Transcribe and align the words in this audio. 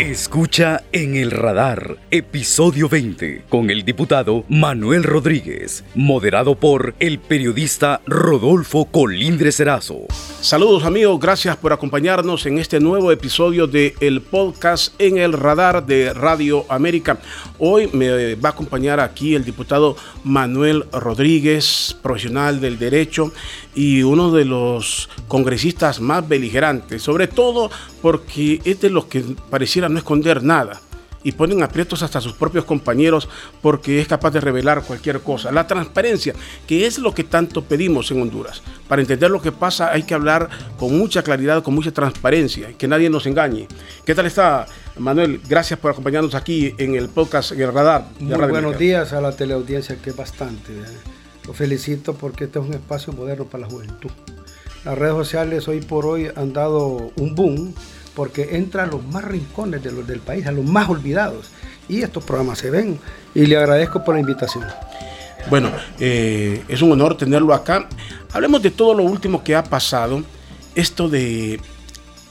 Escucha 0.00 0.82
en 0.92 1.14
el 1.14 1.30
radar, 1.30 1.98
episodio 2.10 2.88
20, 2.88 3.44
con 3.50 3.68
el 3.68 3.84
diputado 3.84 4.46
Manuel 4.48 5.04
Rodríguez, 5.04 5.84
moderado 5.94 6.54
por 6.54 6.94
el 7.00 7.18
periodista 7.18 8.00
Rodolfo 8.06 8.86
Colindre 8.86 9.52
Serazo. 9.52 10.06
Saludos 10.40 10.84
amigos, 10.84 11.20
gracias 11.20 11.54
por 11.58 11.74
acompañarnos 11.74 12.46
en 12.46 12.56
este 12.56 12.80
nuevo 12.80 13.12
episodio 13.12 13.66
de 13.66 13.94
el 14.00 14.22
podcast 14.22 14.98
en 14.98 15.18
el 15.18 15.34
radar 15.34 15.84
de 15.84 16.14
Radio 16.14 16.64
América. 16.70 17.18
Hoy 17.58 17.90
me 17.92 18.36
va 18.36 18.48
a 18.48 18.52
acompañar 18.52 19.00
aquí 19.00 19.34
el 19.34 19.44
diputado 19.44 19.98
Manuel 20.24 20.86
Rodríguez, 20.92 21.94
profesional 22.00 22.58
del 22.62 22.78
derecho 22.78 23.34
y 23.74 24.02
uno 24.02 24.32
de 24.32 24.46
los 24.46 25.10
congresistas 25.28 26.00
más 26.00 26.26
beligerantes, 26.26 27.02
sobre 27.02 27.28
todo 27.28 27.70
porque 28.00 28.62
es 28.64 28.80
de 28.80 28.88
los 28.88 29.04
que 29.04 29.22
pareciera 29.50 29.89
no 29.90 29.98
esconder 29.98 30.42
nada 30.42 30.80
y 31.22 31.32
ponen 31.32 31.62
aprietos 31.62 32.02
hasta 32.02 32.20
sus 32.20 32.32
propios 32.32 32.64
compañeros 32.64 33.28
porque 33.60 34.00
es 34.00 34.08
capaz 34.08 34.30
de 34.30 34.40
revelar 34.40 34.82
cualquier 34.82 35.20
cosa. 35.20 35.52
La 35.52 35.66
transparencia, 35.66 36.34
que 36.66 36.86
es 36.86 36.98
lo 36.98 37.14
que 37.14 37.24
tanto 37.24 37.62
pedimos 37.62 38.10
en 38.10 38.22
Honduras. 38.22 38.62
Para 38.88 39.02
entender 39.02 39.30
lo 39.30 39.42
que 39.42 39.52
pasa 39.52 39.90
hay 39.90 40.02
que 40.04 40.14
hablar 40.14 40.48
con 40.78 40.96
mucha 40.96 41.22
claridad, 41.22 41.62
con 41.62 41.74
mucha 41.74 41.92
transparencia, 41.92 42.72
que 42.76 42.88
nadie 42.88 43.10
nos 43.10 43.26
engañe. 43.26 43.68
¿Qué 44.04 44.14
tal 44.14 44.26
está, 44.26 44.66
Manuel? 44.98 45.40
Gracias 45.48 45.78
por 45.78 45.90
acompañarnos 45.90 46.34
aquí 46.34 46.74
en 46.78 46.94
el 46.94 47.08
podcast 47.08 47.52
en 47.52 47.60
el 47.60 47.72
radar. 47.72 48.06
Muy 48.18 48.34
buenos 48.48 48.78
días 48.78 49.12
a 49.12 49.20
la 49.20 49.32
teleaudiencia, 49.32 49.96
que 49.96 50.10
es 50.10 50.16
bastante. 50.16 50.72
¿eh? 50.72 50.84
Lo 51.46 51.52
felicito 51.52 52.14
porque 52.14 52.44
este 52.44 52.58
es 52.58 52.64
un 52.64 52.74
espacio 52.74 53.12
moderno 53.12 53.44
para 53.44 53.62
la 53.62 53.70
juventud. 53.70 54.10
Las 54.84 54.96
redes 54.96 55.14
sociales 55.14 55.68
hoy 55.68 55.82
por 55.82 56.06
hoy 56.06 56.30
han 56.34 56.54
dado 56.54 57.12
un 57.16 57.34
boom 57.34 57.74
porque 58.14 58.56
entra 58.56 58.84
a 58.84 58.86
los 58.86 59.04
más 59.04 59.24
rincones 59.24 59.82
del 59.82 60.20
país, 60.20 60.46
a 60.46 60.52
los 60.52 60.64
más 60.64 60.88
olvidados. 60.88 61.50
Y 61.88 62.02
estos 62.02 62.24
programas 62.24 62.58
se 62.58 62.70
ven. 62.70 62.98
Y 63.34 63.46
le 63.46 63.56
agradezco 63.56 64.04
por 64.04 64.14
la 64.14 64.20
invitación. 64.20 64.64
Bueno, 65.48 65.70
eh, 65.98 66.62
es 66.68 66.82
un 66.82 66.92
honor 66.92 67.16
tenerlo 67.16 67.54
acá. 67.54 67.88
Hablemos 68.32 68.62
de 68.62 68.70
todo 68.70 68.94
lo 68.94 69.04
último 69.04 69.42
que 69.42 69.54
ha 69.54 69.64
pasado. 69.64 70.22
Esto 70.74 71.08
de 71.08 71.60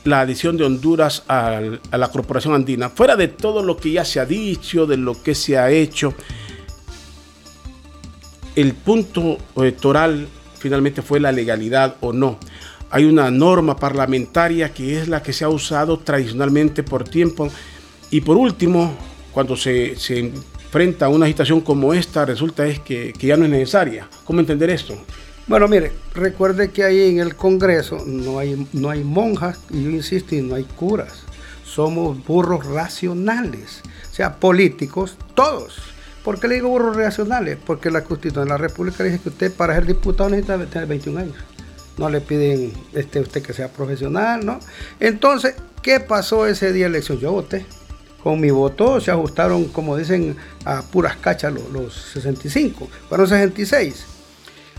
la 0.03 0.21
adición 0.21 0.57
de 0.57 0.63
Honduras 0.63 1.23
a, 1.27 1.59
a 1.91 1.97
la 1.97 2.07
Corporación 2.09 2.53
Andina. 2.53 2.89
Fuera 2.89 3.15
de 3.15 3.27
todo 3.27 3.63
lo 3.63 3.77
que 3.77 3.91
ya 3.91 4.05
se 4.05 4.19
ha 4.19 4.25
dicho, 4.25 4.85
de 4.85 4.97
lo 4.97 5.21
que 5.21 5.35
se 5.35 5.57
ha 5.57 5.69
hecho. 5.69 6.13
El 8.55 8.73
punto 8.73 9.37
electoral 9.55 10.27
finalmente 10.57 11.01
fue 11.01 11.19
la 11.19 11.31
legalidad 11.31 11.95
o 12.01 12.13
no 12.13 12.37
hay 12.91 13.05
una 13.05 13.29
norma 13.29 13.75
parlamentaria 13.75 14.73
que 14.73 14.99
es 14.99 15.07
la 15.07 15.21
que 15.21 15.33
se 15.33 15.43
ha 15.45 15.49
usado 15.49 15.99
tradicionalmente 15.99 16.83
por 16.83 17.03
tiempo. 17.03 17.49
Y 18.09 18.21
por 18.21 18.37
último, 18.37 18.93
cuando 19.31 19.55
se, 19.55 19.95
enfrenta 20.09 21.05
a 21.05 21.09
una 21.09 21.25
agitación 21.25 21.61
como 21.61 21.93
esta, 21.93 22.25
resulta 22.25 22.65
es 22.65 22.79
que, 22.79 23.13
ya 23.19 23.37
no 23.37 23.45
es 23.45 23.51
necesaria. 23.51 24.07
¿Cómo 24.25 24.39
entender 24.39 24.69
esto? 24.71 24.95
Bueno, 25.47 25.67
mire, 25.67 25.91
recuerde 26.13 26.71
que 26.71 26.83
ahí 26.83 27.09
en 27.09 27.19
el 27.19 27.35
Congreso 27.35 28.03
no 28.05 28.39
hay, 28.39 28.67
no 28.73 28.89
hay 28.89 29.03
monjas, 29.03 29.59
y 29.71 29.83
yo 29.83 29.89
insisto, 29.89 30.35
y 30.35 30.41
no 30.41 30.55
hay 30.55 30.63
curas. 30.63 31.23
Somos 31.63 32.23
burros 32.25 32.65
racionales, 32.65 33.81
o 34.11 34.13
sea, 34.13 34.35
políticos, 34.35 35.17
todos. 35.35 35.77
¿Por 36.23 36.39
qué 36.39 36.47
le 36.47 36.55
digo 36.55 36.69
burros 36.69 36.95
racionales? 36.95 37.57
Porque 37.63 37.89
la 37.89 38.03
Constitución 38.03 38.45
de 38.45 38.49
la 38.49 38.57
República 38.57 39.03
dice 39.03 39.19
que 39.19 39.29
usted 39.29 39.53
para 39.53 39.75
ser 39.75 39.85
diputado 39.85 40.29
necesita 40.29 40.63
tener 40.65 40.87
21 40.87 41.19
años 41.19 41.35
no 41.99 42.09
le 42.09 42.21
piden 42.21 42.73
este, 42.93 43.19
usted 43.19 43.43
que 43.43 43.53
sea 43.53 43.67
profesional, 43.67 44.45
¿no? 44.45 44.59
Entonces, 44.99 45.55
¿qué 45.83 45.99
pasó 45.99 46.47
ese 46.47 46.73
día 46.73 46.85
de 46.85 46.91
elección? 46.91 47.19
Yo 47.19 47.33
voté. 47.33 47.65
Con 48.23 48.39
mi 48.39 48.49
voto 48.49 48.99
se 48.99 49.11
ajustaron, 49.11 49.65
como 49.65 49.95
dicen, 49.95 50.35
a 50.65 50.81
puras 50.81 51.17
cachas 51.17 51.53
los, 51.53 51.93
65, 52.13 52.89
fueron 53.07 53.27
66. 53.27 54.05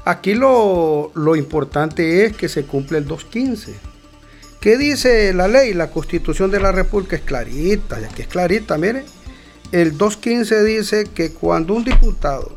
Aquí 0.04 0.34
lo, 0.34 1.12
lo 1.14 1.36
importante 1.36 2.24
es 2.24 2.36
que 2.36 2.48
se 2.48 2.64
cumple 2.64 2.98
el 2.98 3.06
215. 3.06 3.74
¿Qué 4.60 4.76
dice 4.76 5.32
la 5.32 5.48
ley? 5.48 5.72
La 5.72 5.90
constitución 5.90 6.50
de 6.50 6.60
la 6.60 6.72
República 6.72 7.16
es 7.16 7.22
clarita, 7.22 7.98
ya 7.98 8.08
que 8.08 8.22
es 8.22 8.28
clarita, 8.28 8.76
mire. 8.76 9.04
El 9.72 9.96
215 9.96 10.64
dice 10.64 11.04
que 11.14 11.32
cuando 11.32 11.74
un 11.74 11.84
diputado 11.84 12.52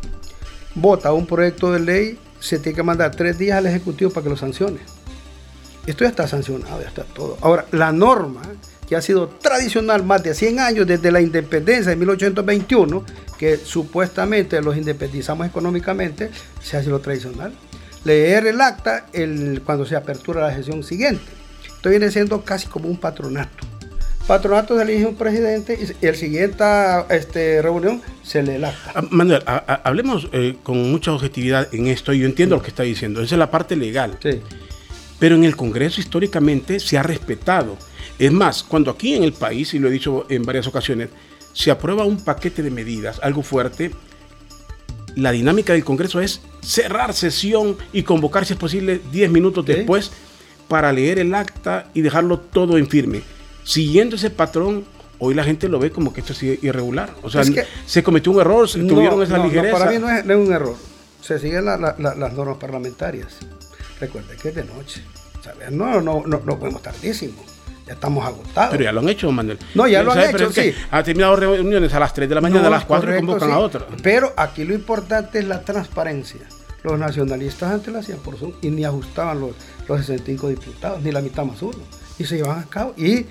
vota 0.76 1.14
un 1.14 1.26
proyecto 1.26 1.72
de 1.72 1.80
ley, 1.80 2.20
se 2.44 2.60
tiene 2.60 2.76
que 2.76 2.84
mandar 2.84 3.16
tres 3.16 3.38
días 3.38 3.58
al 3.58 3.68
Ejecutivo 3.68 4.12
para 4.12 4.26
que 4.26 4.30
lo 4.30 4.38
sancione. 4.38 4.80
Esto 5.86 6.04
ya 6.04 6.10
está 6.10 6.28
sancionado, 6.28 6.82
ya 6.82 6.90
está 6.90 7.04
todo. 7.04 7.38
Ahora, 7.42 7.66
la 7.72 7.92
norma 7.94 8.42
que 8.88 8.98
ha 8.98 9.02
sido 9.02 9.28
tradicional 9.30 10.04
más 10.04 10.24
de 10.24 10.34
100 10.34 10.60
años 10.60 10.86
desde 10.86 11.10
la 11.10 11.22
independencia 11.22 11.90
de 11.90 11.96
1821, 11.96 13.06
que 13.38 13.58
supuestamente 13.58 14.62
los 14.62 14.76
independizamos 14.76 15.48
económicamente, 15.48 16.32
se 16.62 16.76
hace 16.76 16.90
lo 16.90 17.00
tradicional. 17.00 17.54
Leer 18.04 18.48
el 18.48 18.60
acta 18.60 19.06
cuando 19.66 19.86
se 19.86 19.96
apertura 19.96 20.42
la 20.42 20.54
sesión 20.54 20.84
siguiente. 20.84 21.24
Esto 21.66 21.90
viene 21.90 22.12
siendo 22.12 22.44
casi 22.44 22.68
como 22.68 22.90
un 22.90 22.98
patronato 22.98 23.73
patronato 24.28 24.76
se 24.78 24.84
elige 24.84 25.06
un 25.06 25.16
presidente 25.16 25.78
y 26.02 26.06
el 26.06 26.16
siguiente 26.16 26.64
este, 27.10 27.62
reunión 27.62 28.02
se 28.24 28.42
le 28.42 28.60
lacta. 28.60 28.92
Ah, 28.96 29.04
Manuel, 29.10 29.44
hablemos 29.46 30.30
eh, 30.32 30.56
con 30.64 30.92
mucha 30.92 31.12
objetividad 31.12 31.74
en 31.74 31.88
esto. 31.88 32.14
Yo 32.14 32.26
entiendo 32.26 32.56
lo 32.56 32.62
que 32.62 32.70
está 32.70 32.84
diciendo. 32.84 33.22
Esa 33.22 33.36
es 33.36 33.40
la 33.40 33.52
parte 33.52 33.76
legal. 33.76 34.18
Sí. 34.22 34.42
Pero 35.20 35.36
en 35.36 35.44
el 35.44 35.56
Congreso 35.56 36.02
históricamente 36.02 36.80
se 36.80 36.98
ha 36.98 37.04
respetado. 37.04 37.78
Es 38.20 38.32
más, 38.32 38.64
cuando 38.64 38.92
aquí 38.92 39.16
en 39.16 39.24
el 39.24 39.34
país, 39.34 39.74
y 39.74 39.80
lo 39.80 39.88
he 39.88 39.92
dicho 39.92 40.26
en 40.30 40.44
varias 40.44 40.68
ocasiones, 40.68 41.10
se 41.54 41.72
aprueba 41.72 42.04
un 42.04 42.24
paquete 42.24 42.64
de 42.64 42.72
medidas, 42.72 43.20
algo 43.22 43.44
fuerte, 43.44 43.92
la 45.16 45.32
dinámica 45.32 45.74
del 45.74 45.84
Congreso 45.84 46.20
es 46.20 46.42
cerrar 46.62 47.14
sesión 47.14 47.78
y 47.92 48.04
convocar, 48.04 48.46
si 48.46 48.54
es 48.54 48.60
posible, 48.60 49.00
10 49.12 49.30
minutos 49.30 49.64
después 49.66 50.12
para 50.68 50.92
leer 50.92 51.20
el 51.20 51.36
acta 51.36 51.90
y 51.94 52.02
dejarlo 52.02 52.40
todo 52.40 52.78
en 52.78 52.88
firme 52.88 53.22
siguiendo 53.64 54.16
ese 54.16 54.30
patrón, 54.30 54.86
hoy 55.20 55.34
la 55.34 55.44
gente 55.44 55.70
lo 55.70 55.80
ve 55.80 55.92
como 55.92 56.14
que 56.14 56.22
esto 56.22 56.34
es 56.34 56.44
irregular. 56.44 57.14
O 57.22 57.30
sea, 57.30 57.44
se 57.86 58.04
cometió 58.04 58.32
un 58.32 58.42
error, 58.42 58.68
se 58.68 58.80
tuvieron 58.80 59.22
esa 59.22 59.38
ligereza. 59.38 59.78
para 59.78 59.92
mí 59.92 59.98
no 60.00 60.10
es, 60.10 60.26
un 60.26 60.54
error. 60.54 60.76
Se 61.22 61.40
siguen 61.40 61.66
las 61.66 62.34
normas 62.34 62.58
parlamentarias. 62.58 63.38
Recuerde 64.00 64.36
que 64.36 64.50
es 64.50 64.56
de 64.56 64.66
noche. 64.66 65.04
No, 65.72 66.02
no, 66.02 66.24
no, 66.26 66.42
no 66.44 66.60
podemos 66.60 66.82
tardísimo. 66.82 67.44
Ya 67.86 67.94
estamos 67.94 68.26
agotados. 68.26 68.72
Pero 68.72 68.84
ya 68.86 68.92
lo 68.94 69.02
han 69.02 69.10
hecho, 69.10 69.32
Manuel. 69.32 69.60
No, 69.76 69.88
ya 69.88 70.04
lo 70.04 70.14
han 70.14 70.22
hecho, 70.22 70.52
sí. 70.52 70.74
Ha 70.90 71.04
terminado 71.04 71.36
reuniones 71.36 71.94
a 71.94 72.00
las 72.00 72.14
3 72.14 72.30
de 72.30 72.36
la 72.36 72.42
mañana, 72.42 72.68
a 72.68 72.72
las 72.72 72.86
4 72.86 73.14
y 73.14 73.18
convocan 73.18 73.52
a 73.52 73.60
otra. 73.60 73.88
Pero 74.02 74.34
aquí 74.38 74.64
lo 74.64 74.74
importante 74.74 75.40
es 75.40 75.46
la 75.46 75.62
transparencia. 75.62 76.42
Los 76.84 77.00
nacionalistas 77.00 77.72
antes 77.72 77.94
lo 77.94 78.00
hacían 78.00 78.20
por 78.20 78.38
Zoom 78.38 78.54
y 78.62 78.70
ni 78.70 78.84
ajustaban 78.84 79.40
los, 79.40 79.52
los 79.88 80.00
65 80.02 80.50
diputados, 80.50 81.02
ni 81.02 81.12
la 81.12 81.22
mitad 81.22 81.46
más 81.46 81.62
uno. 81.62 81.78
Y 82.20 82.26
se 82.26 82.36
llevaban 82.36 82.60
a 82.60 82.66
cabo. 82.66 82.94
Y 82.98 83.26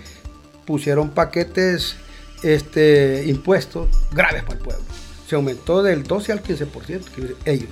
pusieron 0.73 1.11
paquetes 1.11 1.97
este, 2.43 3.25
impuestos 3.27 3.89
graves 4.11 4.43
para 4.43 4.55
el 4.55 4.65
pueblo. 4.65 4.83
Se 5.29 5.35
aumentó 5.35 5.83
del 5.83 6.03
12 6.03 6.33
al 6.33 6.43
15%, 6.43 7.35
ellos. 7.45 7.69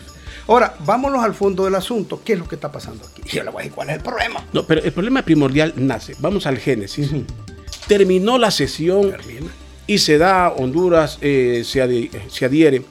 Ahora, 0.47 0.75
vámonos 0.81 1.25
al 1.25 1.33
fondo 1.33 1.65
del 1.65 1.77
asunto. 1.77 2.21
¿Qué 2.23 2.35
es 2.35 2.39
lo 2.39 2.47
que 2.47 2.57
está 2.57 2.71
pasando 2.71 3.03
aquí? 3.07 3.23
Y 3.25 3.37
yo 3.37 3.43
le 3.43 3.49
voy 3.49 3.61
a 3.61 3.63
decir 3.63 3.75
cuál 3.75 3.89
es 3.89 3.97
el 3.97 4.03
problema. 4.03 4.45
No, 4.53 4.67
pero 4.67 4.83
el 4.83 4.93
problema 4.93 5.23
primordial 5.23 5.73
nace. 5.77 6.15
Vamos 6.19 6.45
al 6.45 6.59
génesis. 6.59 7.11
Terminó 7.89 8.37
la 8.37 8.51
sesión 8.51 9.15
y 9.87 9.97
se 9.97 10.19
da, 10.19 10.51
Honduras 10.51 11.17
eh, 11.23 11.63
se, 11.65 12.11
se, 12.29 12.45
adhiere. 12.45 12.85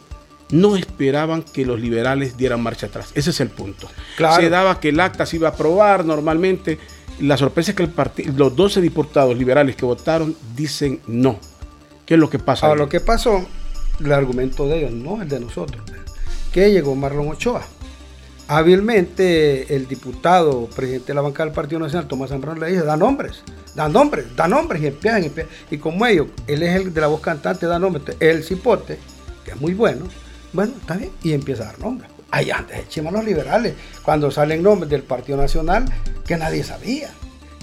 No 0.50 0.76
esperaban 0.76 1.44
que 1.44 1.68
los 1.68 1.80
liberales 1.80 2.36
dieran 2.36 2.64
marcha 2.64 2.88
atrás. 2.88 3.12
Ese 3.14 3.30
es 3.30 3.40
el 3.42 3.50
punto. 3.50 3.88
Se 4.18 4.50
daba 4.50 4.80
que 4.80 4.90
el 4.90 5.00
acta 5.00 5.28
se 5.28 5.36
iba 5.36 5.50
a 5.50 5.52
aprobar 5.52 6.04
normalmente 6.04 6.80
la 7.22 7.38
sorpresa 7.38 7.72
es 7.72 7.78
que 7.78 7.84
el 7.84 8.36
los 8.36 8.56
12 8.56 8.82
diputados 8.82 9.38
liberales 9.38 9.76
que 9.76 9.86
votaron 9.86 10.36
dicen 10.56 11.00
no. 11.08 11.40
¿Qué 12.06 12.16
es 12.16 12.20
lo 12.20 12.30
que 12.30 12.40
pasa? 12.40 12.66
Ahora, 12.66 12.80
lo 12.80 12.90
que 12.90 13.00
pasó, 13.00 13.46
el 14.00 14.12
argumento 14.12 14.68
de 14.68 14.80
ellos, 14.80 14.92
no 14.92 15.22
el 15.22 15.30
de 15.30 15.40
nosotros, 15.40 15.84
que 16.52 16.72
llegó 16.72 16.96
Marlon 16.96 17.30
Ochoa. 17.30 17.64
Hábilmente 18.48 19.76
el 19.76 19.88
diputado, 19.88 20.68
presidente 20.76 21.08
de 21.08 21.14
la 21.14 21.22
bancada 21.22 21.46
del 21.46 21.54
Partido 21.54 21.80
Nacional, 21.82 22.08
Tomás 22.08 22.32
Zambrano, 22.32 22.60
le 22.60 22.72
dice, 22.72 22.84
da 22.84 22.98
nombres, 22.98 23.44
da 23.76 23.88
nombres, 23.88 24.36
da 24.36 24.48
nombres, 24.48 24.82
y 24.82 24.88
empiezan, 24.88 25.24
y, 25.24 25.32
y 25.76 25.78
como 25.78 26.04
ellos, 26.08 26.28
él 26.48 26.64
es 26.64 26.76
el 26.76 26.92
de 26.92 27.02
la 27.02 27.08
voz 27.08 27.22
cantante, 27.22 27.68
da 27.68 27.78
nombres, 27.78 28.18
el 28.20 28.44
cipote, 28.44 28.98
que 29.46 29.52
es 29.52 29.62
muy 29.62 29.76
bueno, 29.76 30.06
bueno, 30.52 30.74
está 30.82 30.96
bien, 30.96 31.12
y 31.22 31.34
empieza 31.34 31.62
a 31.62 31.66
dar 31.68 31.80
nombres. 31.80 32.09
Ahí 32.32 32.52
antes 32.52 32.80
echemos 32.80 33.12
los 33.12 33.26
liberales, 33.26 33.74
cuando 34.04 34.30
salen 34.30 34.62
nombres 34.62 34.90
del 34.90 35.04
Partido 35.04 35.38
Nacional 35.38 35.86
que 36.26 36.38
nadie 36.38 36.64
sabía. 36.64 37.10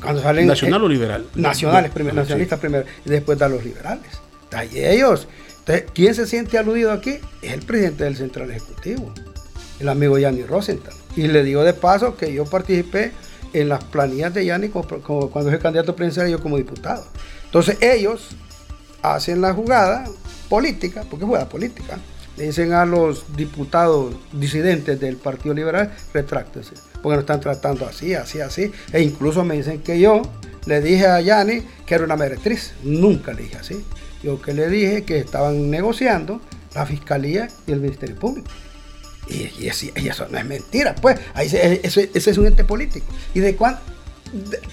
Cuando 0.02 0.22
salen, 0.22 0.46
¿Nacional 0.46 0.82
o 0.82 0.88
liberal? 0.88 1.26
Nacionales 1.34 1.90
primero, 1.90 2.16
nacionalistas 2.16 2.58
primero, 2.58 2.84
y 3.04 3.10
después 3.10 3.38
dan 3.38 3.52
los 3.52 3.64
liberales. 3.64 4.06
Ahí 4.52 4.70
ellos. 4.74 5.28
Entonces, 5.60 5.86
¿quién 5.94 6.14
se 6.14 6.26
siente 6.26 6.58
aludido 6.58 6.92
aquí? 6.92 7.18
Es 7.42 7.52
el 7.52 7.62
presidente 7.62 8.04
del 8.04 8.16
Central 8.16 8.50
Ejecutivo, 8.50 9.12
el 9.80 9.88
amigo 9.88 10.18
Yanni 10.18 10.42
Rosenthal. 10.42 10.94
Y 11.16 11.28
le 11.28 11.42
digo 11.42 11.64
de 11.64 11.72
paso 11.72 12.16
que 12.16 12.32
yo 12.32 12.44
participé 12.44 13.12
en 13.52 13.68
las 13.68 13.82
planillas 13.84 14.34
de 14.34 14.44
Yanni 14.44 14.68
cuando 14.68 15.30
fue 15.30 15.58
candidato 15.58 15.96
presidencial 15.96 16.28
yo 16.28 16.42
como 16.42 16.56
diputado. 16.56 17.06
Entonces 17.46 17.78
ellos 17.80 18.28
hacen 19.02 19.40
la 19.40 19.54
jugada 19.54 20.04
política, 20.48 21.04
porque 21.08 21.24
es 21.24 21.28
jugada 21.28 21.48
política. 21.48 21.98
Le 22.36 22.46
dicen 22.46 22.72
a 22.72 22.84
los 22.84 23.36
diputados 23.36 24.14
disidentes 24.32 25.00
del 25.00 25.16
Partido 25.16 25.54
Liberal, 25.54 25.94
retráctense, 26.12 26.74
porque 27.02 27.16
nos 27.16 27.20
están 27.20 27.40
tratando 27.40 27.86
así, 27.86 28.14
así, 28.14 28.40
así. 28.40 28.70
E 28.92 29.02
incluso 29.02 29.42
me 29.44 29.56
dicen 29.56 29.80
que 29.80 29.98
yo 29.98 30.22
le 30.66 30.80
dije 30.80 31.06
a 31.06 31.20
Yani 31.20 31.62
que 31.86 31.94
era 31.94 32.04
una 32.04 32.16
meretriz. 32.16 32.74
Nunca 32.82 33.32
le 33.32 33.42
dije 33.42 33.56
así. 33.56 33.84
Yo 34.22 34.40
que 34.42 34.52
le 34.52 34.68
dije 34.68 35.04
que 35.04 35.18
estaban 35.18 35.70
negociando 35.70 36.40
la 36.74 36.84
Fiscalía 36.84 37.48
y 37.66 37.72
el 37.72 37.80
Ministerio 37.80 38.16
Público. 38.16 38.48
Y, 39.28 39.66
eso 39.66 40.28
no 40.30 40.38
es 40.38 40.44
mentira, 40.44 40.94
pues. 40.94 41.18
Ahí 41.34 41.46
ese, 41.46 42.10
es 42.14 42.38
un 42.38 42.46
ente 42.46 42.64
político. 42.64 43.06
¿Y 43.34 43.40
de 43.40 43.56
cuándo? 43.56 43.80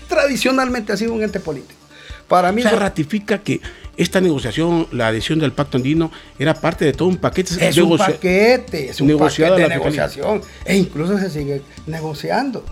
tradicionalmente 0.08 0.92
ha 0.94 0.98
sido 0.98 1.14
un 1.14 1.22
ente 1.22 1.40
político. 1.40 1.80
Para 2.28 2.52
mí. 2.52 2.64
Se 2.64 2.72
ratifica 2.72 3.40
que 3.40 3.62
esta 3.96 4.22
negociación, 4.22 4.88
la 4.92 5.08
adhesión 5.08 5.40
del 5.40 5.52
pacto 5.52 5.78
andino, 5.78 6.12
era 6.40 6.54
parte 6.54 6.86
de 6.86 6.94
todo 6.94 7.08
un 7.08 7.18
paquete. 7.18 7.68
Es 7.68 7.78
un 7.78 7.98
paquete, 7.98 8.90
es 8.90 9.02
un 9.02 9.18
paquete 9.18 9.52
de 9.52 9.70
negociación. 9.70 10.42
E 10.66 10.76
incluso 10.76 11.18
se 11.18 11.30
sigue 11.30 11.62
negociando. 11.86 12.64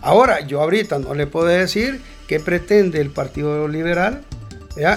Ahora, 0.00 0.46
yo 0.46 0.60
ahorita 0.60 0.98
no 0.98 1.14
le 1.14 1.26
puedo 1.26 1.46
decir 1.46 2.00
qué 2.26 2.40
pretende 2.40 3.00
el 3.00 3.10
Partido 3.10 3.68
Liberal. 3.68 4.22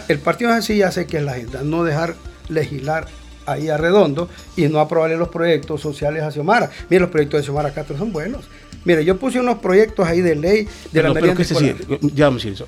El 0.08 0.20
Partido 0.20 0.52
así 0.52 0.78
ya 0.78 0.92
sé 0.92 1.06
que 1.06 1.18
es 1.18 1.24
la 1.24 1.34
agenda, 1.34 1.62
no 1.64 1.84
dejar 1.84 2.16
legislar 2.50 3.08
ahí 3.46 3.70
a 3.70 3.78
redondo 3.78 4.28
y 4.58 4.68
no 4.68 4.80
aprobarle 4.80 5.16
los 5.16 5.30
proyectos 5.30 5.80
sociales 5.80 6.24
a 6.24 6.32
Xiomara. 6.32 6.70
Mire, 6.90 7.02
los 7.02 7.10
proyectos 7.10 7.40
de 7.40 7.44
Xiomara 7.46 7.72
Castro 7.72 7.98
son 7.98 8.12
buenos. 8.12 8.46
Mire, 8.84 9.06
yo 9.06 9.18
puse 9.18 9.40
unos 9.40 9.60
proyectos 9.60 10.08
ahí 10.08 10.22
de 10.22 10.36
ley 10.36 10.68
de 10.92 11.04
la 11.04 11.14
pero 11.14 11.36
se 11.38 11.56
sigue, 11.56 11.76
ya 12.14 12.30
decir 12.30 12.54
eso. 12.54 12.68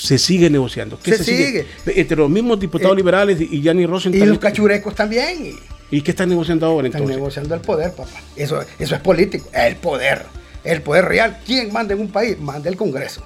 Se 0.00 0.18
sigue 0.18 0.50
negociando. 0.50 0.98
Se, 1.02 1.22
sigue? 1.22 1.66
Entre 1.86 2.16
los 2.16 2.28
mismos 2.28 2.58
diputados 2.58 2.94
eh, 2.94 2.96
liberales 2.96 3.40
y 3.40 3.60
Yanni 3.62 3.86
Rosen. 3.86 4.14
Y 4.14 4.18
los 4.18 4.38
cachurecos 4.38 4.94
también. 4.94 5.56
¿Y 5.90 6.02
qué 6.02 6.10
están 6.10 6.28
negociando 6.28 6.66
ahora 6.66 6.86
entonces? 6.86 7.08
Están 7.08 7.20
negociando 7.20 7.54
el 7.54 7.60
poder, 7.60 7.92
papá. 7.92 8.10
Eso, 8.36 8.60
eso 8.78 8.94
es 8.94 9.00
político. 9.00 9.48
El 9.52 9.76
poder. 9.76 10.26
El 10.64 10.82
poder 10.82 11.04
real. 11.04 11.38
¿Quién 11.46 11.72
manda 11.72 11.94
en 11.94 12.00
un 12.00 12.08
país? 12.08 12.38
Manda 12.40 12.68
el 12.68 12.76
Congreso. 12.76 13.24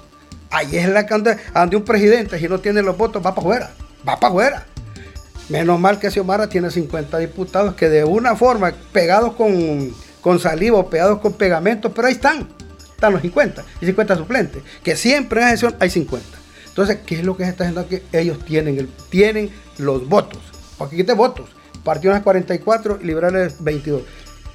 Ahí 0.51 0.77
es 0.77 0.89
la 0.89 1.03
donde 1.03 1.75
un 1.75 1.83
presidente, 1.83 2.39
si 2.39 2.47
no 2.47 2.59
tiene 2.59 2.81
los 2.81 2.97
votos, 2.97 3.23
va 3.25 3.35
para 3.35 3.41
afuera. 3.41 3.71
Va 4.07 4.19
para 4.19 4.27
afuera. 4.27 4.65
Menos 5.47 5.79
mal 5.79 5.99
que 5.99 6.11
Xiomara 6.11 6.47
tiene 6.47 6.69
50 6.69 7.17
diputados 7.17 7.75
que 7.75 7.89
de 7.89 8.03
una 8.03 8.35
forma, 8.35 8.71
pegados 8.91 9.33
con, 9.33 9.91
con 10.21 10.39
saliva 10.39 10.77
o 10.77 10.89
pegados 10.89 11.19
con 11.19 11.33
pegamento, 11.33 11.91
pero 11.91 12.07
ahí 12.07 12.13
están. 12.13 12.47
Están 12.91 13.13
los 13.13 13.21
50 13.21 13.63
y 13.81 13.85
50 13.85 14.15
suplentes. 14.15 14.63
Que 14.83 14.95
siempre 14.95 15.39
en 15.39 15.45
la 15.45 15.51
sesión 15.51 15.75
hay 15.79 15.89
50. 15.89 16.38
Entonces, 16.79 17.03
¿qué 17.05 17.15
es 17.15 17.25
lo 17.25 17.35
que 17.35 17.43
se 17.43 17.49
está 17.49 17.65
haciendo 17.65 17.81
aquí? 17.81 17.99
Ellos 18.13 18.39
tienen, 18.45 18.77
el, 18.79 18.87
tienen 19.09 19.49
los 19.77 20.07
votos. 20.07 20.39
Porque 20.77 20.95
quite 20.95 21.11
votos. 21.11 21.49
Partidos 21.83 22.21
44 22.21 22.99
y 23.01 23.05
liberales 23.05 23.61
22. 23.61 24.03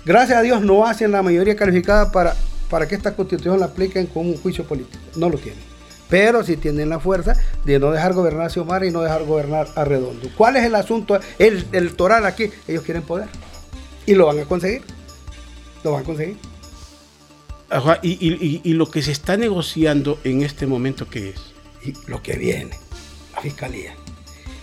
Gracias 0.07 0.39
a 0.39 0.41
Dios 0.41 0.63
no 0.63 0.87
hacen 0.87 1.13
la 1.13 1.23
mayoría 1.23 1.55
calificada 1.55 2.11
para, 2.11 2.35
para 2.71 2.89
que 2.89 2.95
esta 2.95 3.15
constitución 3.15 3.61
la 3.61 3.67
apliquen 3.67 4.07
con 4.07 4.27
un 4.27 4.39
juicio 4.39 4.65
político. 4.65 5.05
No 5.17 5.29
lo 5.29 5.37
tienen 5.37 5.63
pero 6.09 6.45
si 6.45 6.57
tienen 6.57 6.89
la 6.91 7.01
fuerza 7.01 7.35
de 7.65 7.79
no 7.79 7.91
dejar 7.91 8.13
gobernar 8.13 8.47
a 8.47 8.51
Xiomara 8.51 8.87
y 8.87 8.91
no 8.91 9.03
dejar 9.03 9.25
gobernar 9.25 9.69
a 9.75 9.85
Redondo. 9.85 10.29
¿Cuál 10.37 10.57
es 10.57 10.65
el 10.65 10.75
asunto 10.77 11.19
el 11.39 11.67
electoral 11.73 12.25
aquí? 12.25 12.51
Ellos 12.69 12.85
quieren 12.85 13.03
poder 13.03 13.29
y 14.07 14.15
lo 14.15 14.27
van 14.27 14.39
a 14.39 14.45
conseguir. 14.45 14.83
Lo 15.83 15.93
van 15.93 16.03
a 16.03 16.05
conseguir. 16.05 16.37
y, 18.03 18.73
lo 18.75 18.91
que 18.91 19.03
se 19.03 19.13
está 19.13 19.37
negociando 19.37 20.21
en 20.25 20.43
este 20.43 20.67
momento, 20.67 21.09
¿qué 21.09 21.31
es? 21.31 21.54
Y 21.85 21.95
lo 22.07 22.23
que 22.23 22.37
viene, 22.37 22.79
la 23.35 23.41
fiscalía. 23.41 23.95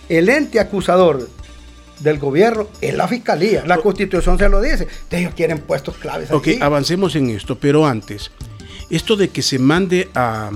El 0.08 0.28
ente 0.28 0.60
acusador 0.60 1.28
del 2.00 2.18
gobierno 2.18 2.68
es 2.80 2.94
la 2.94 3.06
fiscalía. 3.06 3.64
La 3.64 3.78
constitución 3.78 4.38
se 4.38 4.48
lo 4.48 4.60
dice. 4.60 4.88
Ellos 5.10 5.34
quieren 5.34 5.58
puestos 5.60 5.96
claves. 5.96 6.30
Ok, 6.30 6.48
avancemos 6.60 7.14
en 7.14 7.30
esto, 7.30 7.58
pero 7.58 7.86
antes, 7.86 8.30
esto 8.90 9.16
de 9.16 9.28
que 9.28 9.42
se 9.42 9.58
mande 9.58 10.10
a 10.14 10.50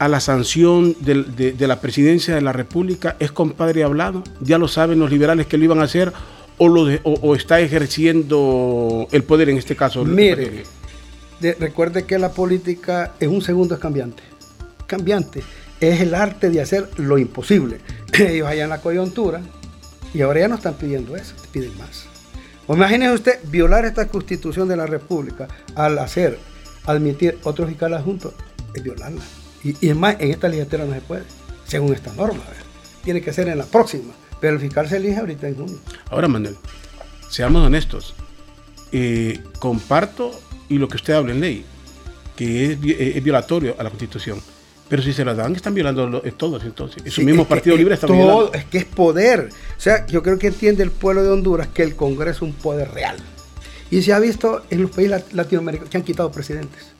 a 0.00 0.08
la 0.08 0.18
sanción 0.18 0.96
de, 1.00 1.54
la 1.58 1.80
presidencia 1.82 2.34
de 2.34 2.40
la 2.40 2.54
República 2.54 3.16
es 3.20 3.32
compadre 3.32 3.84
hablado. 3.84 4.24
Ya 4.40 4.56
lo 4.56 4.66
saben 4.66 4.98
los 4.98 5.10
liberales 5.10 5.46
que 5.46 5.58
lo 5.58 5.64
iban 5.64 5.80
a 5.80 5.82
hacer 5.82 6.10
o, 6.56 6.68
lo 6.68 7.34
está 7.34 7.60
ejerciendo 7.60 9.06
el 9.12 9.24
poder 9.24 9.50
en 9.50 9.58
este 9.58 9.76
caso. 9.76 10.02
Mire, 10.02 10.64
recuerde 11.58 12.06
que 12.06 12.18
la 12.18 12.32
política 12.32 13.12
en 13.20 13.28
un 13.28 13.42
segundo 13.42 13.74
es 13.74 13.80
cambiante. 13.80 14.22
Cambiante. 14.90 15.44
Es 15.80 16.00
el 16.00 16.16
arte 16.16 16.50
de 16.50 16.60
hacer 16.60 16.90
lo 16.96 17.16
imposible. 17.16 17.80
Ellos 18.18 18.48
allá 18.48 18.64
en 18.64 18.70
la 18.70 18.80
coyuntura 18.80 19.40
y 20.12 20.22
ahora 20.22 20.40
ya 20.40 20.48
no 20.48 20.56
están 20.56 20.74
pidiendo 20.74 21.14
eso, 21.16 21.36
piden 21.52 21.78
más. 21.78 22.06
O 22.66 22.74
imagínese 22.74 23.12
usted 23.12 23.38
violar 23.44 23.84
esta 23.84 24.08
constitución 24.08 24.66
de 24.66 24.76
la 24.76 24.86
República 24.86 25.46
al 25.76 25.96
hacer, 25.98 26.38
admitir 26.86 27.38
otros 27.44 27.68
fiscales 27.68 28.02
juntos, 28.02 28.34
es 28.74 28.82
violarla. 28.82 29.22
Y, 29.62 29.88
es 29.88 29.94
más, 29.94 30.16
en 30.18 30.32
esta 30.32 30.48
legislatura 30.48 30.86
no 30.86 30.94
se 30.94 31.00
puede, 31.02 31.22
según 31.66 31.94
esta 31.94 32.12
norma. 32.14 32.42
Tiene 33.04 33.20
que 33.20 33.32
ser 33.32 33.48
en 33.48 33.58
la 33.58 33.64
próxima. 33.64 34.12
Pero 34.40 34.54
el 34.54 34.60
fiscal 34.60 34.88
se 34.88 34.96
elige 34.96 35.20
ahorita 35.20 35.46
en 35.46 35.54
junio. 35.54 35.78
Ahora, 36.10 36.26
Manuel, 36.26 36.56
seamos 37.28 37.64
honestos. 37.64 38.14
Eh, 38.90 39.38
comparto 39.60 40.32
y 40.68 40.78
lo 40.78 40.88
que 40.88 40.96
usted 40.96 41.12
habla 41.12 41.32
en 41.32 41.40
ley, 41.40 41.64
que 42.36 42.72
es, 42.72 43.22
violatorio 43.22 43.76
a 43.78 43.82
la 43.84 43.90
Constitución. 43.90 44.40
Pero 44.90 45.02
si 45.02 45.14
se 45.14 45.24
la 45.24 45.34
dan, 45.34 45.56
están 45.56 45.72
violando 45.72 46.20
todos 46.36 46.62
entonces. 46.64 47.02
Es 47.06 47.16
un 47.16 47.24
mismo 47.24 47.46
Partido 47.46 47.76
Libre 47.76 47.94
está 47.94 48.06
violando. 48.06 48.52
Es 48.52 48.64
que 48.66 48.78
es 48.78 48.84
poder. 48.84 49.48
O 49.78 49.80
sea, 49.80 50.04
yo 50.06 50.22
creo 50.22 50.38
que 50.38 50.48
entiende 50.48 50.82
el 50.82 50.90
pueblo 50.90 51.22
de 51.22 51.30
Honduras 51.30 51.68
que 51.68 51.82
el 51.82 51.96
Congreso 51.96 52.30
es 52.30 52.42
un 52.42 52.52
poder 52.52 52.90
real. 52.90 53.16
Y 53.90 54.02
se 54.02 54.12
ha 54.12 54.18
visto 54.18 54.62
en 54.68 54.82
los 54.82 54.90
países 54.90 55.32
latinoamericanos 55.32 55.90
que 55.90 55.96
han 55.96 56.04
quitado 56.04 56.30
presidentes 56.30 56.90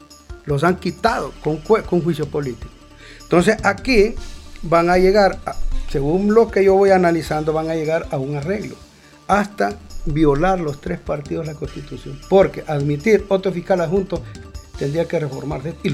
los 0.50 0.64
han 0.64 0.76
quitado 0.76 1.32
con, 1.42 1.58
con 1.58 2.02
juicio 2.02 2.26
político. 2.26 2.70
Entonces 3.22 3.56
aquí 3.62 4.14
van 4.62 4.90
a 4.90 4.98
llegar, 4.98 5.38
según 5.88 6.34
lo 6.34 6.50
que 6.50 6.64
yo 6.64 6.74
voy 6.74 6.90
analizando, 6.90 7.52
van 7.52 7.70
a 7.70 7.74
llegar 7.74 8.06
a 8.10 8.18
un 8.18 8.36
arreglo, 8.36 8.76
hasta 9.28 9.78
violar 10.06 10.60
los 10.60 10.80
tres 10.80 10.98
partidos 10.98 11.46
de 11.46 11.52
la 11.52 11.58
Constitución. 11.58 12.18
Porque 12.28 12.64
admitir 12.66 13.24
otro 13.28 13.52
fiscal 13.52 13.80
adjunto 13.80 14.22
tendría 14.78 15.06
que 15.06 15.20
reformarse. 15.20 15.74
Y, 15.84 15.90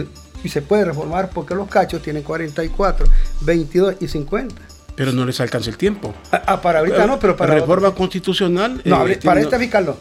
se 0.49 0.63
puede 0.63 0.85
reformar 0.85 1.31
porque 1.31 1.55
los 1.55 1.69
cachos 1.69 2.03
tienen 2.03 2.23
44, 2.23 3.07
22 3.43 3.97
y 4.01 4.09
50. 4.09 4.55
Pero 4.95 5.13
no 5.13 5.27
les 5.27 5.41
alcanza 5.41 5.71
el 5.71 5.77
tiempo. 5.77 6.15
Ah, 6.33 6.43
ah 6.47 6.63
para 6.63 6.79
ahorita 6.81 7.07
no, 7.07 7.19
pero 7.19 7.37
para... 7.37 7.55
Reforma 7.55 7.95
constitucional... 7.95 8.81
No, 8.85 9.07
eh, 9.07 9.19
para 9.23 9.41
este 9.41 9.59
fiscal 9.59 9.87
no. 9.87 9.97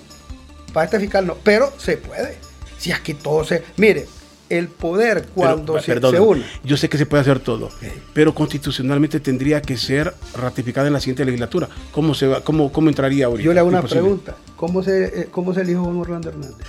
Para 0.74 0.86
este 0.86 1.00
fiscal 1.00 1.28
no. 1.28 1.36
Pero 1.44 1.74
se 1.78 1.98
puede. 1.98 2.38
Si 2.78 2.92
aquí 2.92 3.14
todo 3.14 3.44
se... 3.44 3.64
Mire, 3.76 4.08
el 4.50 4.68
poder 4.68 5.28
cuando 5.34 5.80
se, 5.82 5.98
une. 6.20 6.46
Yo 6.64 6.78
sé 6.78 6.88
que 6.88 6.98
se 6.98 7.06
puede 7.06 7.22
hacer 7.22 7.40
todo, 7.40 7.70
pero 8.14 8.36
constitucionalmente 8.36 9.20
tendría 9.20 9.62
que 9.62 9.78
ser 9.78 10.14
ratificada 10.36 10.88
en 10.88 10.94
la 10.94 11.00
siguiente 11.00 11.26
legislatura. 11.26 11.68
¿Cómo, 11.92 12.14
se 12.14 12.28
va, 12.28 12.42
cómo, 12.42 12.72
cómo 12.72 12.90
entraría 12.90 13.26
ahorita? 13.26 13.46
Yo 13.46 13.54
le 13.54 13.60
hago 13.60 13.70
una 13.70 13.82
pregunta. 13.82 14.36
¿Cómo 14.56 14.84
se, 14.84 15.22
eh, 15.22 15.28
¿Cómo 15.32 15.54
se 15.54 15.62
elijo 15.62 15.84
Juan 15.84 15.98
Orlando 15.98 16.30
Hernández? 16.30 16.68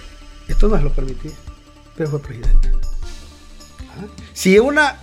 Esto 0.49 0.68
no 0.68 0.76
es 0.76 0.83
lo 0.83 0.90
permitía, 0.90 1.33
pero 1.97 2.11
fue 2.11 2.21
presidente. 2.21 2.71
Si 4.32 4.58
una 4.58 5.00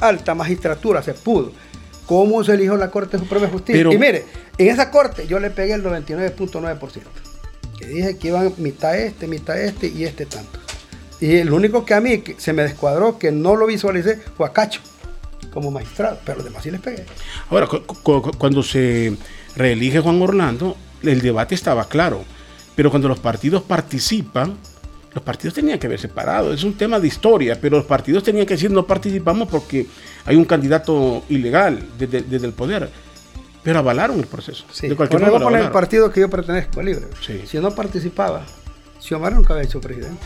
alta 0.00 0.34
magistratura 0.34 1.02
se 1.02 1.14
pudo, 1.14 1.52
¿cómo 2.06 2.42
se 2.44 2.54
eligió 2.54 2.76
la 2.76 2.90
Corte 2.90 3.18
Suprema 3.18 3.46
de 3.46 3.52
Justicia? 3.52 3.82
y 3.82 3.98
mire, 3.98 4.24
en 4.58 4.68
esa 4.68 4.90
Corte 4.90 5.26
yo 5.26 5.38
le 5.38 5.50
pegué 5.50 5.74
el 5.74 5.84
99.9%. 5.84 7.02
Que 7.78 7.86
dije 7.86 8.16
que 8.18 8.28
iban 8.28 8.52
mitad 8.58 8.96
este, 8.96 9.26
mitad 9.26 9.58
este 9.60 9.88
y 9.88 10.04
este 10.04 10.26
tanto. 10.26 10.58
Y 11.20 11.36
el 11.36 11.52
único 11.52 11.84
que 11.84 11.94
a 11.94 12.00
mí 12.00 12.22
se 12.36 12.52
me 12.52 12.62
descuadró, 12.62 13.18
que 13.18 13.30
no 13.30 13.54
lo 13.54 13.66
visualicé, 13.66 14.16
fue 14.36 14.46
a 14.46 14.52
Cacho, 14.52 14.80
como 15.52 15.70
magistrado, 15.70 16.18
pero 16.24 16.38
los 16.38 16.44
demás 16.44 16.62
sí 16.62 16.70
les 16.70 16.80
pegué. 16.80 17.04
Ahora, 17.48 17.68
cuando 18.38 18.62
se 18.62 19.16
reelige 19.54 20.00
Juan 20.00 20.20
Orlando, 20.20 20.76
el 21.02 21.20
debate 21.20 21.54
estaba 21.54 21.88
claro, 21.88 22.24
pero 22.74 22.90
cuando 22.90 23.08
los 23.08 23.20
partidos 23.20 23.62
participan, 23.62 24.56
los 25.14 25.22
partidos 25.22 25.54
tenían 25.54 25.78
que 25.78 25.86
haber 25.86 26.00
separado. 26.00 26.52
Es 26.52 26.64
un 26.64 26.74
tema 26.74 26.98
de 26.98 27.08
historia, 27.08 27.58
pero 27.60 27.76
los 27.76 27.86
partidos 27.86 28.22
tenían 28.22 28.46
que 28.46 28.54
decir 28.54 28.70
no 28.70 28.86
participamos 28.86 29.48
porque 29.48 29.86
hay 30.24 30.36
un 30.36 30.44
candidato 30.44 31.22
ilegal 31.28 31.84
desde, 31.98 32.46
el 32.46 32.52
poder. 32.52 32.90
Pero 33.62 33.78
avalaron 33.78 34.18
el 34.18 34.26
proceso. 34.26 34.64
Sí. 34.72 34.88
De 34.88 34.96
cualquier 34.96 35.20
modo, 35.22 35.48
el 35.48 35.70
partido 35.70 36.10
que 36.10 36.20
yo 36.20 36.28
pertenezco, 36.28 36.82
libre. 36.82 37.06
Si 37.46 37.58
no 37.58 37.74
participaba, 37.74 38.44
Xiomara 39.00 39.36
nunca 39.36 39.54
había 39.54 39.66
hecho 39.66 39.80
presidente 39.80 40.20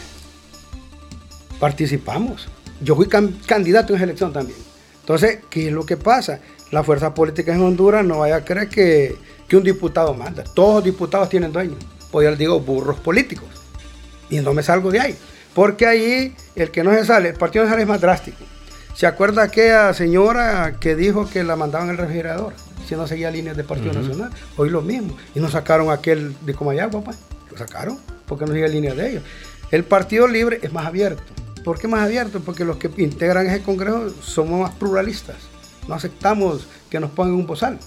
participamos. 1.58 2.48
Yo 2.80 2.94
fui 2.94 3.08
candidato 3.08 3.92
en 3.92 3.96
esa 3.96 4.04
elección 4.04 4.32
también. 4.32 4.58
Entonces, 5.00 5.40
¿qué 5.48 5.68
es 5.68 5.72
lo 5.72 5.86
que 5.86 5.96
pasa? 5.96 6.40
La 6.70 6.82
fuerza 6.82 7.14
política 7.14 7.54
en 7.54 7.62
Honduras 7.62 8.04
no 8.04 8.18
vaya 8.18 8.36
a 8.36 8.44
creer 8.44 8.68
que, 8.68 9.16
un 9.52 9.62
diputado 9.62 10.14
manda. 10.14 10.44
Todos 10.44 10.76
los 10.76 10.84
diputados 10.84 11.28
tienen 11.28 11.52
dueños. 11.52 11.78
Pues 12.10 12.24
yo 12.24 12.30
les 12.30 12.38
digo 12.38 12.60
burros 12.60 12.98
políticos. 13.00 13.48
Y 14.30 14.40
no 14.40 14.52
me 14.54 14.62
salgo 14.62 14.90
de 14.90 15.00
ahí. 15.00 15.16
Porque 15.54 15.86
ahí 15.86 16.34
el 16.54 16.70
que 16.70 16.82
no 16.84 16.92
se 16.92 17.04
sale, 17.04 17.30
el 17.30 17.36
partido 17.36 17.64
no 17.64 17.70
sale 17.70 17.82
es 17.82 17.88
más 17.88 18.00
drástico. 18.00 18.44
¿Se 18.94 19.06
acuerda 19.06 19.42
aquella 19.42 19.92
señora 19.92 20.76
que 20.80 20.96
dijo 20.96 21.28
que 21.28 21.44
la 21.44 21.56
mandaban 21.56 21.90
al 21.90 21.98
refrigerador? 21.98 22.54
si 22.86 22.94
no 22.94 23.06
seguía 23.06 23.30
líneas 23.30 23.56
de 23.56 23.64
Partido 23.64 23.92
Nacional. 23.92 24.30
Hoy 24.56 24.70
lo 24.70 24.80
mismo. 24.80 25.16
Y 25.34 25.40
nos 25.40 25.52
sacaron 25.52 25.90
aquel 25.90 26.34
de 26.42 26.54
Comayagua, 26.54 27.02
pues. 27.02 27.18
Lo 27.50 27.58
sacaron 27.58 27.98
porque 28.26 28.46
no 28.46 28.52
seguía 28.52 28.68
líneas 28.68 28.96
de 28.96 29.10
ellos. 29.10 29.22
El 29.70 29.84
Partido 29.84 30.28
Libre 30.28 30.60
es 30.62 30.72
más 30.72 30.86
abierto. 30.86 31.22
¿Por 31.64 31.78
qué 31.78 31.88
más 31.88 32.02
abierto? 32.02 32.40
Porque 32.40 32.64
los 32.64 32.76
que 32.76 32.90
integran 33.02 33.46
ese 33.46 33.62
Congreso 33.62 34.10
somos 34.22 34.60
más 34.60 34.74
pluralistas. 34.74 35.36
No 35.88 35.94
aceptamos 35.94 36.66
que 36.88 37.00
nos 37.00 37.10
pongan 37.10 37.34
un 37.34 37.46
bozal. 37.46 37.78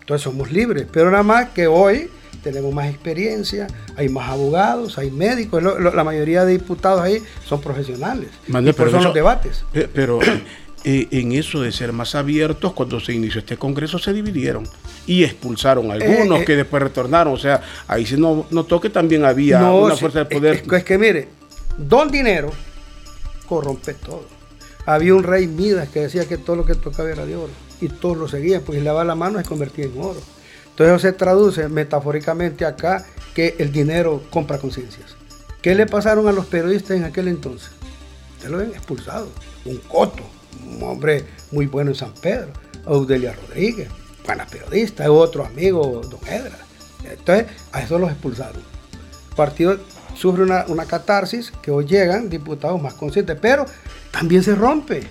Entonces 0.00 0.22
somos 0.22 0.50
libres. 0.50 0.86
Pero 0.90 1.10
nada 1.10 1.22
más 1.22 1.50
que 1.50 1.66
hoy 1.66 2.10
tenemos 2.50 2.72
más 2.72 2.88
experiencia, 2.88 3.66
hay 3.96 4.08
más 4.08 4.30
abogados, 4.30 4.98
hay 4.98 5.10
médicos, 5.10 5.62
la 5.62 6.04
mayoría 6.04 6.44
de 6.44 6.52
diputados 6.52 7.00
ahí 7.00 7.22
son 7.46 7.60
profesionales. 7.60 8.30
y 8.46 8.72
por 8.72 8.88
eso 8.88 9.00
los 9.00 9.14
debates. 9.14 9.64
Pero 9.92 10.20
eh, 10.84 11.08
en 11.10 11.32
eso 11.32 11.60
de 11.60 11.72
ser 11.72 11.92
más 11.92 12.14
abiertos, 12.14 12.72
cuando 12.72 13.00
se 13.00 13.12
inició 13.12 13.40
este 13.40 13.56
Congreso 13.56 13.98
se 13.98 14.12
dividieron 14.12 14.64
y 15.06 15.24
expulsaron 15.24 15.90
a 15.90 15.94
algunos 15.94 16.38
eh, 16.38 16.42
eh, 16.42 16.44
que 16.44 16.56
después 16.56 16.82
retornaron. 16.82 17.34
O 17.34 17.38
sea, 17.38 17.62
ahí 17.86 18.06
se 18.06 18.16
notó 18.16 18.80
que 18.80 18.90
también 18.90 19.24
había 19.24 19.70
una 19.72 19.96
fuerza 19.96 20.20
de 20.20 20.24
poder. 20.26 20.62
Es, 20.70 20.84
que 20.84 20.98
mire, 20.98 21.28
don 21.76 22.10
dinero 22.10 22.50
corrompe 23.48 23.94
todo. 23.94 24.26
Había 24.86 25.14
un 25.14 25.22
rey 25.22 25.46
Midas 25.46 25.88
que 25.88 26.00
decía 26.00 26.26
que 26.26 26.38
todo 26.38 26.56
lo 26.56 26.64
que 26.64 26.74
tocaba 26.74 27.10
era 27.10 27.26
de 27.26 27.36
oro 27.36 27.52
y 27.80 27.88
todos 27.88 28.16
lo 28.16 28.28
seguían, 28.28 28.62
porque 28.62 28.82
daba 28.82 29.04
la 29.04 29.14
mano 29.14 29.38
se 29.38 29.44
convertía 29.44 29.84
en 29.84 29.98
oro. 29.98 30.20
Entonces 30.78 30.94
eso 30.94 31.08
se 31.08 31.12
traduce 31.12 31.68
metafóricamente 31.68 32.64
acá 32.64 33.04
que 33.34 33.56
el 33.58 33.72
dinero 33.72 34.22
compra 34.30 34.58
conciencias. 34.58 35.16
¿Qué 35.60 35.74
le 35.74 35.86
pasaron 35.86 36.28
a 36.28 36.32
los 36.32 36.46
periodistas 36.46 36.92
en 36.92 37.02
aquel 37.02 37.26
entonces? 37.26 37.70
Se 38.40 38.48
lo 38.48 38.58
habían 38.58 38.74
expulsado. 38.74 39.28
Un 39.64 39.78
coto, 39.78 40.22
un 40.64 40.80
hombre 40.84 41.24
muy 41.50 41.66
bueno 41.66 41.90
en 41.90 41.96
San 41.96 42.14
Pedro. 42.14 42.52
Audelia 42.86 43.32
Rodríguez, 43.32 43.88
buena 44.24 44.46
periodista, 44.46 45.10
otro 45.10 45.44
amigo, 45.44 46.00
don 46.08 46.20
Edra. 46.28 46.58
Entonces, 47.02 47.46
a 47.72 47.82
eso 47.82 47.98
los 47.98 48.12
expulsaron. 48.12 48.62
El 49.30 49.34
partido 49.34 49.80
sufre 50.14 50.44
una, 50.44 50.64
una 50.68 50.84
catarsis 50.84 51.50
que 51.60 51.72
hoy 51.72 51.86
llegan 51.86 52.30
diputados 52.30 52.80
más 52.80 52.94
conscientes, 52.94 53.36
pero 53.42 53.66
también 54.12 54.44
se 54.44 54.54
rompe. 54.54 55.02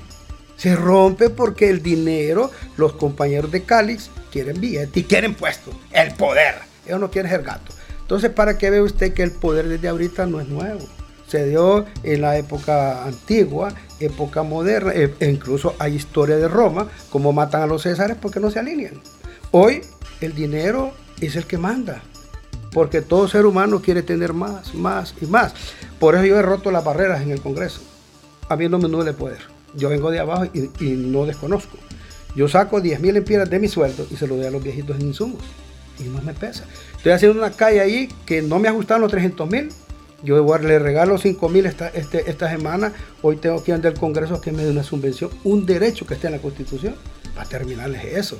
Se 0.55 0.77
rompe 0.77 1.29
porque 1.29 1.69
el 1.69 1.83
dinero, 1.83 2.51
los 2.77 2.93
compañeros 2.93 3.51
de 3.51 3.63
Calix 3.63 4.09
quieren 4.37 4.61
billete 4.61 4.99
y 4.99 5.03
quieren 5.03 5.33
puesto, 5.33 5.71
el 5.91 6.13
poder. 6.13 6.55
Ellos 6.85 6.99
no 6.99 7.09
quieren 7.09 7.31
ser 7.31 7.41
gato. 7.41 7.73
Entonces, 8.01 8.29
¿para 8.29 8.55
qué 8.55 8.69
ve 8.69 8.81
usted 8.83 9.11
que 9.11 9.23
el 9.23 9.31
poder 9.31 9.67
desde 9.67 9.87
ahorita 9.87 10.27
no 10.27 10.39
es 10.39 10.47
nuevo? 10.47 10.87
Se 11.27 11.47
dio 11.47 11.85
en 12.03 12.21
la 12.21 12.37
época 12.37 13.03
antigua, 13.03 13.73
época 13.99 14.43
moderna, 14.43 14.93
e 14.93 15.15
incluso 15.27 15.75
hay 15.79 15.95
historia 15.95 16.37
de 16.37 16.47
Roma, 16.47 16.87
como 17.09 17.33
matan 17.33 17.63
a 17.63 17.67
los 17.67 17.81
césares 17.81 18.15
porque 18.21 18.39
no 18.39 18.51
se 18.51 18.59
alinean. 18.59 19.01
Hoy 19.49 19.81
el 20.21 20.35
dinero 20.35 20.93
es 21.19 21.35
el 21.35 21.47
que 21.47 21.57
manda, 21.57 22.03
porque 22.71 23.01
todo 23.01 23.27
ser 23.27 23.47
humano 23.47 23.81
quiere 23.81 24.03
tener 24.03 24.33
más, 24.33 24.75
más 24.75 25.15
y 25.19 25.25
más. 25.25 25.55
Por 25.99 26.13
eso 26.13 26.25
yo 26.25 26.37
he 26.37 26.43
roto 26.43 26.69
las 26.69 26.83
barreras 26.83 27.23
en 27.23 27.31
el 27.31 27.41
Congreso, 27.41 27.81
habiéndome 28.49 28.87
no 28.87 29.03
de 29.03 29.13
poder. 29.13 29.39
Yo 29.73 29.89
vengo 29.89 30.11
de 30.11 30.19
abajo 30.19 30.45
y, 30.53 30.69
no 30.91 31.25
desconozco. 31.25 31.77
Yo 32.37 32.47
saco 32.47 32.79
10 32.79 32.99
mil 32.99 33.17
empiras 33.17 33.49
de 33.49 33.57
mi 33.57 33.67
sueldo 33.67 34.05
y 34.11 34.15
se 34.15 34.27
lo 34.27 34.37
doy 34.37 34.45
a 34.45 34.51
los 34.51 34.63
viejitos 34.63 34.95
en 34.99 35.07
insumos. 35.07 35.41
Y 35.99 36.03
no 36.03 36.21
me 36.21 36.35
pesa. 36.35 36.65
Estoy 36.95 37.11
haciendo 37.11 37.39
una 37.39 37.49
calle 37.49 37.81
ahí 37.81 38.07
que 38.27 38.43
no 38.43 38.59
me 38.59 38.67
ajustaron 38.67 39.01
los 39.01 39.09
300 39.09 39.49
mil. 39.49 39.69
Yo 40.21 40.57
le 40.59 40.77
regalo 40.77 41.17
5 41.17 41.49
mil 41.49 41.65
esta, 41.65 41.87
este, 41.87 42.29
esta 42.29 42.47
semana. 42.47 42.93
Hoy 43.23 43.37
tengo 43.37 43.63
que 43.63 43.71
ir 43.71 43.83
al 43.83 43.93
Congreso 43.95 44.39
que 44.39 44.51
me 44.51 44.63
dé 44.63 44.69
una 44.69 44.83
subvención, 44.83 45.31
un 45.45 45.65
derecho 45.65 46.05
que 46.05 46.13
esté 46.13 46.27
en 46.27 46.33
la 46.33 46.39
Constitución, 46.39 46.93
para 47.33 47.49
terminarles 47.49 48.03
esos. 48.05 48.37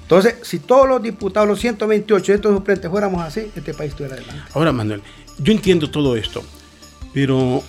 Entonces, 0.00 0.36
si 0.42 0.60
todos 0.60 0.88
los 0.88 1.02
diputados, 1.02 1.48
los 1.48 1.58
128 1.58 2.30
de 2.30 2.36
estos 2.36 2.54
suplentes 2.54 2.88
fuéramos 2.88 3.20
así, 3.20 3.50
este 3.56 3.74
país 3.74 3.90
estuviera 3.90 4.14
adelante. 4.14 4.42
Ahora, 4.54 4.70
Manuel, 4.70 5.02
yo 5.38 5.52
entiendo 5.52 5.90
todo 5.90 6.14
esto, 6.14 6.44
pero 7.12 7.64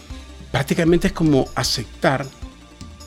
prácticamente 0.52 1.08
es 1.08 1.14
como 1.14 1.48
aceptar 1.56 2.24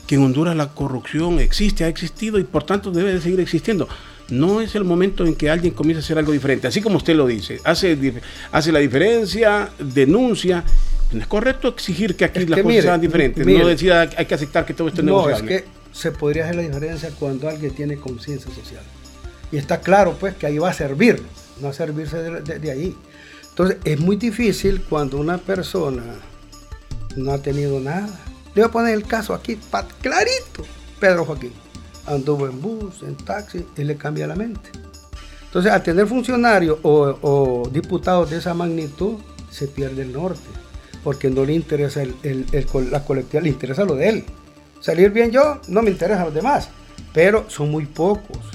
que 0.07 0.15
en 0.15 0.23
Honduras 0.23 0.55
la 0.55 0.69
corrupción 0.69 1.39
existe, 1.39 1.83
ha 1.83 1.87
existido 1.87 2.39
y 2.39 2.43
por 2.43 2.63
tanto 2.63 2.91
debe 2.91 3.13
de 3.13 3.21
seguir 3.21 3.39
existiendo. 3.39 3.87
No 4.29 4.61
es 4.61 4.75
el 4.75 4.83
momento 4.83 5.25
en 5.25 5.35
que 5.35 5.49
alguien 5.49 5.73
comience 5.73 5.99
a 5.99 6.03
hacer 6.03 6.17
algo 6.17 6.31
diferente, 6.31 6.67
así 6.67 6.81
como 6.81 6.97
usted 6.97 7.15
lo 7.15 7.27
dice, 7.27 7.59
hace, 7.63 7.97
hace 8.51 8.71
la 8.71 8.79
diferencia, 8.79 9.69
denuncia. 9.79 10.63
No 11.11 11.21
es 11.21 11.27
correcto 11.27 11.67
exigir 11.67 12.15
que 12.15 12.25
aquí 12.25 12.45
las 12.45 12.61
cosas 12.61 12.83
sean 12.83 13.01
diferentes, 13.01 13.45
no 13.45 13.67
decida 13.67 14.09
hay 14.17 14.25
que 14.25 14.33
aceptar 14.33 14.65
que 14.65 14.73
todo 14.73 14.87
esto 14.87 15.01
es 15.01 15.05
No, 15.05 15.29
es 15.29 15.41
que 15.43 15.65
se 15.91 16.11
podría 16.11 16.45
hacer 16.45 16.55
la 16.55 16.63
diferencia 16.63 17.11
cuando 17.17 17.47
alguien 17.47 17.73
tiene 17.73 17.97
conciencia 17.97 18.51
social. 18.53 18.83
Y 19.51 19.57
está 19.57 19.79
claro 19.79 20.17
pues 20.19 20.35
que 20.35 20.47
ahí 20.47 20.57
va 20.57 20.71
a 20.71 20.73
servir, 20.73 21.21
no 21.61 21.69
a 21.69 21.73
servirse 21.73 22.17
de, 22.17 22.59
de 22.59 22.71
ahí. 22.71 22.95
Entonces 23.49 23.77
es 23.85 23.99
muy 23.99 24.17
difícil 24.17 24.81
cuando 24.81 25.17
una 25.17 25.37
persona 25.37 26.03
no 27.15 27.31
ha 27.31 27.37
tenido 27.37 27.79
nada 27.79 28.09
le 28.55 28.61
voy 28.61 28.69
a 28.69 28.71
poner 28.71 28.93
el 28.95 29.05
caso 29.05 29.33
aquí, 29.33 29.59
clarito. 30.01 30.63
Pedro 30.99 31.25
Joaquín 31.25 31.51
anduvo 32.07 32.47
en 32.47 32.61
bus, 32.61 33.03
en 33.03 33.15
taxi, 33.15 33.65
y 33.77 33.83
le 33.83 33.97
cambia 33.97 34.27
la 34.27 34.35
mente. 34.35 34.69
Entonces, 35.45 35.71
al 35.71 35.83
tener 35.83 36.07
funcionarios 36.07 36.79
o, 36.83 37.67
diputados 37.71 38.29
de 38.29 38.37
esa 38.37 38.53
magnitud, 38.53 39.15
se 39.49 39.67
pierde 39.67 40.01
el 40.03 40.13
norte, 40.13 40.41
porque 41.03 41.29
no 41.29 41.45
le 41.45 41.53
interesa 41.53 42.03
la 42.03 43.03
colectividad, 43.03 43.43
le 43.43 43.49
interesa 43.49 43.85
lo 43.85 43.95
de 43.95 44.09
él. 44.09 44.25
Salir 44.81 45.11
bien 45.11 45.31
yo, 45.31 45.59
no 45.67 45.81
me 45.81 45.91
interesa 45.91 46.21
a 46.21 46.25
los 46.25 46.33
demás, 46.33 46.69
pero 47.13 47.49
son 47.49 47.71
muy 47.71 47.85
pocos, 47.85 48.54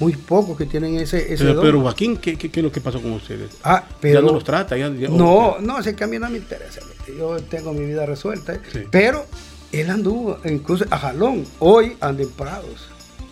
muy 0.00 0.14
pocos 0.14 0.56
que 0.58 0.66
tienen 0.66 0.96
ese, 0.96 1.32
ese 1.32 1.44
pero, 1.44 1.80
Joaquín, 1.80 2.16
¿qué, 2.18 2.36
¿qué, 2.36 2.50
es 2.52 2.62
lo 2.62 2.70
que 2.70 2.80
pasó 2.80 3.00
con 3.00 3.12
ustedes? 3.12 3.56
Ah, 3.64 3.84
pero, 4.00 4.20
ya 4.20 4.26
no 4.26 4.32
los 4.32 4.44
trata, 4.44 4.76
ya, 4.76 4.90
no, 4.90 5.56
no, 5.60 5.76
que 5.82 6.04
a 6.04 6.06
mí 6.06 6.18
no 6.18 6.28
me 6.28 6.38
interesa 6.38 6.80
yo 7.14 7.36
tengo 7.42 7.72
mi 7.72 7.84
vida 7.84 8.06
resuelta. 8.06 8.54
¿eh? 8.54 8.88
Pero 8.90 9.26
él 9.72 9.90
anduvo, 9.90 10.38
incluso 10.44 10.84
a 10.90 10.98
jalón, 10.98 11.44
hoy 11.58 11.96
anda 12.00 12.22
en 12.22 12.30
Prados. 12.30 12.88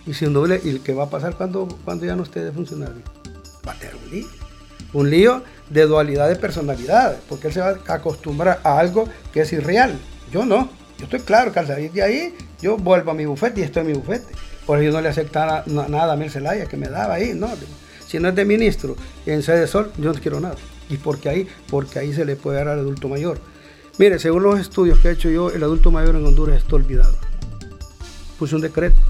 Y 0.06 0.14
si 0.14 0.26
no, 0.26 0.47
¿y 0.47 0.80
qué 0.80 0.92
va 0.92 1.04
a 1.04 1.11
pasar 1.11 1.35
cuando, 1.35 1.66
cuando 1.85 2.04
ya 2.04 2.14
no 2.14 2.23
esté 2.23 2.44
de 2.44 2.52
funcionario? 2.52 3.02
Va 3.66 3.73
a 3.73 3.75
tener 3.76 3.97
un 3.97 4.11
lío. 4.11 4.26
Un 4.92 5.11
lío 5.11 5.42
de 5.71 5.87
dualidad 5.87 6.28
de 6.28 6.37
personalidad, 6.37 7.16
porque 7.28 7.49
él 7.49 7.54
se 7.54 7.61
va 7.61 7.78
a 7.88 7.94
acostumbrar 7.94 8.61
a 8.62 8.78
algo 8.78 9.09
que 9.33 9.40
es 9.40 9.52
irreal. 9.52 9.99
Yo 10.30 10.44
no. 10.44 10.68
Yo 10.99 11.04
estoy 11.04 11.21
claro 11.21 11.52
que 11.52 11.59
al 11.59 11.66
salir 11.66 11.90
de 11.90 12.02
ahí, 12.02 12.35
yo 12.61 12.76
vuelvo 12.76 13.11
a 13.11 13.14
mi 13.14 13.25
bufete 13.25 13.61
y 13.61 13.64
estoy 13.64 13.80
en 13.80 13.87
mi 13.88 13.92
bufete. 13.94 14.33
Por 14.66 14.78
eso 14.78 14.87
yo 14.87 14.92
no 14.92 15.00
le 15.00 15.09
aceptaba 15.09 15.64
nada 15.66 16.12
a 16.12 16.16
Mel 16.16 16.30
Zelaya 16.30 16.66
que 16.66 16.76
me 16.76 16.88
daba 16.88 17.14
ahí. 17.14 17.35
No, 17.35 17.49
si 18.06 18.18
no 18.18 18.28
es 18.28 18.35
de 18.35 18.44
ministro 18.44 18.97
en 19.26 19.42
sede 19.42 19.66
sol, 19.66 19.92
yo 19.99 20.12
no 20.12 20.21
quiero 20.21 20.40
nada. 20.40 20.56
Y 20.88 20.97
porque 20.97 21.28
ahí, 21.28 21.49
porque 21.71 21.99
ahí 21.99 22.12
se 22.12 22.25
le 22.25 22.37
puede 22.37 22.59
dar 22.59 22.68
al 22.68 22.78
adulto 22.78 23.09
mayor. 23.09 23.38
Mire, 23.99 24.18
según 24.18 24.42
los 24.42 24.59
estudios 24.59 24.99
que 24.99 25.09
he 25.09 25.12
hecho 25.12 25.30
yo, 25.30 25.50
el 25.50 25.62
adulto 25.62 25.90
mayor 25.90 26.16
en 26.16 26.26
Honduras 26.26 26.59
está 26.59 26.76
olvidado. 26.76 27.16
Puse 28.38 28.56
un 28.56 28.61
decreto, 28.61 29.00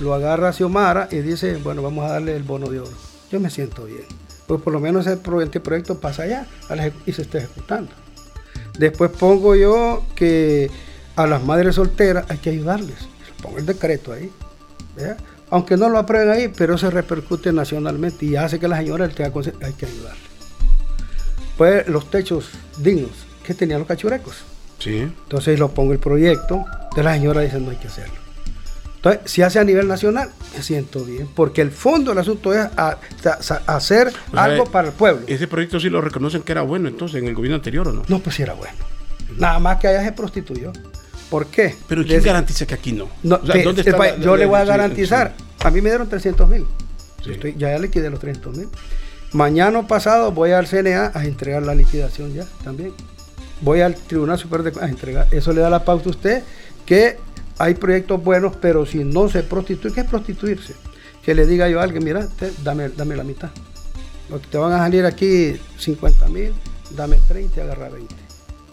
lo 0.00 0.12
agarra 0.12 0.52
Xiomara 0.52 1.08
y 1.10 1.18
dice, 1.18 1.56
bueno, 1.56 1.82
vamos 1.82 2.04
a 2.04 2.12
darle 2.14 2.36
el 2.36 2.42
bono 2.42 2.68
de 2.68 2.80
oro. 2.80 2.90
Yo 3.30 3.40
me 3.40 3.50
siento 3.50 3.84
bien. 3.84 4.04
Pues 4.46 4.60
por 4.60 4.72
lo 4.72 4.80
menos 4.80 5.06
ese 5.06 5.16
proyecto 5.16 6.00
pasa 6.00 6.24
allá 6.24 6.46
y 7.06 7.12
se 7.12 7.22
está 7.22 7.38
ejecutando. 7.38 7.92
Después 8.78 9.10
pongo 9.12 9.54
yo 9.54 10.04
que 10.14 10.70
a 11.16 11.26
las 11.26 11.44
madres 11.44 11.76
solteras 11.76 12.26
hay 12.28 12.38
que 12.38 12.50
ayudarles. 12.50 12.96
Pongo 13.42 13.58
el 13.58 13.66
decreto 13.66 14.12
ahí. 14.12 14.30
Aunque 15.50 15.76
no 15.76 15.88
lo 15.88 15.98
aprueben 15.98 16.30
ahí, 16.30 16.48
pero 16.48 16.78
se 16.78 16.90
repercute 16.90 17.52
nacionalmente 17.52 18.26
y 18.26 18.36
hace 18.36 18.58
que 18.58 18.68
la 18.68 18.78
señora 18.78 19.04
hay 19.04 19.12
que 19.12 19.86
ayudarle. 19.86 20.20
Pues 21.56 21.86
los 21.88 22.10
techos 22.10 22.50
dignos 22.78 23.12
que 23.44 23.54
tenían 23.54 23.80
los 23.80 23.88
cachurecos. 23.88 24.42
Sí. 24.78 24.98
Entonces 24.98 25.58
lo 25.58 25.70
pongo 25.70 25.92
el 25.92 25.98
proyecto, 25.98 26.64
de 26.96 27.02
la 27.02 27.14
señora 27.14 27.42
dice 27.42 27.60
no 27.60 27.70
hay 27.70 27.76
que 27.76 27.88
hacerlo. 27.88 28.14
Entonces, 28.96 29.30
si 29.30 29.42
hace 29.42 29.58
a 29.58 29.64
nivel 29.64 29.86
nacional, 29.86 30.30
me 30.56 30.62
siento 30.62 31.04
bien, 31.04 31.28
porque 31.34 31.60
el 31.60 31.70
fondo 31.70 32.10
del 32.10 32.18
asunto 32.18 32.54
es 32.54 32.66
hacer 33.66 34.10
algo 34.32 34.64
para 34.64 34.88
el 34.88 34.94
pueblo. 34.94 35.26
Ese 35.26 35.46
proyecto 35.46 35.78
sí 35.78 35.90
lo 35.90 36.00
reconocen 36.00 36.42
que 36.42 36.52
era 36.52 36.62
bueno 36.62 36.88
entonces 36.88 37.20
en 37.20 37.28
el 37.28 37.34
gobierno 37.34 37.56
anterior 37.56 37.86
o 37.86 37.92
no? 37.92 38.02
No, 38.08 38.18
pues 38.20 38.36
sí 38.36 38.42
era 38.42 38.54
bueno. 38.54 38.74
Nada 39.36 39.58
más 39.58 39.78
que 39.78 39.88
allá 39.88 40.02
se 40.02 40.12
prostituyó. 40.12 40.72
¿Por 41.34 41.46
qué? 41.46 41.74
Pero 41.88 42.04
¿quién 42.04 42.22
garantiza 42.22 42.64
que 42.64 42.74
aquí 42.74 42.92
no? 42.92 43.08
yo 44.20 44.36
le 44.36 44.46
voy 44.46 44.60
a 44.60 44.64
garantizar. 44.64 45.34
A 45.64 45.70
mí 45.72 45.80
me 45.80 45.90
dieron 45.90 46.08
300 46.08 46.48
mil. 46.48 46.64
Ya, 47.56 47.72
ya 47.72 47.78
liquidé 47.80 48.08
los 48.08 48.20
300 48.20 48.56
mil. 48.56 48.68
Mañana 49.32 49.84
pasado 49.84 50.30
voy 50.30 50.52
al 50.52 50.68
CNA 50.68 51.10
a 51.12 51.24
entregar 51.24 51.64
la 51.64 51.74
liquidación 51.74 52.32
ya 52.34 52.44
también 52.62 52.92
voy 53.62 53.80
al 53.80 53.96
Tribunal 53.96 54.38
Superior 54.38 54.72
de 54.72 54.80
a 54.80 54.88
entregar. 54.88 55.26
Eso 55.32 55.52
le 55.52 55.60
da 55.60 55.70
la 55.70 55.84
pauta 55.84 56.06
a 56.06 56.10
usted 56.10 56.44
que 56.86 57.16
hay 57.58 57.74
proyectos 57.74 58.22
buenos, 58.22 58.54
pero 58.60 58.86
si 58.86 59.02
no 59.02 59.28
se 59.28 59.42
prostituye, 59.42 59.92
¿qué 59.92 60.02
es 60.02 60.06
prostituirse? 60.06 60.74
Que 61.24 61.34
le 61.34 61.48
diga 61.48 61.68
yo 61.68 61.80
a 61.80 61.82
alguien, 61.82 62.04
mira, 62.04 62.28
dame, 62.62 62.90
dame 62.90 63.16
la 63.16 63.24
mitad. 63.24 63.50
Porque 64.30 64.46
te 64.46 64.56
van 64.56 64.72
a 64.72 64.78
salir 64.78 65.04
aquí 65.04 65.56
50 65.78 66.28
mil, 66.28 66.52
dame 66.94 67.18
30 67.26 67.58
y 67.58 67.60
agarra 67.60 67.88
20. 67.88 68.23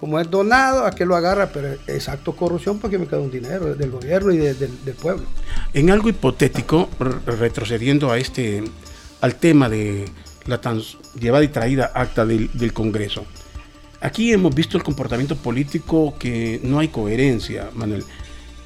Como 0.02 0.20
es 0.20 0.32
donado, 0.32 0.88
a 0.88 0.92
que 0.92 1.06
lo 1.06 1.16
agarra, 1.16 1.52
pero 1.54 1.78
es 1.86 2.10
acto 2.10 2.36
corrupción 2.36 2.80
porque 2.80 2.98
me 2.98 3.06
queda 3.06 3.20
un 3.20 3.30
dinero 3.30 3.76
del 3.76 3.92
gobierno 3.92 4.32
y 4.34 4.38
del 4.38 4.96
pueblo. 5.00 5.26
En 5.74 5.92
algo 5.92 6.10
hipotético, 6.10 6.90
retrocediendo 7.28 8.12
a 8.12 8.18
este, 8.18 8.64
al 9.22 9.36
tema 9.36 9.70
de 9.70 10.10
la 10.48 10.60
tan 10.60 10.82
llevada 11.20 11.44
y 11.44 11.50
traída 11.50 11.92
acta 11.94 12.26
del, 12.26 12.74
Congreso. 12.74 13.26
Aquí 14.02 14.34
hemos 14.34 14.56
visto 14.56 14.76
el 14.76 14.82
comportamiento 14.82 15.36
político 15.36 16.16
que 16.18 16.60
no 16.64 16.80
hay 16.80 16.88
coherencia, 16.88 17.70
Manuel. 17.76 18.04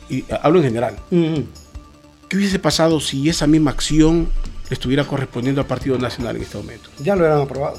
Y 0.09 0.23
hablo 0.41 0.59
en 0.59 0.65
general. 0.65 0.95
¿Qué 1.09 2.37
hubiese 2.37 2.59
pasado 2.59 3.01
si 3.01 3.27
esa 3.27 3.45
misma 3.45 3.71
acción 3.71 4.29
le 4.69 4.73
estuviera 4.73 5.03
correspondiendo 5.03 5.59
al 5.59 5.67
Partido 5.67 5.97
Nacional 5.99 6.37
en 6.37 6.43
este 6.43 6.55
momento? 6.55 6.89
Ya 6.99 7.13
lo 7.13 7.23
hubieran 7.23 7.41
aprobado. 7.41 7.77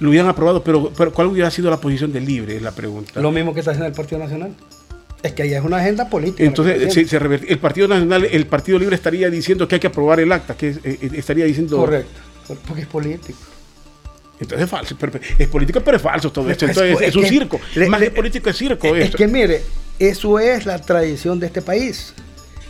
Lo 0.00 0.08
hubieran 0.08 0.28
aprobado, 0.28 0.64
pero, 0.64 0.90
pero 0.96 1.12
¿cuál 1.12 1.28
hubiera 1.28 1.50
sido 1.50 1.70
la 1.70 1.76
posición 1.76 2.10
del 2.10 2.24
libre? 2.24 2.56
Es 2.56 2.62
la 2.62 2.72
pregunta. 2.72 3.20
Lo 3.20 3.30
mismo 3.30 3.52
que 3.52 3.60
está 3.60 3.72
haciendo 3.72 3.86
el 3.86 3.94
Partido 3.94 4.18
Nacional. 4.18 4.54
Es 5.22 5.32
que 5.32 5.42
ahí 5.42 5.52
es 5.52 5.62
una 5.62 5.76
agenda 5.76 6.08
política. 6.08 6.42
Entonces, 6.42 7.08
se, 7.08 7.16
el 7.16 7.58
Partido 7.58 7.86
Nacional, 7.86 8.24
el 8.24 8.46
Partido 8.46 8.78
Libre 8.78 8.96
estaría 8.96 9.28
diciendo 9.28 9.68
que 9.68 9.74
hay 9.74 9.80
que 9.80 9.88
aprobar 9.88 10.18
el 10.18 10.32
acta, 10.32 10.56
que 10.56 10.70
eh, 10.70 10.78
eh, 10.84 11.10
estaría 11.12 11.44
diciendo. 11.44 11.76
Correcto, 11.76 12.18
porque 12.66 12.82
es 12.82 12.88
político. 12.88 13.38
Entonces 14.40 14.64
es 14.64 14.70
falso, 14.70 14.96
es 15.38 15.48
político, 15.48 15.82
pero 15.82 15.98
es 15.98 16.02
falso 16.02 16.32
todo 16.32 16.48
esto. 16.48 16.64
Entonces 16.64 16.98
es, 17.02 17.14
un 17.14 17.26
circo. 17.26 17.60
Más 17.90 18.00
que 18.00 18.10
político 18.10 18.48
es 18.48 18.56
circo. 18.56 18.96
Es, 18.96 19.14
que 19.14 19.28
mire, 19.28 19.60
eso 19.98 20.38
es 20.38 20.64
la 20.64 20.80
tradición 20.80 21.38
de 21.38 21.44
este 21.44 21.60
país. 21.60 22.14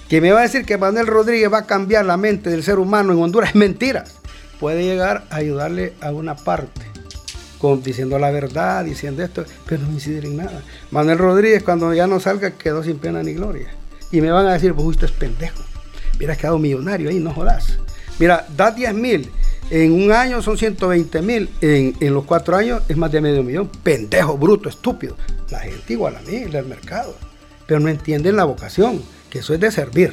Que 0.09 0.21
me 0.21 0.33
va 0.33 0.41
a 0.41 0.43
decir 0.43 0.65
que 0.65 0.77
Manuel 0.77 1.07
Rodríguez 1.07 1.53
va 1.53 1.59
a 1.59 1.67
cambiar 1.67 2.05
la 2.05 2.17
mente 2.17 2.51
del 2.51 2.65
ser 2.65 2.81
humano 2.81 3.13
en 3.13 3.21
Honduras 3.21 3.51
es 3.51 3.55
mentira. 3.55 4.03
Puede 4.59 4.83
llegar 4.83 5.29
a 5.31 5.37
ayudarle 5.37 5.93
a 6.01 6.11
una 6.11 6.35
parte 6.35 6.90
diciendo 7.83 8.19
la 8.19 8.31
verdad, 8.31 8.85
diciendo 8.85 9.23
esto, 9.23 9.45
pero 9.67 9.83
no 9.83 9.93
incidir 9.93 10.25
en 10.25 10.39
nada. 10.39 10.63
Manuel 10.91 11.19
Rodríguez, 11.19 11.63
cuando 11.63 11.93
ya 11.95 12.07
no 12.07 12.21
salga, 12.21 12.53
quedó 12.53 12.83
sin 12.83 12.99
pena 12.99 13.23
ni 13.23 13.35
gloria. 13.35 13.69
Y 14.11 14.21
me 14.21 14.31
van 14.31 14.47
a 14.47 14.55
decir, 14.55 14.75
pues 14.75 14.87
usted 14.87 15.07
es 15.07 15.13
pendejo. 15.13 15.63
Mira, 16.19 16.37
quedado 16.37 16.59
millonario 16.59 17.11
ahí, 17.11 17.19
no 17.19 17.33
jodas. 17.33 17.79
Mira, 18.19 18.47
da 18.57 18.71
10 18.71 18.95
mil. 18.95 19.31
En 19.71 19.93
un 19.93 20.11
año 20.11 20.43
son 20.43 20.59
120 20.59 21.23
mil. 21.23 21.49
En, 21.61 21.95
los 22.13 22.25
cuatro 22.25 22.57
años 22.57 22.83
es 22.89 22.97
más 22.97 23.13
de 23.13 23.21
medio 23.21 23.43
millón. 23.43 23.69
Pendejo, 23.83 24.37
bruto, 24.37 24.69
estúpido. 24.69 25.17
La 25.51 25.61
gente 25.61 25.93
igual 25.93 26.17
a 26.17 26.23
mí, 26.23 26.41
del 26.41 26.67
mercado. 26.67 27.15
Pero 27.67 27.79
no 27.79 27.89
entienden 27.89 28.37
la 28.37 28.45
vocación, 28.45 29.01
que 29.31 29.39
eso 29.39 29.55
es 29.55 29.61
de 29.61 29.71
servir. 29.71 30.13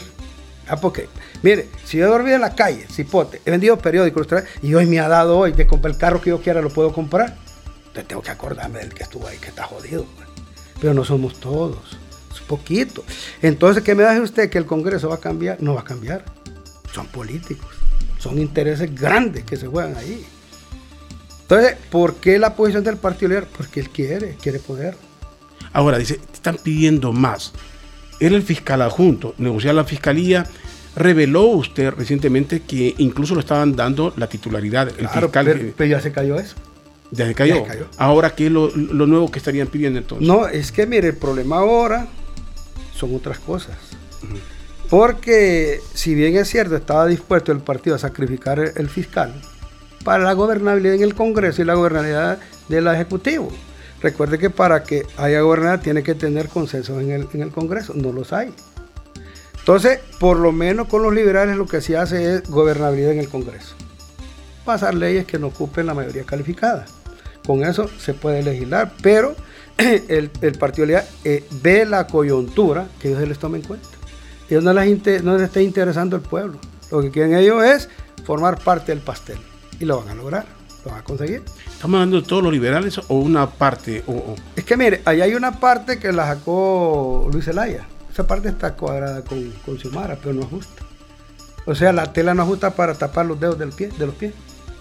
Ah, 0.70 0.76
porque, 0.76 1.08
mire, 1.44 1.70
si 1.86 1.98
yo 1.98 2.06
he 2.06 2.10
dormido 2.10 2.36
en 2.36 2.42
la 2.42 2.54
calle, 2.54 2.86
cipote, 2.92 3.42
he 3.46 3.52
vendido 3.52 3.78
periódicos 3.78 4.28
y 4.62 4.74
hoy 4.74 4.86
me 4.86 5.00
ha 5.00 5.08
dado 5.08 5.38
hoy 5.38 5.54
de 5.54 5.66
comprar 5.66 5.94
el 5.94 6.00
carro 6.00 6.22
que 6.22 6.30
yo 6.32 6.42
quiera, 6.42 6.62
lo 6.62 6.70
puedo 6.70 6.92
comprar. 6.92 7.38
Entonces 7.78 8.08
tengo 8.08 8.22
que 8.22 8.32
acordarme 8.32 8.80
del 8.80 8.94
que 8.94 9.04
estuvo 9.04 9.28
ahí, 9.28 9.38
que 9.38 9.48
está 9.48 9.64
jodido. 9.64 10.06
Pues. 10.16 10.28
Pero 10.82 10.94
no 10.94 11.06
somos 11.06 11.40
todos, 11.40 11.98
es 12.34 12.42
poquito. 12.42 13.04
Entonces, 13.42 13.84
¿qué 13.84 13.96
me 13.96 14.04
dice 14.04 14.22
usted 14.22 14.50
que 14.50 14.58
el 14.58 14.66
Congreso 14.66 15.10
va 15.10 15.16
a 15.16 15.20
cambiar? 15.20 15.62
No 15.62 15.74
va 15.74 15.82
a 15.82 15.86
cambiar. 15.86 16.26
Son 16.94 17.08
políticos, 17.08 17.70
son 18.20 18.40
intereses 18.40 18.94
grandes 18.94 19.44
que 19.46 19.56
se 19.56 19.68
juegan 19.68 19.96
ahí. 19.96 20.26
Entonces, 21.42 21.78
¿por 21.90 22.16
qué 22.16 22.38
la 22.40 22.56
posición 22.56 22.84
del 22.84 22.98
Partido 22.98 23.30
Liberal? 23.30 23.50
Porque 23.56 23.80
él 23.80 23.90
quiere, 23.90 24.36
quiere 24.42 24.60
poder. 24.60 24.98
Ahora, 25.72 25.98
dice, 25.98 26.20
están 26.34 26.58
pidiendo 26.58 27.14
más 27.14 27.54
era 28.20 28.36
el 28.36 28.44
fiscal 28.44 28.82
adjunto, 28.82 29.34
negociar 29.38 29.76
la 29.76 29.84
fiscalía. 29.84 30.46
Reveló 30.96 31.44
usted 31.44 31.92
recientemente 31.92 32.62
que 32.62 32.96
incluso 32.98 33.36
lo 33.36 33.42
estaban 33.42 33.76
dando 33.76 34.14
la 34.18 34.28
titularidad. 34.28 34.90
El 34.98 35.08
fiscal 35.08 35.74
pero, 35.78 35.90
ya 35.90 36.02
se 36.02 36.12
cayó 36.12 36.40
eso. 36.40 36.56
Ya 37.12 37.28
se 37.28 37.36
cayó. 37.36 37.66
Ahora, 37.98 38.32
¿qué 38.32 38.48
es 38.48 38.52
lo, 38.52 38.70
nuevo 38.70 39.30
que 39.30 39.38
estarían 39.38 39.68
pidiendo 39.68 40.00
entonces? 40.00 40.28
No, 40.28 40.48
es 40.48 40.72
que 40.72 40.88
mire, 40.88 41.10
el 41.10 41.18
problema 41.18 41.58
ahora 41.58 42.08
son 42.96 43.16
otras 43.16 43.38
cosas. 43.40 43.78
Porque, 44.90 45.82
si 45.94 46.16
bien 46.16 46.36
es 46.38 46.50
cierto, 46.50 46.76
estaba 46.76 47.06
dispuesto 47.06 47.52
el 47.52 47.60
partido 47.60 47.96
a 47.96 48.00
sacrificar 48.00 48.60
el 48.76 48.90
fiscal 48.90 49.34
para 50.04 50.24
la 50.24 50.34
gobernabilidad 50.34 50.96
en 50.96 51.04
el 51.04 51.14
Congreso 51.14 51.62
y 51.62 51.66
la 51.66 51.76
gobernabilidad 51.76 52.40
del 52.70 52.88
Ejecutivo. 52.88 53.52
Recuerde 54.02 54.38
que 54.38 54.50
para 54.50 54.84
que 54.84 55.06
haya 55.18 55.42
gobernabilidad 55.42 55.84
tiene 55.84 56.04
que 56.04 56.14
tener 56.14 56.50
consenso 56.50 57.00
en 57.00 57.12
el, 57.12 57.52
Congreso, 57.52 57.94
no 57.96 58.12
los 58.12 58.32
hay. 58.32 58.54
Entonces, 59.60 60.00
por 60.20 60.38
lo 60.38 60.52
menos 60.52 60.88
con 60.88 61.02
los 61.02 61.14
liberales 61.14 61.58
lo 61.58 61.66
que 61.66 61.82
se 61.82 61.98
hace 61.98 62.36
es 62.36 62.50
gobernabilidad 62.50 63.12
en 63.12 63.20
el 63.20 63.30
Congreso. 63.30 63.76
Pasar 64.66 64.94
leyes 64.94 65.26
que 65.26 65.40
no 65.40 65.48
ocupen 65.48 65.88
la 65.88 65.94
mayoría 65.94 66.24
calificada. 66.24 66.86
Con 67.46 67.64
eso 67.64 67.90
se 68.00 68.14
puede 68.14 68.44
legislar, 68.44 68.94
pero 69.02 69.36
el, 69.78 70.30
Partido 70.60 70.86
Liberal 70.86 71.08
eh, 71.24 71.44
ve 71.64 71.86
la 71.86 72.08
coyuntura 72.08 72.88
que 73.00 73.10
ellos 73.10 73.22
se 73.22 73.28
les 73.28 73.40
tomen 73.40 73.62
en 73.62 73.68
cuenta. 73.68 73.88
Ellos 74.50 74.64
no 74.64 74.74
les, 74.74 75.24
no 75.24 75.34
les 75.34 75.44
está 75.44 75.62
interesando 75.62 76.16
el 76.16 76.22
pueblo. 76.22 76.60
Lo 76.92 77.02
que 77.02 77.12
quieren 77.12 77.36
ellos 77.36 77.64
es 77.64 77.90
formar 78.26 78.60
parte 78.60 78.92
del 78.92 79.02
pastel 79.02 79.38
y 79.80 79.86
lo 79.86 80.00
van 80.00 80.10
a 80.10 80.16
lograr 80.16 80.57
a 80.92 81.04
conseguir. 81.04 81.44
¿Estamos 81.72 81.96
hablando 81.96 82.22
de 82.22 82.28
todos 82.28 82.44
los 82.44 82.52
liberales 82.52 83.00
o 83.08 83.16
una 83.16 83.50
parte? 83.50 84.04
O, 84.08 84.36
Es 84.56 84.64
que 84.64 84.78
mire, 84.78 85.02
ahí 85.06 85.22
hay 85.22 85.36
una 85.36 85.60
parte 85.60 86.00
que 86.00 86.12
la 86.12 86.28
sacó 86.28 87.30
Luis 87.32 87.46
Zelaya. 87.46 87.88
Esa 88.12 88.26
parte 88.26 88.50
está 88.50 88.76
cuadrada 88.76 89.24
con, 89.24 89.52
con 89.66 89.78
pero 89.78 90.34
no 90.34 90.44
ajusta. 90.44 90.84
O 91.66 91.76
sea, 91.76 91.92
la 91.92 92.14
tela 92.14 92.34
no 92.34 92.44
ajusta 92.44 92.76
para 92.76 92.96
tapar 92.96 93.26
los 93.26 93.40
dedos 93.40 93.60
del 93.60 93.70
pie, 93.70 93.90
de 93.98 94.06
los 94.06 94.16
pies. 94.16 94.34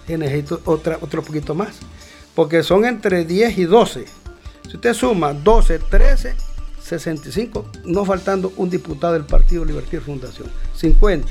Y 0.07 0.15
necesito 0.15 0.61
otra, 0.65 0.97
otro 1.01 1.21
poquito 1.21 1.53
más. 1.53 1.79
Porque 2.33 2.63
son 2.63 2.85
entre 2.85 3.25
10 3.25 3.57
y 3.57 3.65
12. 3.65 4.05
Si 4.69 4.75
usted 4.75 4.93
suma 4.93 5.33
12, 5.33 5.79
13, 5.79 6.35
65, 6.81 7.65
no 7.85 8.05
faltando 8.05 8.53
un 8.57 8.69
diputado 8.69 9.13
del 9.13 9.25
Partido 9.25 9.65
Libertad 9.65 9.99
Fundación. 9.99 10.49
50, 10.75 11.29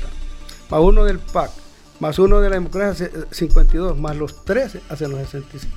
más 0.69 0.79
uno 0.81 1.03
del 1.03 1.19
PAC, 1.19 1.51
más 1.99 2.19
uno 2.19 2.39
de 2.39 2.49
la 2.49 2.55
democracia 2.55 3.09
52, 3.31 3.97
más 3.97 4.15
los 4.15 4.45
13 4.45 4.81
hacen 4.89 5.11
los 5.11 5.19
65. 5.21 5.75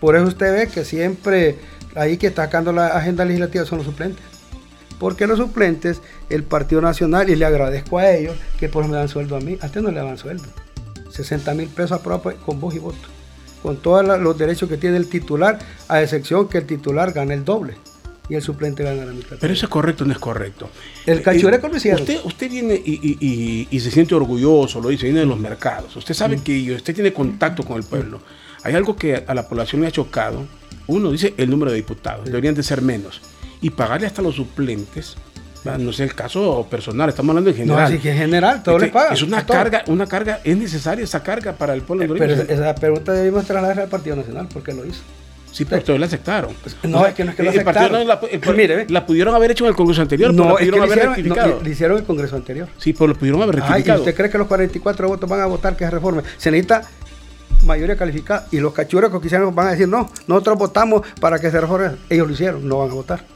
Por 0.00 0.16
eso 0.16 0.26
usted 0.26 0.52
ve 0.52 0.68
que 0.68 0.84
siempre 0.84 1.58
ahí 1.94 2.16
que 2.16 2.26
está 2.26 2.44
sacando 2.44 2.72
la 2.72 2.88
agenda 2.88 3.24
legislativa 3.24 3.64
son 3.64 3.78
los 3.78 3.86
suplentes. 3.86 4.24
Porque 4.98 5.26
los 5.26 5.38
suplentes, 5.38 6.00
el 6.30 6.42
Partido 6.42 6.80
Nacional, 6.80 7.28
y 7.28 7.36
le 7.36 7.44
agradezco 7.44 7.98
a 7.98 8.10
ellos 8.10 8.36
que 8.58 8.68
por 8.68 8.82
eso 8.82 8.92
me 8.92 8.98
dan 8.98 9.08
sueldo 9.08 9.36
a 9.36 9.40
mí, 9.40 9.58
a 9.60 9.66
usted 9.66 9.82
no 9.82 9.90
le 9.90 10.00
dan 10.00 10.16
sueldo. 10.16 10.44
60 11.10 11.54
mil 11.54 11.68
pesos 11.68 11.92
aprobados 11.92 12.34
con 12.44 12.60
voz 12.60 12.74
y 12.74 12.78
voto. 12.78 12.98
Con 13.62 13.76
todos 13.76 14.04
los 14.20 14.38
derechos 14.38 14.68
que 14.68 14.76
tiene 14.76 14.96
el 14.96 15.08
titular, 15.08 15.58
a 15.88 16.02
excepción 16.02 16.48
que 16.48 16.58
el 16.58 16.66
titular 16.66 17.12
gane 17.12 17.34
el 17.34 17.44
doble 17.44 17.76
y 18.28 18.34
el 18.34 18.42
suplente 18.42 18.82
gana 18.82 19.04
la 19.04 19.12
mitad. 19.12 19.36
Pero 19.40 19.52
eso 19.52 19.66
es 19.66 19.70
correcto 19.70 20.04
o 20.04 20.06
no 20.06 20.12
es 20.12 20.18
correcto. 20.18 20.68
El 21.04 21.22
cachureco 21.22 21.68
lo 21.68 21.76
hicieron. 21.76 22.00
Usted, 22.00 22.20
usted 22.24 22.50
viene 22.50 22.74
y, 22.74 23.80
se 23.80 23.90
siente 23.90 24.14
orgulloso, 24.14 24.80
lo 24.80 24.88
dice, 24.88 25.04
viene 25.04 25.20
de 25.20 25.26
los 25.26 25.38
mercados. 25.38 25.94
Usted 25.96 26.14
sabe 26.14 26.36
mm. 26.36 26.40
que 26.40 26.74
usted 26.74 26.94
tiene 26.94 27.12
contacto 27.12 27.62
con 27.62 27.76
el 27.76 27.84
pueblo. 27.84 28.20
Hay 28.62 28.74
algo 28.74 28.96
que 28.96 29.24
a 29.26 29.34
la 29.34 29.48
población 29.48 29.82
le 29.82 29.88
ha 29.88 29.92
chocado. 29.92 30.44
Uno 30.88 31.10
dice 31.10 31.34
el 31.36 31.50
número 31.50 31.70
de 31.70 31.76
diputados, 31.76 32.24
deberían 32.24 32.54
de 32.54 32.62
ser 32.62 32.82
menos. 32.82 33.20
Y 33.60 33.70
pagarle 33.70 34.06
hasta 34.06 34.22
los 34.22 34.36
suplentes, 34.36 35.16
no 35.78 35.92
sé 35.92 36.04
el 36.04 36.14
caso 36.14 36.66
personal, 36.70 37.08
estamos 37.08 37.30
hablando 37.30 37.50
en 37.50 37.56
general. 37.56 37.78
No, 37.78 37.86
así 37.86 37.98
que 37.98 38.12
en 38.12 38.18
general, 38.18 38.62
todo 38.62 38.78
le 38.78 38.88
paga. 38.88 39.14
Es 39.14 39.22
una 39.22 39.44
carga, 39.44 39.82
una 39.88 40.06
carga, 40.06 40.40
es 40.44 40.56
necesaria 40.56 41.04
esa 41.04 41.22
carga 41.22 41.52
para 41.54 41.74
el 41.74 41.82
pueblo. 41.82 42.04
Eh, 42.04 42.18
pero 42.18 42.34
esa 42.34 42.74
pregunta 42.74 43.12
debimos 43.12 43.44
trasladarla 43.46 43.84
al 43.84 43.88
Partido 43.88 44.16
Nacional, 44.16 44.48
porque 44.52 44.72
lo 44.72 44.84
hizo. 44.86 45.02
Sí, 45.52 45.64
pero 45.64 45.82
todos 45.82 45.98
la 45.98 46.06
aceptaron. 46.06 46.54
Pues, 46.62 46.76
no, 46.84 47.06
es 47.06 47.14
que 47.14 47.24
no 47.24 47.30
es 47.30 47.36
que 47.36 47.42
lo 47.42 47.50
aceptaron. 47.50 48.06
La, 48.06 48.20
Mire, 48.54 48.86
la 48.88 49.06
pudieron 49.06 49.34
haber 49.34 49.52
hecho 49.52 49.64
en 49.64 49.70
el 49.70 49.76
Congreso 49.76 50.02
anterior, 50.02 50.32
no, 50.34 50.42
pero 50.42 50.48
la 50.48 50.56
pudieron 50.56 50.82
haber 50.82 50.98
hicieron, 50.98 51.14
rectificado. 51.14 51.60
le 51.62 51.70
hicieron 51.70 51.98
el 51.98 52.04
Congreso 52.04 52.36
anterior. 52.36 52.68
Sí, 52.78 52.92
pero 52.92 53.08
lo 53.08 53.14
pudieron 53.14 53.42
haber 53.42 53.56
rectificado. 53.56 53.98
¿y 53.98 54.00
usted 54.00 54.14
cree 54.14 54.30
que 54.30 54.38
los 54.38 54.46
44 54.46 55.08
votos 55.08 55.28
van 55.28 55.40
a 55.40 55.46
votar 55.46 55.76
que 55.76 55.84
se 55.84 55.90
reforme? 55.90 56.22
Se 56.36 56.50
necesita 56.50 56.82
mayoría 57.64 57.96
calificada 57.96 58.46
y 58.50 58.60
los 58.60 58.72
cachurecos 58.72 59.18
que 59.18 59.24
quisieron 59.24 59.54
van 59.54 59.68
a 59.68 59.70
decir, 59.70 59.88
no, 59.88 60.10
nosotros 60.26 60.58
votamos 60.58 61.02
para 61.20 61.38
que 61.38 61.50
se 61.50 61.60
reforme. 61.60 61.96
Ellos 62.10 62.26
lo 62.26 62.32
hicieron, 62.34 62.68
no 62.68 62.78
van 62.78 62.90
a 62.90 62.94
votar 62.94 63.35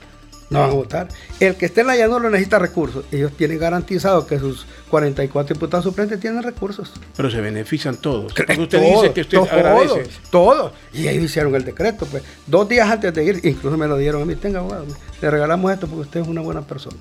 no 0.51 0.61
van 0.61 0.71
a 0.71 0.73
votar. 0.75 1.09
El 1.39 1.55
que 1.55 1.67
esté 1.67 1.83
en 1.83 1.87
la 1.87 1.97
llanura 1.97 2.29
necesita 2.29 2.59
recursos. 2.59 3.05
Ellos 3.13 3.33
tienen 3.37 3.59
garantizado 3.59 4.27
que 4.27 4.39
sus 4.39 4.67
44 4.91 5.55
diputados 5.55 5.85
suplentes 5.85 6.19
tienen 6.19 6.43
recursos. 6.43 6.93
Pero 7.17 7.31
se 7.31 7.41
benefician 7.41 7.97
todos. 7.97 8.35
Porque 8.35 8.61
usted 8.61 8.83
dice 8.83 9.13
que 9.13 9.21
usted 9.21 9.39
agradece. 9.39 10.11
Todos, 10.31 10.73
Y 10.93 11.09
ellos 11.09 11.25
hicieron 11.25 11.55
el 11.55 11.65
decreto. 11.65 12.05
pues 12.07 12.25
Dos 12.47 12.69
días 12.69 12.91
antes 12.91 13.15
de 13.15 13.25
ir, 13.25 13.41
incluso 13.45 13.77
me 13.77 13.87
lo 13.87 13.97
dieron 13.97 14.23
a 14.23 14.25
mí. 14.25 14.35
Tenga 14.35 14.59
abogado, 14.59 14.87
le 15.23 15.31
regalamos 15.31 15.73
esto 15.73 15.87
porque 15.87 16.03
usted 16.03 16.21
es 16.21 16.29
una 16.29 16.41
buena 16.41 16.63
persona. 16.63 16.99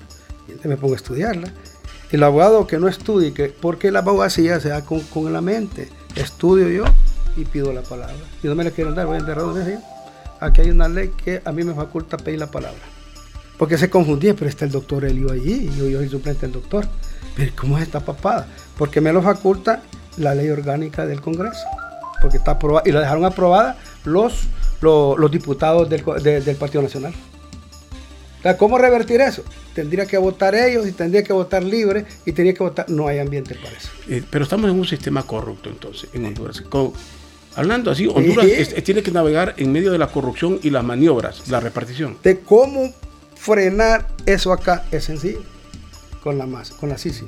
Y 0.48 0.66
me 0.68 0.76
pongo 0.76 0.94
a 0.94 0.96
estudiarla. 0.96 1.52
El 2.12 2.22
abogado 2.22 2.66
que 2.66 2.78
no 2.78 2.88
estudie, 2.88 3.32
que, 3.32 3.48
porque 3.48 3.90
la 3.90 4.00
abogacía 4.00 4.58
se 4.60 4.68
da 4.68 4.84
con, 4.84 5.00
con 5.00 5.32
la 5.32 5.40
mente. 5.40 5.88
Estudio 6.16 6.68
yo 6.68 6.84
y 7.36 7.44
pido 7.44 7.72
la 7.72 7.82
palabra. 7.82 8.16
Y 8.42 8.46
no 8.46 8.54
me 8.54 8.64
la 8.64 8.70
quieren 8.70 8.94
dar, 8.94 9.06
voy 9.06 9.16
a 9.16 9.20
enterrar 9.20 9.44
Aquí 10.40 10.62
hay 10.62 10.70
una 10.70 10.88
ley 10.88 11.12
que 11.22 11.42
a 11.44 11.52
mí 11.52 11.64
me 11.64 11.74
faculta 11.74 12.16
pedir 12.16 12.38
la 12.38 12.50
palabra. 12.50 12.80
Porque 13.60 13.76
se 13.76 13.90
confundía, 13.90 14.32
pero 14.32 14.48
está 14.48 14.64
el 14.64 14.70
doctor 14.70 15.04
Elio 15.04 15.30
allí, 15.30 15.68
y 15.70 15.78
yo, 15.78 15.86
yo 15.86 15.98
soy 15.98 16.08
suplente 16.08 16.46
del 16.46 16.52
doctor. 16.52 16.88
Pero 17.36 17.52
¿cómo 17.54 17.76
es 17.76 17.82
esta 17.82 18.00
papada? 18.00 18.48
Porque 18.78 19.02
me 19.02 19.12
lo 19.12 19.20
faculta 19.20 19.82
la 20.16 20.34
ley 20.34 20.48
orgánica 20.48 21.04
del 21.04 21.20
Congreso. 21.20 21.60
Porque 22.22 22.38
está 22.38 22.52
aprobada, 22.52 22.88
y 22.88 22.92
la 22.92 23.00
dejaron 23.00 23.26
aprobada 23.26 23.76
los, 24.06 24.48
los, 24.80 25.30
diputados 25.30 25.90
del, 25.90 26.56
Partido 26.58 26.80
Nacional. 26.80 27.12
¿Cómo 28.56 28.78
revertir 28.78 29.20
eso? 29.20 29.44
Tendría 29.74 30.06
que 30.06 30.16
votar 30.16 30.54
ellos 30.54 30.88
y 30.88 30.92
tendría 30.92 31.22
que 31.22 31.34
votar 31.34 31.62
libre 31.62 32.06
y 32.24 32.32
tendría 32.32 32.54
que 32.54 32.62
votar. 32.62 32.88
No 32.88 33.08
hay 33.08 33.18
ambiente 33.18 33.56
para 33.56 33.76
eso. 33.76 33.90
Eh, 34.08 34.22
pero 34.30 34.44
estamos 34.44 34.70
en 34.70 34.78
un 34.78 34.86
sistema 34.86 35.22
corrupto 35.24 35.68
entonces, 35.68 36.08
en 36.14 36.24
Honduras. 36.24 36.62
hablando 37.56 37.90
así, 37.90 38.06
Honduras 38.06 38.46
tiene 38.82 39.02
que 39.02 39.10
navegar 39.10 39.52
en 39.58 39.70
medio 39.70 39.92
de 39.92 39.98
la 39.98 40.06
corrupción 40.06 40.58
y 40.62 40.70
las 40.70 40.82
maniobras, 40.82 41.46
la 41.50 41.60
repartición. 41.60 42.16
De 42.22 42.40
cómo 42.40 42.90
frenar 43.40 44.06
eso 44.26 44.52
acá 44.52 44.84
es 44.90 45.04
sencillo 45.04 45.42
con 46.22 46.36
la 46.36 46.46
masa, 46.46 46.74
con 46.76 46.90
la 46.90 46.98
CICI. 46.98 47.24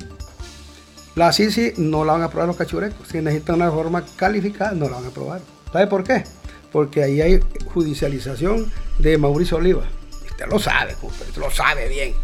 La 1.15 1.33
CICI 1.33 1.75
no 1.79 2.05
la 2.05 2.13
van 2.13 2.23
a 2.23 2.25
aprobar 2.27 2.47
los 2.47 2.57
cachurecos. 2.57 3.09
Si 3.09 3.21
necesitan 3.21 3.57
una 3.57 3.71
forma 3.71 4.05
calificada, 4.17 4.73
no 4.73 4.89
la 4.91 4.97
van 4.97 5.07
a 5.07 5.09
aprobar. 5.09 5.41
¿Sabe 5.73 5.87
por 5.87 6.05
qué? 6.05 6.25
Porque 6.71 7.03
ahí 7.03 7.23
hay 7.23 7.41
judicialización 7.73 8.71
de 8.99 9.17
Mauricio 9.17 9.57
Oliva. 9.57 9.85
Usted 10.31 10.47
lo 10.49 10.59
sabe, 10.59 10.97
usted 11.01 11.35
lo 11.37 11.51
sabe 11.51 11.89
bien. 11.89 12.15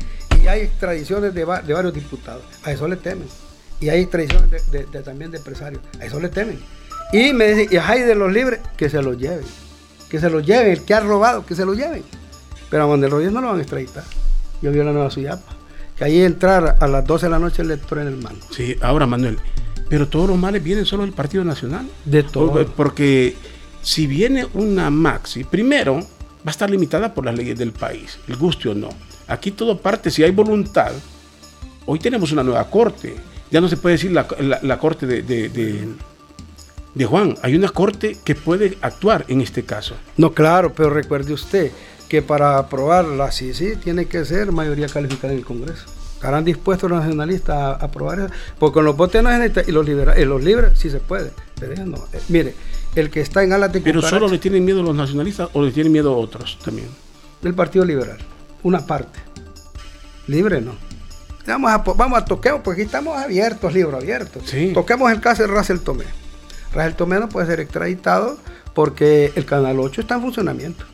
Y 0.43 0.49
hay 0.49 0.63
extradiciones 0.63 1.35
de, 1.35 1.45
varios 1.45 1.95
diputados. 1.95 2.43
A 2.65 2.73
eso 2.73 2.89
le 2.89 2.97
temen. 2.97 3.29
Y 3.81 3.89
hay 3.89 4.03
extradiciones 4.03 4.65
también 5.05 5.31
de 5.31 5.39
empresarios. 5.39 5.81
A 5.99 6.05
eso 6.05 6.21
le 6.21 6.29
temen. 6.29 6.61
Y 7.13 7.33
me 7.33 7.49
dicen, 7.49 7.69
y 7.71 7.77
hay 7.79 8.03
de 8.03 8.15
los 8.15 8.31
libres, 8.31 8.61
que 8.77 8.91
se 8.91 9.01
los 9.01 9.17
lleven. 9.17 9.47
Que 10.11 10.21
se 10.21 10.29
los 10.29 10.45
lleven. 10.45 10.73
El 10.73 10.85
que 10.85 10.93
ha 10.93 11.01
robado, 11.01 11.47
que 11.47 11.55
se 11.55 11.65
los 11.65 11.77
lleven. 11.77 12.05
Pero 12.71 12.85
a 12.85 12.87
Manuel 12.87 13.11
Rodríguez 13.11 13.33
no 13.33 13.41
lo 13.41 13.49
van 13.49 13.59
a 13.59 13.63
extraditar. 13.63 14.05
Yo 14.61 14.71
vi 14.71 14.79
la 14.79 14.93
nueva 14.93 15.11
Suyapa. 15.11 15.57
Que 15.97 16.05
ahí 16.05 16.21
entrar 16.21 16.77
a 16.79 16.87
las 16.87 17.05
12 17.05 17.27
de 17.27 17.31
la 17.31 17.39
noche 17.39 17.63
el 17.63 17.69
lector 17.69 17.99
en 17.99 18.07
el 18.07 18.17
mando. 18.17 18.47
Sí, 18.51 18.77
ahora 18.81 19.07
Manuel, 19.07 19.39
pero 19.89 20.07
todos 20.07 20.29
los 20.29 20.39
males 20.39 20.63
vienen 20.63 20.87
solo 20.87 21.03
del 21.03 21.13
Partido 21.13 21.45
Nacional. 21.45 21.89
De 22.05 22.23
todo. 22.23 22.65
Porque 22.77 23.37
si 23.83 24.07
viene 24.07 24.47
una 24.55 24.91
maxi, 24.91 25.45
primero 25.45 25.97
va 25.97 26.47
a 26.47 26.51
estar 26.51 26.71
limitada 26.71 27.15
por 27.15 27.25
las 27.25 27.37
leyes 27.37 27.59
del 27.59 27.73
país, 27.73 28.19
el 28.29 28.37
guste 28.37 28.69
o 28.69 28.75
no. 28.75 28.91
Aquí 29.27 29.51
todo 29.51 29.79
parte, 29.79 30.11
si 30.11 30.23
hay 30.23 30.31
voluntad. 30.31 30.93
Hoy 31.87 31.99
tenemos 31.99 32.33
una 32.33 32.43
nueva 32.43 32.69
corte. 32.71 33.17
Ya 33.51 33.61
no 33.61 33.69
se 33.69 33.79
puede 33.79 33.95
decir 33.95 34.13
la, 34.13 34.79
corte 34.79 35.07
de, 35.07 35.23
de 36.95 37.05
Juan. 37.07 37.35
Hay 37.43 37.57
una 37.57 37.71
corte 37.71 38.19
que 38.25 38.35
puede 38.35 38.77
actuar 38.83 39.25
en 39.29 39.41
este 39.41 39.65
caso. 39.65 39.95
No, 40.17 40.33
claro, 40.33 40.73
pero 40.75 40.91
recuerde 40.91 41.33
usted, 41.33 41.73
que 42.09 42.23
para 42.23 42.59
aprobar 42.59 43.05
la 43.05 43.31
CICI 43.31 43.77
tiene 43.77 44.07
que 44.07 44.25
ser 44.25 44.51
mayoría 44.51 44.89
calificada 44.89 45.33
en 45.33 45.41
el 45.41 45.45
Congreso. 45.45 45.85
¿Estarán 46.15 46.45
dispuestos 46.45 46.91
los 46.91 46.99
nacionalistas 46.99 47.57
a, 47.57 47.73
aprobar 47.75 48.19
eso? 48.19 48.29
Porque 48.59 48.75
con 48.75 48.85
los 48.85 48.97
votos 48.97 49.23
nacionalistas 49.23 49.69
y 49.69 49.73
los, 49.73 49.87
liberales, 49.87 50.27
los 50.27 50.43
libres 50.43 50.79
sí 50.79 50.91
se 50.91 50.99
puede, 50.99 51.31
pero 51.61 51.75
ellos 51.75 51.87
no. 51.87 51.99
Eh, 52.13 52.21
mire, 52.29 52.55
el 52.97 53.11
que 53.11 53.21
está 53.21 53.45
en 53.45 53.53
alas 53.53 53.73
de 53.73 53.81
¿Pero 53.81 54.03
solo 54.03 54.27
le 54.27 54.39
tienen 54.39 54.65
miedo 54.65 54.83
los 54.83 54.97
nacionalistas 54.97 55.51
o 55.53 55.63
le 55.63 55.71
tienen 55.71 55.93
miedo 55.93 56.13
a 56.13 56.17
otros 56.17 56.59
también? 56.65 56.89
Del 57.43 57.55
Partido 57.55 57.85
Liberal, 57.85 58.19
una 58.65 58.85
parte. 58.85 59.21
Libre 60.27 60.61
no. 60.61 60.73
Vamos 61.47 61.71
a, 61.71 61.79
vamos 61.79 62.19
a 62.19 62.25
toquemos, 62.25 62.63
porque 62.63 62.83
aquí 62.83 62.87
estamos 62.87 63.17
abiertos, 63.17 63.73
libro 63.73 63.97
abiertos. 63.97 64.43
Toquemos 64.75 65.13
el 65.13 65.21
caso 65.21 65.43
de 65.43 65.49
Russell 65.49 65.79
Tomé. 65.79 66.05
Russell 66.75 66.95
Tomé 66.95 67.21
no 67.21 67.29
puede 67.29 67.47
ser 67.47 67.61
extraditado 67.61 68.39
porque 68.75 69.33
el 69.37 69.45
Canal 69.45 69.79
8 69.79 70.01
está 70.01 70.17
en 70.17 70.23
funcionamiento 70.23 70.85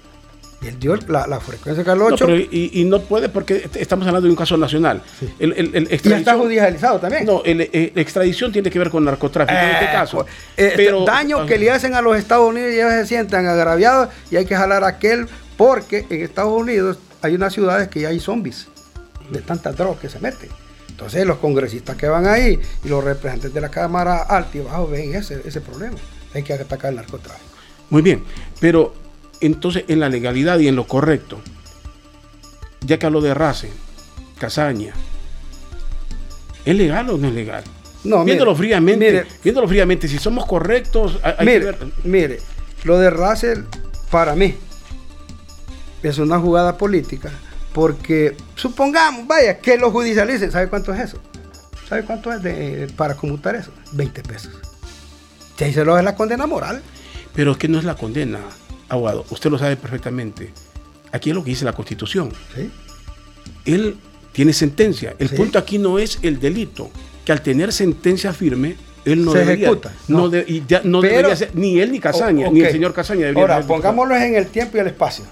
él 0.69 0.79
dio 0.79 0.97
la, 1.09 1.41
frecuencia 1.41 1.85
Carlos 1.85 2.13
8. 2.15 2.29
y, 2.51 2.85
no 2.85 3.01
puede 3.01 3.29
porque 3.29 3.69
estamos 3.75 4.07
hablando 4.07 4.27
de 4.27 4.31
un 4.31 4.37
caso 4.37 4.57
nacional. 4.57 5.03
El, 5.39 5.53
el, 5.53 5.89
y 5.91 6.13
está 6.13 6.35
judicializado 6.35 6.99
también. 7.01 7.25
No, 7.25 7.43
la 7.45 8.01
extradición 8.01 8.53
tiene 8.53 8.71
que 8.71 8.79
ver 8.79 8.91
con 8.91 9.05
narcotráfico 9.05 9.59
en 9.59 9.71
este 9.71 9.85
eh, 9.85 9.93
caso. 9.93 10.17
Pues, 10.19 10.29
eh, 10.57 10.73
pero, 10.77 11.05
daño 11.05 11.47
que 11.47 11.59
le 11.59 11.71
hacen 11.71 11.95
a 11.95 12.03
los 12.03 12.17
Estados 12.17 12.49
Unidos 12.49 12.73
y 12.73 12.77
ellos 12.77 12.93
se 12.93 13.07
sientan 13.07 13.47
agraviados 13.47 14.09
y 14.31 14.37
hay 14.37 14.47
que 14.47 14.57
jalar 14.57 14.85
a 14.85 14.89
aquel 14.89 15.27
porque 15.57 16.07
en 16.09 16.23
Estados 16.23 16.53
Unidos 16.53 16.99
hay 17.23 17.35
unas 17.35 17.53
ciudades 17.53 17.89
que 17.89 18.01
ya 18.01 18.09
hay 18.09 18.21
zombies 18.21 18.69
de 19.31 19.41
tantas 19.41 19.77
drogas 19.77 20.01
que 20.01 20.09
se 20.09 20.19
meten. 20.21 20.51
Entonces 20.89 21.27
los 21.27 21.39
congresistas 21.39 21.97
que 21.97 22.07
van 22.07 22.27
ahí 22.27 22.61
y 22.85 22.89
los 22.89 23.03
representantes 23.03 23.53
de 23.53 23.61
la 23.61 23.69
Cámara 23.69 24.23
Alta 24.23 24.59
y 24.59 24.61
Bajo 24.61 24.87
ven 24.87 25.15
ese, 25.15 25.41
ese 25.45 25.61
problema. 25.61 25.97
Hay 26.35 26.43
que 26.43 26.53
atacar 26.53 26.91
el 26.91 26.97
narcotráfico. 26.97 27.51
Muy 27.91 28.03
bien, 28.03 28.25
pero 28.61 29.04
entonces 29.47 29.85
en 29.89 30.01
la 30.01 30.09
legalidad 30.09 30.59
y 30.59 30.69
en 30.69 30.77
lo 30.77 30.87
correcto. 30.87 31.41
Ya 32.81 32.99
que 32.99 33.07
hablo 33.07 33.21
de 33.21 33.35
Race, 33.35 33.71
Casaña, 34.39 34.93
¿es 36.65 36.77
legal 36.77 37.11
o 37.11 37.19
no 37.19 37.29
es 37.29 37.35
legal? 37.35 37.65
No, 38.05 38.25
viéndolo 38.25 38.55
fríamente, 38.55 39.25
viéndolo 39.43 39.67
fríamente, 39.67 40.09
si 40.09 40.19
somos 40.19 40.45
correctos, 40.45 41.19
hay, 41.23 41.47
mire, 41.47 41.61
que 41.61 41.65
ver. 41.65 41.79
Mire, 42.05 42.39
lo 42.85 42.99
de 42.99 43.09
Russell, 43.09 43.61
para 44.11 44.35
mí, 44.35 44.55
es 46.03 46.19
una 46.19 46.39
jugada 46.39 46.77
política, 46.77 47.31
porque 47.73 48.37
supongamos, 48.55 49.27
vaya, 49.27 49.59
que 49.59 49.79
lo 49.79 49.91
judicialicen, 49.91 50.53
¿sabe 50.53 50.69
cuánto 50.69 50.93
es 50.93 51.01
eso? 51.01 51.19
¿Sabe 51.89 52.05
cuánto 52.05 52.33
es 52.33 52.43
de, 52.43 52.89
para 52.97 53.15
conmutar 53.15 53.55
eso? 53.57 53.71
20 53.93 54.23
pesos. 54.23 54.53
Si 55.57 55.65
ahí 55.65 55.73
se 55.73 55.85
lo 55.85 55.97
es 55.97 56.05
la 56.05 56.15
condena 56.15 56.47
moral. 56.47 56.83
Pero 57.35 57.53
es 57.53 57.59
que 57.59 57.69
no 57.69 57.79
es 57.79 57.85
la 57.85 57.95
condena 57.95 58.41
abogado, 58.89 59.25
usted 59.31 59.51
lo 59.51 59.59
sabe 59.59 59.77
perfectamente. 59.77 60.53
Aquí 61.13 61.31
es 61.31 61.37
lo 61.37 61.45
que 61.45 61.51
dice 61.51 61.65
la 61.65 61.73
Constitución. 61.73 62.31
Él 63.65 63.97
tiene 64.33 64.53
sentencia. 64.53 65.15
El 65.19 65.31
punto 65.31 65.59
aquí 65.59 65.79
no 65.79 65.99
es 65.99 66.19
el 66.23 66.41
delito, 66.41 66.91
que 67.25 67.33
al 67.33 67.41
tener 67.41 67.73
sentencia 67.73 68.33
firme, 68.33 68.77
él 69.05 69.25
no 69.25 69.33
se 69.33 69.39
debería, 69.39 69.69
ejecuta. 69.69 69.93
No, 70.09 70.31
no 70.85 71.01
debería 71.01 71.37
ser, 71.37 71.55
ni 71.55 71.79
él 71.79 71.93
ni 71.93 72.01
Casaña, 72.01 72.51
ni 72.51 72.61
el 72.61 72.73
señor 72.73 72.93
Casaña 72.93 73.27
debería 73.27 73.43
Ahora, 73.43 73.67
pongámoslo 73.67 74.17
en 74.17 74.35
el 74.35 74.49
tiempo 74.49 74.77
y 74.77 74.81
el 74.81 74.89
espacio. 74.89 75.25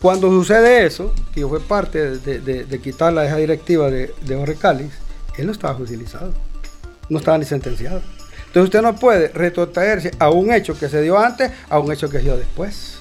Cuando 0.00 0.28
sucede 0.30 0.84
eso, 0.86 1.14
que 1.34 1.46
fue 1.46 1.60
parte 1.60 2.18
de, 2.18 2.80
quitar 2.82 3.12
la 3.12 3.36
directiva 3.36 3.90
de, 3.90 4.14
de 4.22 4.36
Jorge 4.36 4.54
Cáliz, 4.56 4.92
él 5.38 5.46
no 5.46 5.52
estaba 5.52 5.74
judicializado, 5.74 6.32
no 7.08 7.18
estaba 7.18 7.38
ni 7.38 7.44
sentenciado. 7.44 8.02
Entonces 8.52 8.64
usted 8.64 8.82
no 8.82 8.94
puede 8.96 9.28
retrotraerse 9.28 10.10
a 10.18 10.28
un 10.28 10.52
hecho 10.52 10.78
que 10.78 10.90
se 10.90 11.00
dio 11.00 11.18
antes 11.18 11.50
a 11.70 11.78
un 11.78 11.90
hecho 11.90 12.10
que 12.10 12.18
se 12.18 12.24
dio 12.24 12.36
después. 12.36 12.98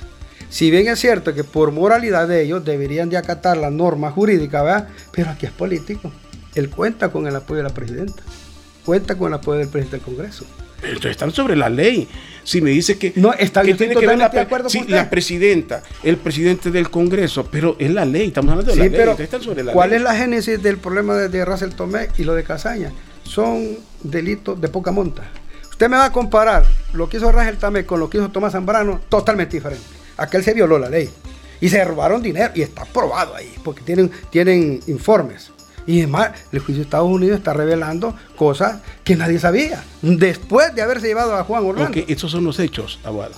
Si 0.50 0.72
bien 0.72 0.88
es 0.88 0.98
cierto 0.98 1.34
que 1.34 1.44
por 1.44 1.74
moralidad 1.74 2.30
de 2.30 2.42
ellos 2.42 2.64
deberían 2.64 3.10
de 3.10 3.18
acatar 3.18 3.58
la 3.58 3.70
norma 3.70 4.12
jurídica, 4.12 4.64
¿verdad? 4.64 4.88
Pero 5.12 5.30
aquí 5.30 5.48
es 5.48 5.52
político. 5.52 6.10
Él 6.56 6.70
cuenta 6.70 7.10
con 7.10 7.28
el 7.28 7.36
apoyo 7.36 7.58
de 7.58 7.64
la 7.64 7.74
presidenta. 7.74 8.24
Cuenta 8.86 9.18
con 9.18 9.28
el 9.28 9.34
apoyo 9.34 9.60
del 9.60 9.68
presidente 9.68 9.98
del 9.98 10.06
Congreso. 10.06 10.46
Entonces 10.84 11.12
están 11.12 11.32
sobre 11.32 11.58
la 11.58 11.68
ley. 11.68 12.08
Si 12.46 12.62
me 12.62 12.70
dice 12.70 12.98
que, 12.98 13.12
no, 13.18 13.34
está 13.34 13.62
que 13.62 13.74
tiene 13.74 13.94
que 13.94 14.08
ver 14.08 14.18
la, 14.18 14.32
sí, 14.70 14.86
la 14.88 15.10
presidenta, 15.10 15.84
el 16.02 16.16
presidente 16.16 16.72
del 16.72 16.90
Congreso, 16.90 17.46
pero 17.52 17.76
es 17.78 17.92
la 17.92 18.06
ley, 18.06 18.28
estamos 18.28 18.52
hablando 18.52 18.72
de 18.72 18.78
la 18.78 18.84
ley. 18.86 18.94
Pero 18.96 19.20
están 19.20 19.42
sobre 19.42 19.64
la 19.64 19.74
¿Cuál 19.74 19.92
es 19.92 20.02
la 20.02 20.16
génesis 20.16 20.64
del 20.64 20.78
problema 20.78 21.16
de, 21.16 21.28
de 21.28 21.44
Russell 21.44 21.72
Tomé 21.72 22.08
y 22.18 22.24
lo 22.24 22.36
de 22.36 22.46
Casaña? 22.46 22.94
Son 23.24 23.78
delitos 24.04 24.60
de 24.60 24.68
poca 24.68 24.92
monta. 24.92 25.24
Usted 25.70 25.90
me 25.90 25.98
va 25.98 26.06
a 26.06 26.12
comparar 26.12 26.66
lo 26.94 27.10
que 27.10 27.18
hizo 27.18 27.32
Rangel 27.32 27.58
Tamé 27.58 27.86
con 27.86 28.00
lo 28.00 28.10
que 28.10 28.18
hizo 28.18 28.30
Tomás 28.30 28.52
Zambrano, 28.52 29.02
totalmente 29.10 29.58
diferente. 29.58 29.84
Aquel 30.18 30.44
se 30.44 30.54
violó 30.54 30.78
la 30.78 30.90
ley 30.90 31.10
y 31.60 31.70
se 31.70 31.84
robaron 31.84 32.22
dinero 32.22 32.52
y 32.56 32.62
está 32.62 32.86
probado 32.86 33.36
ahí, 33.36 33.54
porque 33.64 33.82
tienen, 33.82 34.12
tienen 34.30 34.80
informes. 34.88 35.52
Y 35.88 36.00
además, 36.00 36.32
el 36.52 36.60
juicio 36.60 36.76
de 36.76 36.82
Estados 36.82 37.10
Unidos 37.10 37.40
está 37.40 37.54
revelando 37.54 38.16
cosas 38.36 38.82
que 39.04 39.16
nadie 39.16 39.40
sabía, 39.40 39.84
después 40.02 40.76
de 40.76 40.82
haberse 40.82 41.08
llevado 41.08 41.36
a 41.36 41.44
Juan 41.44 41.66
Orlando. 41.66 41.92
Porque 41.92 42.06
estos 42.12 42.32
son 42.32 42.44
los 42.44 42.60
hechos, 42.60 43.00
abogado. 43.04 43.34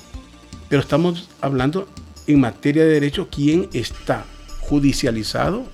Pero 0.67 0.81
estamos 0.81 1.29
hablando 1.39 1.87
en 2.27 2.39
materia 2.41 2.83
de 2.83 2.89
derecho, 2.89 3.27
quién 3.31 3.69
está 3.73 4.25
judicializado 4.61 5.65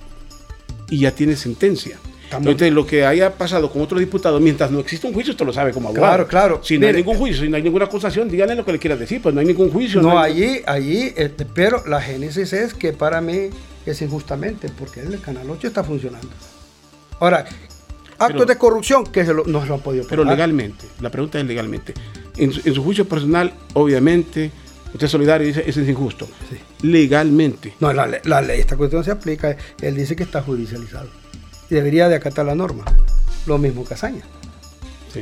y 0.88 1.00
ya 1.00 1.12
tiene 1.12 1.36
sentencia. 1.36 1.98
Entonces, 2.38 2.72
lo 2.72 2.86
que 2.86 3.04
haya 3.04 3.34
pasado 3.34 3.70
con 3.70 3.82
otro 3.82 3.98
diputado, 3.98 4.38
mientras 4.38 4.70
no 4.70 4.78
existe 4.80 5.06
un 5.06 5.12
juicio, 5.12 5.32
usted 5.32 5.44
lo 5.44 5.52
sabe 5.52 5.72
como 5.72 5.88
abogado. 5.88 6.06
Claro, 6.06 6.28
claro. 6.28 6.60
Si 6.62 6.78
no 6.78 6.86
hay 6.86 6.92
ningún 6.92 7.16
juicio, 7.16 7.42
si 7.42 7.48
no 7.48 7.56
hay 7.56 7.62
ninguna 7.62 7.86
acusación, 7.86 8.28
díganle 8.28 8.54
lo 8.54 8.64
que 8.64 8.72
le 8.72 8.78
quiera 8.78 8.96
decir, 8.96 9.20
pues 9.20 9.34
no 9.34 9.40
hay 9.40 9.46
ningún 9.46 9.70
juicio. 9.70 10.00
No, 10.00 10.18
allí, 10.18 10.62
allí, 10.66 11.12
este, 11.16 11.44
pero 11.44 11.82
la 11.86 12.00
génesis 12.00 12.52
es 12.52 12.74
que 12.74 12.92
para 12.92 13.20
mí 13.20 13.50
es 13.84 14.02
injustamente, 14.02 14.68
porque 14.78 15.00
el 15.00 15.20
Canal 15.20 15.50
8 15.50 15.66
está 15.66 15.82
funcionando. 15.82 16.28
Ahora, 17.18 17.46
actos 18.18 18.46
de 18.46 18.56
corrupción 18.56 19.04
que 19.04 19.24
se 19.24 19.34
lo, 19.34 19.44
no 19.44 19.62
se 19.62 19.68
lo 19.68 19.74
han 19.74 19.80
podido 19.80 20.06
Pero 20.08 20.24
legalmente, 20.24 20.86
la 21.00 21.10
pregunta 21.10 21.40
es 21.40 21.46
legalmente. 21.46 21.94
En, 22.36 22.52
su 22.52 22.82
juicio 22.82 23.06
personal, 23.06 23.52
obviamente, 23.74 24.52
usted 24.92 25.06
es 25.06 25.10
solidario 25.10 25.48
y 25.48 25.48
dice, 25.48 25.64
eso 25.66 25.80
es 25.80 25.88
injusto. 25.88 26.28
Legalmente. 26.82 27.74
No, 27.80 27.92
la, 27.92 28.20
la 28.22 28.40
ley, 28.40 28.60
esta 28.60 28.76
cuestión 28.76 29.02
se 29.02 29.10
aplica, 29.10 29.56
él 29.82 29.96
dice 29.96 30.14
que 30.14 30.22
está 30.22 30.42
judicializado 30.42 31.19
debería 31.74 32.08
de 32.08 32.16
acatar 32.16 32.46
la 32.46 32.54
norma. 32.54 32.84
Lo 33.46 33.58
mismo 33.58 33.84
Casaña. 33.84 34.22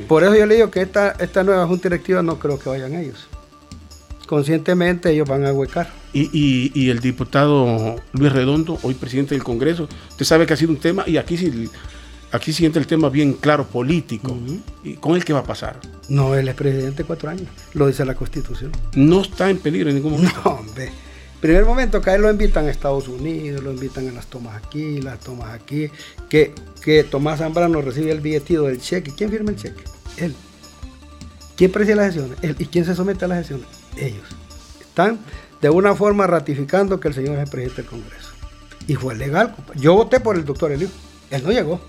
Por 0.07 0.23
eso 0.23 0.35
yo 0.35 0.47
le 0.47 0.57
digo 0.57 0.71
que 0.71 0.83
esta, 0.83 1.13
esta 1.13 1.43
nueva 1.45 1.67
junta 1.67 1.89
directiva 1.89 2.23
no 2.23 2.39
creo 2.39 2.59
que 2.59 2.69
vayan 2.69 2.95
ellos. 2.95 3.29
Conscientemente 4.27 5.11
ellos 5.11 5.27
van 5.27 5.47
a 5.47 5.53
huecar. 5.53 5.91
Y, 6.13 6.91
el 6.91 7.01
diputado 7.01 7.97
Luis 8.13 8.33
Redondo, 8.33 8.79
hoy 8.83 8.95
presidente 8.95 9.35
del 9.35 9.45
Congreso, 9.45 9.89
usted 10.11 10.25
sabe 10.25 10.47
que 10.47 10.53
ha 10.53 10.57
sido 10.57 10.71
un 10.71 10.79
tema, 10.79 11.05
y 11.07 11.17
aquí 11.17 11.37
sí, 11.37 11.71
aquí 12.33 12.53
siente 12.53 12.79
el 12.79 12.87
tema 12.87 13.09
bien 13.09 13.35
claro, 13.35 13.67
político. 13.67 14.37
¿Y 14.85 14.95
con 14.95 15.17
él 15.17 15.25
qué 15.25 15.33
va 15.33 15.41
a 15.41 15.45
pasar? 15.45 15.81
No, 16.09 16.35
él 16.35 16.49
es 16.49 16.55
presidente 16.55 17.05
cuatro 17.05 17.31
años, 17.31 17.47
lo 17.73 17.87
dice 17.87 18.05
la 18.05 18.15
Constitución. 18.15 18.73
No 18.95 19.23
está 19.23 19.49
en 19.49 19.59
peligro 19.59 19.89
en 19.89 19.97
ningún 19.97 20.13
momento. 20.13 20.41
No, 20.45 20.51
hombre. 20.53 20.91
Primer 21.41 21.65
momento 21.65 22.01
que 22.01 22.11
a 22.11 22.15
él 22.17 22.23
lo 22.23 22.31
invitan 22.31 22.67
a 22.67 22.71
Estados 22.71 23.07
Unidos, 23.07 23.63
lo 23.63 23.73
invitan 23.73 24.09
a 24.09 24.13
las 24.13 24.27
tomas 24.27 24.57
aquí, 24.57 25.01
las 25.01 25.21
tomas 25.21 25.53
aquí, 25.53 25.89
que, 26.29 26.53
que 26.83 27.05
Tomás 27.05 27.39
Zambrano 27.39 27.81
recibe 27.81 28.11
el 28.11 28.21
billetido 28.21 28.65
del 28.65 28.81
cheque. 28.81 29.13
¿Quién 29.17 29.31
firma 29.31 29.51
el 29.51 29.57
cheque? 29.57 29.85
Él. 30.17 30.35
¿Quién 31.57 31.71
preside 31.71 31.95
las 31.95 32.13
sesiones? 32.13 32.39
Él. 32.43 32.57
¿Y 32.59 32.67
quién 32.67 32.85
se 32.85 32.95
somete 32.95 33.25
a 33.25 33.29
las 33.29 33.39
sesiones? 33.47 33.67
Ellos. 33.97 34.27
Están 34.81 35.21
de 35.61 35.71
una 35.71 35.95
forma 35.95 36.27
ratificando 36.27 36.99
que 36.99 37.09
el 37.09 37.15
señor 37.15 37.37
es 37.37 37.45
el 37.45 37.51
presidente 37.51 37.83
del 37.83 37.91
Congreso. 37.91 38.31
Y 38.89 38.95
fue 38.97 39.15
legal. 39.15 39.55
Yo 39.77 39.95
voté 39.95 40.19
por 40.19 40.37
el 40.37 40.45
doctor 40.45 40.73
Elio. 40.73 40.89
Él 41.31 41.45
no 41.45 41.53
llegó. 41.53 41.81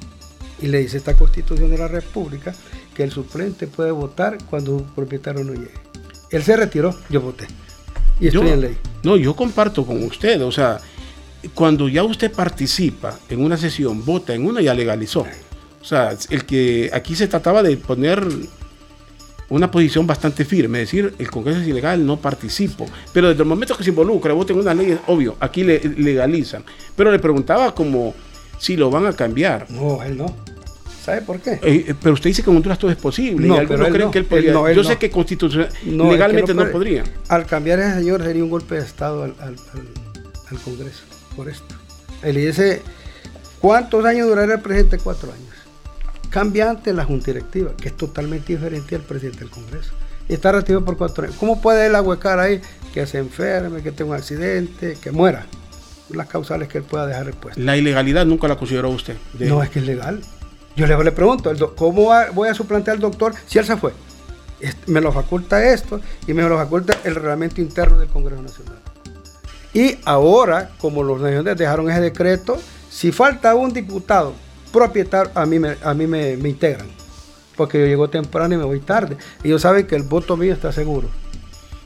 Y 0.62 0.68
le 0.68 0.80
dice 0.80 0.98
esta 0.98 1.16
constitución 1.16 1.72
de 1.72 1.78
la 1.78 1.88
República 1.88 2.54
que 2.94 3.04
el 3.04 3.12
suplente 3.12 3.66
puede 3.66 3.92
votar 3.92 4.38
cuando 4.50 4.76
un 4.76 4.84
propietario 4.84 5.44
no 5.44 5.54
llegue. 5.54 5.74
Él 6.30 6.44
se 6.44 6.56
retiró, 6.56 6.96
yo 7.10 7.22
voté. 7.22 7.48
Y 8.20 8.28
estoy 8.28 8.48
Yo- 8.48 8.54
en 8.54 8.62
ley. 8.62 8.78
No, 9.04 9.16
yo 9.18 9.36
comparto 9.36 9.86
con 9.86 10.04
usted, 10.04 10.42
o 10.44 10.52
sea, 10.52 10.80
cuando 11.54 11.88
ya 11.88 12.04
usted 12.04 12.32
participa 12.32 13.18
en 13.30 13.44
una 13.44 13.56
sesión, 13.58 14.04
vota 14.04 14.34
en 14.34 14.46
una, 14.46 14.62
ya 14.62 14.74
legalizó. 14.74 15.26
O 15.82 15.86
sea, 15.86 16.14
el 16.30 16.46
que 16.46 16.90
aquí 16.94 17.16
se 17.16 17.28
trataba 17.28 17.64
de 17.64 17.78
poner 17.78 18.22
una 19.48 19.72
posición 19.72 20.06
bastante 20.06 20.44
firme, 20.46 20.82
es 20.82 20.88
decir, 20.92 21.14
el 21.18 21.32
Congreso 21.32 21.62
es 21.62 21.68
ilegal, 21.68 22.06
no 22.06 22.18
participo. 22.18 22.86
Pero 23.14 23.30
desde 23.30 23.42
el 23.44 23.48
momento 23.50 23.76
que 23.78 23.84
se 23.84 23.90
involucra, 23.90 24.34
vota 24.34 24.54
en 24.54 24.60
una 24.60 24.74
ley, 24.74 24.92
es 24.92 25.00
obvio, 25.08 25.38
aquí 25.40 25.64
le 25.64 25.80
legalizan. 25.98 26.64
Pero 26.96 27.12
le 27.12 27.20
preguntaba 27.20 27.74
como 27.74 28.14
si 28.60 28.76
lo 28.76 28.92
van 28.92 29.06
a 29.08 29.14
cambiar. 29.14 29.66
No, 29.72 30.04
él 30.04 30.18
no. 30.18 30.36
¿Sabe 31.10 31.22
por 31.22 31.40
qué? 31.40 31.52
Eh, 31.54 31.60
eh, 31.90 31.96
pero 32.02 32.14
usted 32.14 32.30
dice 32.30 32.44
que 32.44 32.50
en 32.50 32.56
Honduras 32.58 32.78
todo 32.80 32.92
es 32.92 32.98
posible. 32.98 33.48
No, 33.48 33.56
y 33.56 33.58
algunos 33.60 33.88
creen 33.90 34.06
no. 34.06 34.12
que 34.12 34.20
él 34.20 34.24
Él 34.26 34.30
podría. 34.30 34.54
no, 34.54 34.68
él 34.68 34.76
Yo 34.76 34.84
sé 34.84 34.98
que 34.98 35.10
constitucional, 35.10 35.70
legalmente 35.86 36.54
no 36.54 36.70
podría. 36.70 37.04
Al 37.28 37.46
cambiar 37.46 37.80
ese 37.80 37.96
señor 37.96 38.24
sería 38.24 38.44
un 38.44 38.50
golpe 38.50 38.76
de 38.76 38.82
Estado 38.82 39.24
al, 39.24 39.36
al- 39.40 39.56
al- 39.74 40.48
al 40.52 40.58
Congreso, 40.60 41.04
por 41.36 41.50
esto. 41.50 41.76
Él 42.24 42.36
dice, 42.36 42.82
¿cuántos 43.60 44.04
años 44.06 44.28
durará 44.28 44.54
el 44.56 44.62
presidente? 44.62 44.98
Cuatro 44.98 45.32
años. 45.32 45.46
Cambiante 46.30 46.94
la 46.94 47.06
Junta 47.06 47.28
Directiva, 47.28 47.72
que 47.80 47.88
es 47.90 47.98
totalmente 47.98 48.54
diferente 48.54 48.96
al 48.96 49.02
presidente 49.02 49.40
del 49.40 49.50
Congreso. 49.50 49.94
Está 50.28 50.52
recibido 50.52 50.86
por 50.86 50.96
cuatro 50.98 51.24
años. 51.24 51.36
¿Cómo 51.40 51.60
puede 51.60 51.88
él 51.88 51.96
ahuecar 51.96 52.40
ahí 52.40 52.62
que 52.94 53.08
se 53.08 53.18
enferme, 53.18 53.82
que 53.82 53.92
tenga 53.92 54.12
un 54.12 54.18
accidente, 54.18 54.96
que 55.02 55.12
muera? 55.12 55.48
Las 56.14 56.28
causales 56.28 56.68
que 56.68 56.80
él 56.80 56.84
pueda 56.84 57.08
dejar 57.08 57.26
respuesta. 57.26 57.60
La 57.62 57.78
ilegalidad 57.78 58.26
nunca 58.26 58.48
la 58.48 58.56
consideró 58.58 58.90
usted. 58.90 59.16
de- 59.34 59.48
No, 59.48 59.64
es 59.64 59.70
que 59.70 59.80
es 59.80 59.86
legal. 59.86 60.22
Yo 60.80 60.88
le, 60.88 61.12
pregunto, 61.12 61.76
¿cómo 61.76 62.10
voy 62.34 62.48
a 62.48 62.54
suplantar 62.54 62.96
al 62.96 63.02
doctor 63.02 63.34
si 63.46 63.60
él 63.60 63.66
se 63.66 63.76
fue? 63.76 63.92
Me 64.88 65.02
lo 65.02 65.12
faculta 65.12 65.62
esto 65.62 66.00
y 66.26 66.34
me 66.34 66.42
lo 66.42 66.58
faculta 66.58 66.98
el 67.04 67.16
reglamento 67.16 67.60
interno 67.60 68.00
del 68.00 68.08
Congreso 68.08 68.42
Nacional. 68.42 68.78
Y 69.74 69.98
ahora, 70.06 70.70
como 70.80 71.04
los 71.04 71.20
nacionales 71.20 71.58
dejaron 71.58 71.92
ese 71.92 72.00
decreto, 72.00 72.58
si 72.90 73.12
falta 73.12 73.56
un 73.56 73.74
diputado 73.74 74.34
propietario, 74.72 75.34
a 75.36 75.46
mí 75.46 75.60
me, 75.60 76.34
integran. 76.48 76.88
Porque 77.58 77.78
yo 77.78 77.86
llego 77.86 78.10
temprano 78.10 78.56
y 78.56 78.58
me 78.58 78.64
voy 78.64 78.80
tarde. 78.80 79.18
Ellos 79.44 79.64
saben 79.64 79.86
que 79.86 79.98
el 79.98 80.04
voto 80.04 80.38
mío 80.38 80.54
está 80.54 80.72
seguro. 80.72 81.10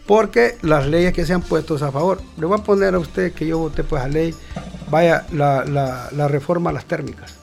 Porque 0.06 0.60
las 0.62 0.86
leyes 0.86 1.13
que 1.13 1.25
se 1.25 1.34
han 1.34 1.41
puesto 1.41 1.84
a 1.84 1.91
favor, 1.91 2.21
le 2.38 2.45
voy 2.45 2.60
a 2.60 2.63
poner 2.63 2.93
a 2.93 2.99
usted 2.99 3.34
que 3.34 3.47
yo 3.47 3.58
voté 3.58 3.84
pues 3.84 4.03
a 4.03 4.08
ley, 4.08 4.36
vaya, 4.91 5.25
la 5.32 6.27
reforma 6.27 6.69
a 6.69 6.73
las 6.73 6.86
térmicas. 6.86 7.42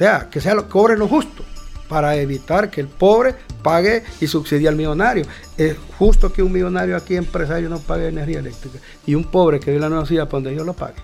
O 0.00 0.02
sea, 0.02 0.30
que 0.30 0.40
sea 0.40 0.54
lo, 0.54 0.66
cobre 0.66 0.96
lo 0.96 1.06
justo 1.06 1.44
para 1.86 2.16
evitar 2.16 2.70
que 2.70 2.80
el 2.80 2.88
pobre 2.88 3.34
pague 3.62 4.02
y 4.18 4.26
subsidie 4.26 4.66
al 4.66 4.74
millonario. 4.74 5.26
Es 5.58 5.76
justo 5.98 6.32
que 6.32 6.42
un 6.42 6.50
millonario 6.50 6.96
aquí, 6.96 7.16
empresario, 7.16 7.68
no 7.68 7.80
pague 7.80 8.08
energía 8.08 8.38
eléctrica 8.38 8.78
y 9.04 9.14
un 9.14 9.24
pobre 9.24 9.60
que 9.60 9.66
vive 9.66 9.76
en 9.76 9.82
la 9.82 9.88
nueva 9.90 10.06
ciudad, 10.06 10.24
para 10.24 10.42
donde 10.42 10.54
yo 10.54 10.64
lo 10.64 10.72
pague. 10.72 10.94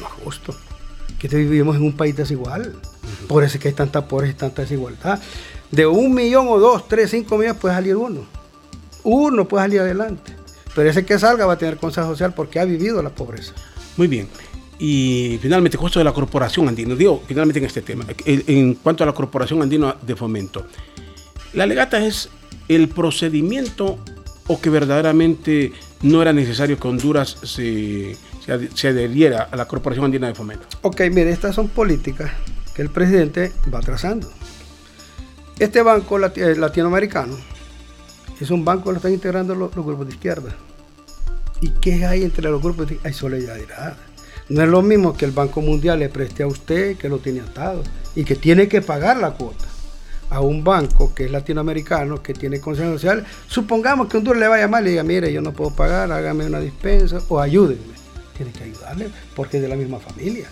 No 0.00 0.06
es 0.06 0.12
justo. 0.22 0.54
Que 1.18 1.28
te 1.28 1.36
vivimos 1.36 1.74
en 1.74 1.82
un 1.82 1.96
país 1.96 2.14
desigual. 2.14 2.76
Por 3.26 3.42
eso 3.42 3.56
es 3.56 3.60
que 3.60 3.68
hay 3.68 3.74
tanta 3.74 4.06
pobreza 4.06 4.34
y 4.34 4.36
tanta 4.36 4.62
desigualdad. 4.62 5.18
De 5.72 5.86
un 5.86 6.14
millón 6.14 6.46
o 6.48 6.60
dos, 6.60 6.86
tres, 6.86 7.10
cinco 7.10 7.38
millones 7.38 7.60
puede 7.60 7.74
salir 7.74 7.96
uno. 7.96 8.20
Uno 9.02 9.48
puede 9.48 9.64
salir 9.64 9.80
adelante. 9.80 10.32
Pero 10.76 10.88
ese 10.88 11.04
que 11.04 11.18
salga 11.18 11.44
va 11.44 11.54
a 11.54 11.58
tener 11.58 11.76
consejo 11.76 12.06
social 12.06 12.34
porque 12.34 12.60
ha 12.60 12.64
vivido 12.64 13.02
la 13.02 13.10
pobreza. 13.10 13.52
Muy 13.96 14.06
bien. 14.06 14.28
Y 14.78 15.38
finalmente, 15.42 15.76
costo 15.76 15.98
de 15.98 16.04
la 16.04 16.12
Corporación 16.12 16.68
Andina. 16.68 16.94
Digo, 16.94 17.22
finalmente 17.26 17.58
en 17.58 17.64
este 17.64 17.82
tema, 17.82 18.04
en, 18.24 18.74
cuanto 18.74 19.02
a 19.02 19.06
la 19.06 19.12
Corporación 19.12 19.60
Andina 19.62 19.96
de 20.00 20.14
Fomento. 20.14 20.66
La 21.54 21.66
legata 21.66 22.04
es 22.04 22.28
el 22.68 22.88
procedimiento 22.88 23.98
o 24.46 24.60
que 24.60 24.70
verdaderamente 24.70 25.72
no 26.02 26.22
era 26.22 26.32
necesario 26.32 26.78
que 26.78 26.86
Honduras 26.86 27.36
se, 27.42 28.16
se, 28.44 28.52
ad- 28.52 28.68
se 28.74 28.88
adheriera 28.88 29.48
a 29.50 29.56
la 29.56 29.66
Corporación 29.66 30.04
Andina 30.04 30.28
de 30.28 30.34
Fomento. 30.34 30.66
Ok, 30.82 31.00
mire, 31.10 31.30
estas 31.30 31.54
son 31.54 31.68
políticas 31.68 32.30
que 32.74 32.82
el 32.82 32.90
presidente 32.90 33.52
va 33.74 33.80
trazando. 33.80 34.30
Este 35.58 35.82
banco 35.82 36.18
eh, 36.24 36.54
latinoamericano 36.56 37.36
es 38.40 38.50
un 38.50 38.64
banco 38.64 38.84
que 38.84 38.90
lo 38.92 38.96
están 38.98 39.12
integrando 39.12 39.54
los, 39.56 39.72
grupos 39.74 40.06
de 40.06 40.12
izquierda. 40.14 40.54
¿Y 41.60 41.70
qué 41.80 42.06
hay 42.06 42.22
entre 42.22 42.48
los 42.48 42.62
grupos? 42.62 42.88
de- 42.88 43.00
Hay 43.02 43.12
solidaridad. 43.12 43.96
No 44.48 44.62
es 44.62 44.68
lo 44.68 44.82
mismo 44.82 45.14
que 45.16 45.24
el 45.24 45.32
Banco 45.32 45.60
Mundial 45.60 45.98
le 45.98 46.08
preste 46.08 46.42
a 46.42 46.46
usted, 46.46 46.96
que 46.96 47.08
lo 47.08 47.18
tiene 47.18 47.40
atado, 47.40 47.82
y 48.14 48.24
que 48.24 48.34
tiene 48.34 48.66
que 48.68 48.80
pagar 48.80 49.18
la 49.18 49.32
cuota 49.32 49.64
a 50.30 50.40
un 50.40 50.62
banco 50.62 51.14
que 51.14 51.24
es 51.24 51.30
latinoamericano, 51.30 52.22
que 52.22 52.34
tiene 52.34 52.60
consejo 52.60 52.92
social. 52.92 53.24
Supongamos 53.46 54.08
que 54.08 54.18
Honduras 54.18 54.40
le 54.40 54.48
vaya 54.48 54.68
mal 54.68 54.86
y 54.86 54.90
diga, 54.90 55.02
mire, 55.02 55.32
yo 55.32 55.40
no 55.40 55.52
puedo 55.52 55.70
pagar, 55.70 56.10
hágame 56.12 56.44
una 56.46 56.60
dispensa 56.60 57.20
o 57.28 57.40
ayúdenme. 57.40 57.94
Tiene 58.36 58.52
que 58.52 58.64
ayudarle 58.64 59.08
porque 59.34 59.56
es 59.56 59.62
de 59.62 59.68
la 59.68 59.76
misma 59.76 59.98
familia, 59.98 60.48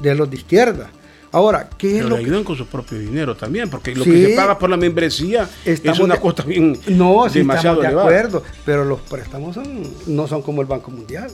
de 0.00 0.14
los 0.14 0.30
de 0.30 0.36
izquierda. 0.36 0.90
Ahora, 1.32 1.68
¿qué 1.76 1.98
es 1.98 2.04
lo 2.04 2.10
le 2.10 2.16
que 2.22 2.24
ayudan 2.30 2.44
con 2.44 2.56
su 2.56 2.66
propio 2.66 2.98
dinero 2.98 3.36
también, 3.36 3.68
porque 3.68 3.94
lo 3.94 4.04
Sí. 4.04 4.10
que 4.12 4.26
se 4.30 4.36
paga 4.36 4.58
por 4.58 4.70
la 4.70 4.76
membresía 4.76 5.48
es 5.64 5.80
una 5.98 6.16
cuota 6.18 6.44
bien 6.44 6.78
No, 6.86 7.28
sí 7.28 7.38
demasiado 7.40 7.82
estamos 7.82 7.82
de 7.82 7.86
elevada. 7.88 8.08
acuerdo, 8.08 8.42
pero 8.64 8.84
los 8.84 9.00
préstamos 9.00 9.54
son, 9.56 9.82
no 10.06 10.28
son 10.28 10.40
como 10.42 10.62
el 10.62 10.68
Banco 10.68 10.90
Mundial, 10.92 11.30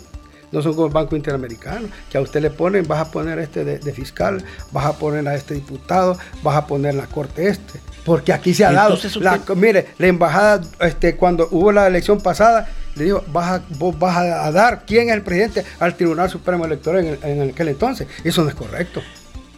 no 0.53 0.63
son 0.63 0.75
como 0.75 0.87
el 0.87 0.93
Banco 0.93 1.17
Interamericano, 1.17 1.89
que 2.11 2.19
a 2.19 2.21
usted 2.21 2.41
le 2.43 2.51
ponen, 2.51 2.87
vas 2.87 3.01
a 3.01 3.11
poner 3.11 3.39
este 3.39 3.65
de, 3.65 3.79
de 3.79 3.93
fiscal, 3.93 4.45
vas 4.71 4.87
a 4.87 4.93
poner 4.99 5.27
a 5.27 5.35
este 5.35 5.55
diputado, 5.55 6.17
vas 6.43 6.57
a 6.57 6.67
poner 6.67 6.95
la 6.95 7.07
corte 7.07 7.49
este, 7.49 7.81
porque 8.05 8.33
aquí 8.33 8.53
se 8.55 8.65
ha 8.65 8.73
dado, 8.73 8.95
Entonces, 8.95 9.17
la- 9.23 9.35
usted- 9.37 9.55
mire, 9.57 9.89
la 9.99 10.07
embajada, 10.07 10.61
este, 10.81 11.17
cuando 11.17 11.49
hubo 11.51 11.73
la 11.73 11.87
elección 11.87 12.21
pasada, 12.21 12.69
le 12.95 13.05
dijo, 13.05 13.25
vas 13.33 13.51
a, 13.53 13.63
vos 13.79 13.99
vas 13.99 14.17
a, 14.17 14.47
a 14.47 14.53
dar 14.53 14.85
quién 14.87 15.09
es 15.09 15.15
el 15.15 15.23
presidente 15.23 15.65
al 15.81 15.97
Tribunal 15.97 16.29
Supremo 16.29 16.65
Electoral 16.67 17.07
en, 17.07 17.19
el- 17.23 17.43
en 17.43 17.51
aquel 17.51 17.69
entonces, 17.69 18.07
eso 18.23 18.43
no 18.43 18.49
es 18.51 18.55
correcto. 18.55 19.01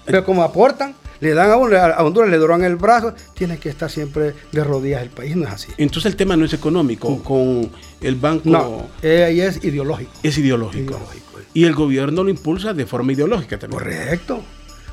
Pero 0.05 0.25
como 0.25 0.43
aportan, 0.43 0.95
le 1.21 1.33
dan 1.33 1.51
a, 1.51 1.55
a 1.55 2.05
Honduras, 2.05 2.29
le 2.31 2.37
doran 2.37 2.63
el 2.65 2.77
brazo, 2.77 3.15
tiene 3.33 3.57
que 3.59 3.71
estar 3.71 3.91
siempre 3.91 4.35
de 4.53 4.63
rodillas 4.65 5.03
el 5.03 5.09
país, 5.09 5.35
no 5.35 5.47
es 5.47 5.53
así. 5.55 5.69
Entonces 5.79 6.13
el 6.13 6.17
tema 6.17 6.37
no 6.37 6.45
es 6.45 6.53
económico, 6.53 7.23
con 7.23 7.71
el 8.05 8.17
banco 8.17 8.49
No, 8.49 8.87
eh, 9.03 9.25
ahí 9.25 9.41
es 9.41 9.65
ideológico. 9.65 10.11
es 10.23 10.37
ideológico. 10.39 10.95
Ideológico, 10.95 11.41
eh. 11.41 11.45
Y 11.55 11.65
el 11.65 11.75
gobierno 11.75 12.25
lo 12.25 12.31
impulsa 12.31 12.73
de 12.75 12.87
forma 12.87 13.13
ideológica 13.13 13.59
también. 13.59 13.79
Correcto. 13.81 14.43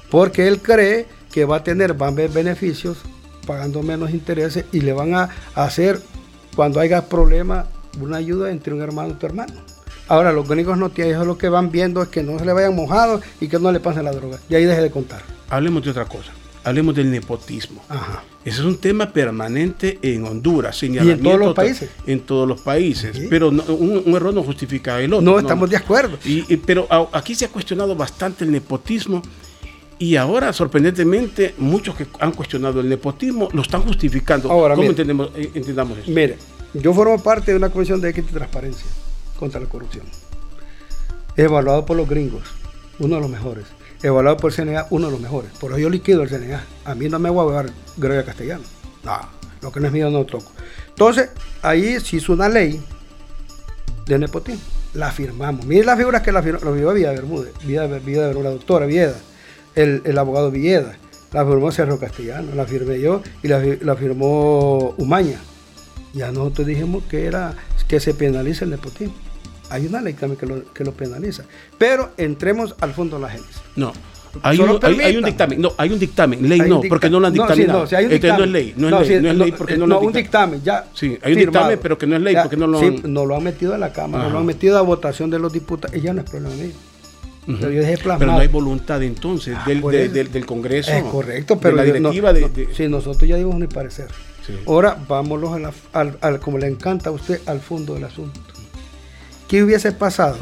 Porque 0.10 0.48
él 0.48 0.62
cree 0.62 1.08
que 1.32 1.46
va 1.46 1.58
a 1.58 1.64
tener, 1.64 1.94
van 1.94 2.14
a 2.14 2.18
ver 2.18 2.30
beneficios 2.32 2.98
pagando 3.48 3.82
menos 3.82 4.12
intereses 4.12 4.66
y 4.72 4.82
le 4.82 4.94
van 4.94 5.16
a 5.16 5.30
hacer, 5.56 6.00
cuando 6.56 6.80
haya 6.80 7.08
problema, 7.08 7.68
una 8.00 8.18
ayuda 8.18 8.52
entre 8.52 8.74
un 8.74 8.82
hermano 8.82 9.12
y 9.12 9.14
tu 9.14 9.26
hermano. 9.26 9.54
Ahora, 10.08 10.34
los 10.34 10.48
gringos 10.48 10.78
no 10.78 10.90
tienen, 10.90 11.16
eso 11.16 11.26
lo 11.26 11.38
que 11.38 11.48
van 11.50 11.72
viendo 11.72 12.02
es 12.04 12.10
que 12.10 12.22
no 12.22 12.38
se 12.38 12.46
le 12.46 12.54
vayan 12.54 12.76
mojados 12.76 13.22
y 13.40 13.48
que 13.48 13.60
no 13.60 13.72
le 13.72 13.80
pasen 13.80 14.04
la 14.04 14.12
droga. 14.12 14.40
Y 14.50 14.56
ahí 14.56 14.66
deje 14.66 14.82
de 14.82 14.92
contar. 14.92 15.22
Hablemos 15.50 15.84
de 15.84 15.92
otra 15.92 16.06
cosa. 16.06 16.32
Hablemos 16.64 16.94
del 16.96 17.10
nepotismo. 17.10 17.84
Ajá. 17.90 18.24
Ese 18.46 18.60
es 18.60 18.66
un 18.66 18.78
tema 18.78 19.12
permanente 19.12 20.00
en 20.02 20.26
Honduras. 20.26 20.76
todos 21.22 21.40
los 21.40 21.54
países? 21.56 21.90
En 22.08 22.20
todos 22.22 22.48
los 22.48 22.62
países. 22.62 23.16
Sí. 23.18 23.28
Pero 23.30 23.52
no- 23.52 23.64
un, 23.66 24.02
un 24.06 24.16
error 24.16 24.34
no 24.34 24.44
justifica 24.44 25.00
el 25.02 25.14
otro. 25.14 25.24
No 25.24 25.40
estamos 25.40 25.70
de 25.70 25.78
acuerdo. 25.78 26.18
Y, 26.26 26.52
y- 26.54 26.58
pero 26.58 26.88
a- 26.90 27.08
aquí 27.14 27.36
se 27.36 27.46
ha 27.46 27.50
cuestionado 27.50 27.96
bastante 27.96 28.44
el 28.46 28.52
nepotismo 28.52 29.22
y 30.00 30.16
ahora, 30.16 30.52
sorprendentemente, 30.54 31.54
muchos 31.60 31.96
que 31.96 32.08
han 32.20 32.32
cuestionado 32.32 32.80
el 32.82 32.90
nepotismo 32.90 33.50
lo 33.54 33.62
están 33.62 33.82
justificando. 33.84 34.52
Ahora, 34.52 34.76
¿Cómo 34.76 34.90
entendemos, 34.90 35.30
eh, 35.36 35.52
entendamos 35.54 36.00
eso? 36.00 36.10
Mire, 36.10 36.38
yo 36.74 36.94
formo 36.94 37.22
parte 37.22 37.52
de 37.52 37.58
una 37.58 37.70
comisión 37.70 38.02
de 38.02 38.10
ética 38.10 38.28
y 38.32 38.34
transparencia 38.34 38.86
contra 39.38 39.60
la 39.60 39.68
corrupción. 39.68 40.06
Evaluado 41.38 41.86
por 41.86 41.98
los 41.98 42.08
gringos, 42.10 42.44
uno 43.00 43.16
de 43.16 43.22
los 43.22 43.30
mejores. 43.30 43.66
Evaluado 44.04 44.38
por 44.38 44.52
el 44.52 44.56
CNA, 44.56 44.88
uno 44.90 45.08
de 45.08 45.12
los 45.12 45.22
mejores. 45.22 45.52
Por 45.60 45.72
eso 45.72 45.80
yo 45.80 45.90
liquido 45.90 46.24
el 46.24 46.30
CNA. 46.30 46.64
A 46.86 46.96
mí 46.96 47.08
no 47.08 47.20
me 47.20 47.30
voy 47.30 47.44
a 47.44 47.50
llevar 47.50 47.74
Gregorio 47.98 48.26
Castellano. 48.26 48.64
No, 49.04 49.20
lo 49.62 49.72
que 49.72 49.80
no 49.80 49.88
es 49.88 49.94
mío 49.94 50.10
no 50.10 50.20
lo 50.20 50.26
toco. 50.26 50.52
Entonces, 50.90 51.30
ahí 51.62 52.00
se 52.00 52.18
hizo 52.18 52.34
una 52.34 52.50
ley 52.50 52.82
de 54.06 54.20
nepotismo. 54.20 54.62
La 54.94 55.12
firmamos. 55.12 55.66
Mire 55.66 55.86
las 55.86 55.98
figuras 55.98 56.22
que 56.22 56.32
la 56.32 56.44
firmó, 56.44 56.60
la 56.64 56.72
firmó 56.76 56.94
Villa 56.94 57.12
Bermúdez, 57.12 57.54
Villa, 57.64 57.86
Villa 57.88 58.28
Bermúdez, 58.28 58.44
la 58.44 58.50
doctora 58.50 58.86
Villeda, 58.86 59.16
el, 59.76 60.18
abogado 60.18 60.52
Villeda, 60.52 60.98
la 61.32 61.46
firmó 61.46 61.72
Sergio 61.72 61.98
Castellano, 61.98 62.54
la 62.56 62.66
firmé 62.66 63.00
yo 63.00 63.22
y 63.42 63.48
la 63.48 63.96
firmó 63.96 64.94
Umaña. 64.98 65.40
Ya 66.14 66.32
nosotros 66.32 66.68
dijimos 66.68 67.04
que 67.10 67.26
era 67.26 67.56
que 67.88 68.00
se 68.00 68.14
penaliza 68.14 68.66
el 68.66 68.72
nepotismo. 68.72 69.14
Hay 69.72 69.88
una 69.88 70.02
ley 70.02 70.14
también 70.14 70.38
que 70.38 70.46
lo, 70.46 70.74
que 70.74 70.84
lo 70.84 70.92
penaliza. 70.92 71.44
Pero 71.78 72.12
entremos 72.18 72.76
al 72.82 72.94
fondo 72.94 73.16
de 73.18 73.22
la 73.24 73.30
génesis. 73.30 73.62
No. 73.76 73.94
Hay 74.44 74.60
un, 74.60 74.80
hay, 74.82 75.18
un, 75.18 75.26
dictamen, 75.26 75.62
no, 75.62 75.74
hay 75.78 75.92
un 75.92 76.00
dictamen, 76.00 76.48
ley 76.48 76.62
no, 76.62 76.82
porque 76.88 77.10
no 77.10 77.20
lo 77.20 77.28
han 77.28 77.34
dictaminado. 77.34 77.82
No, 77.82 77.88
sí, 77.88 77.96
no, 77.96 78.02
Entonces 78.02 78.38
no 78.38 78.44
es 78.46 78.50
ley, 78.50 78.74
no 78.78 78.88
es 78.88 79.10
ley, 79.10 79.20
no 79.22 79.30
es 79.30 79.38
ley 79.38 79.52
porque 79.52 79.78
no, 79.78 79.88
lo 79.88 80.00
han 80.00 80.06
un 80.06 80.14
dictamen, 80.14 80.62
ya. 80.64 80.86
Sí, 80.94 81.18
hay 81.22 81.34
un 81.34 81.40
dictamen, 81.40 81.80
pero 81.82 81.98
que 81.98 82.08
no 82.08 82.16
es 82.16 82.22
ley 82.22 82.36
porque 82.42 82.56
no 82.56 82.68
lo 82.68 82.80
han... 82.80 82.98
Sí, 82.98 83.04
no 83.08 83.26
lo 83.26 83.36
han 83.36 83.44
metido 83.44 83.74
a 83.74 83.78
la 83.78 83.92
Cámara, 83.92 84.24
no 84.26 84.30
lo 84.30 84.40
han 84.40 84.46
metido 84.46 84.78
a 84.78 84.82
votación 84.82 85.30
de 85.30 85.38
los 85.38 85.52
diputados, 85.52 85.98
y 85.98 86.02
ya 86.02 86.14
no 86.14 86.22
es 86.22 86.30
problema 86.30 86.56
mío. 86.56 86.72
pero, 87.60 87.72
yo 87.72 87.82
dejé 87.82 87.98
pero, 87.98 88.18
no 88.20 88.40
hay 88.40 88.48
voluntad 88.48 89.04
entonces 89.04 89.58
ah, 89.58 89.66
del, 89.68 89.82
del, 89.82 90.32
del, 90.32 90.46
Congreso. 90.46 90.92
Es 90.92 91.04
correcto, 91.04 91.60
pero 91.60 91.76
de 91.76 91.88
la 91.88 92.00
directiva 92.00 92.32
de, 92.32 92.70
Sí, 92.74 92.88
nosotros 92.88 93.28
ya 93.28 93.36
dimos 93.36 93.56
mi 93.56 93.68
parecer. 93.68 94.08
Ahora 94.66 94.98
vámonos 95.08 95.60
al, 95.92 96.18
al, 96.22 96.40
como 96.40 96.58
le 96.58 96.68
encanta 96.68 97.10
a 97.10 97.14
usted, 97.14 97.42
al 97.48 97.60
fondo 97.60 97.96
del 97.96 98.06
asunto. 98.06 98.40
¿Qué 99.52 99.62
hubiese 99.62 99.92
pasado 99.92 100.38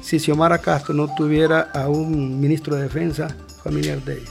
si 0.00 0.18
Xiomara 0.18 0.56
Castro 0.56 0.94
no 0.94 1.14
tuviera 1.14 1.70
a 1.74 1.90
un 1.90 2.40
ministro 2.40 2.74
de 2.74 2.84
defensa 2.84 3.36
familiar 3.62 4.02
de 4.02 4.14
ella? 4.14 4.30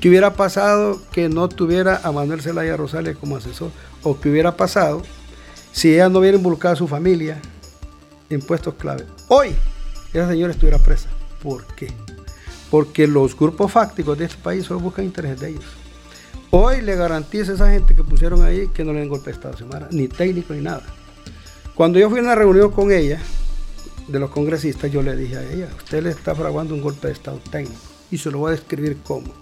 ¿Qué 0.00 0.08
hubiera 0.08 0.32
pasado 0.32 0.98
que 1.12 1.28
no 1.28 1.50
tuviera 1.50 2.00
a 2.02 2.12
Manuel 2.12 2.40
Zelaya 2.40 2.78
Rosales 2.78 3.14
como 3.18 3.36
asesor? 3.36 3.70
¿O 4.04 4.18
qué 4.18 4.30
hubiera 4.30 4.56
pasado 4.56 5.02
si 5.70 5.92
ella 5.92 6.08
no 6.08 6.20
hubiera 6.20 6.38
involucrado 6.38 6.72
a 6.72 6.78
su 6.78 6.88
familia 6.88 7.42
en 8.30 8.40
puestos 8.40 8.72
clave? 8.72 9.04
Hoy, 9.28 9.54
esa 10.14 10.28
señora 10.28 10.54
estuviera 10.54 10.78
presa. 10.78 11.10
¿Por 11.42 11.66
qué? 11.74 11.92
Porque 12.70 13.06
los 13.06 13.36
grupos 13.36 13.70
fácticos 13.70 14.16
de 14.16 14.24
este 14.24 14.38
país 14.38 14.64
solo 14.64 14.80
buscan 14.80 15.04
intereses 15.04 15.40
de 15.40 15.50
ellos. 15.50 15.64
Hoy 16.52 16.80
le 16.80 16.96
garantizo 16.96 17.52
a 17.52 17.56
esa 17.56 17.70
gente 17.70 17.94
que 17.94 18.02
pusieron 18.02 18.42
ahí 18.46 18.68
que 18.68 18.82
no 18.82 18.94
le 18.94 19.00
den 19.00 19.10
golpe 19.10 19.26
de 19.26 19.32
Estado, 19.32 19.58
Xiomara, 19.58 19.88
ni 19.90 20.08
técnico 20.08 20.54
ni 20.54 20.62
nada. 20.62 20.84
Cuando 21.74 21.98
yo 21.98 22.08
fui 22.08 22.18
a 22.18 22.22
una 22.22 22.34
reunión 22.34 22.70
con 22.70 22.92
ella, 22.92 23.18
de 24.12 24.20
los 24.20 24.30
congresistas, 24.30 24.90
yo 24.92 25.02
le 25.02 25.16
dije 25.16 25.38
a 25.38 25.42
ella, 25.42 25.68
usted 25.76 26.02
le 26.02 26.10
está 26.10 26.34
fraguando 26.34 26.74
un 26.74 26.82
golpe 26.82 27.06
de 27.06 27.14
Estado 27.14 27.40
técnico 27.50 27.80
y 28.10 28.18
se 28.18 28.30
lo 28.30 28.38
voy 28.38 28.50
a 28.50 28.56
describir 28.56 28.98
cómo. 29.02 29.32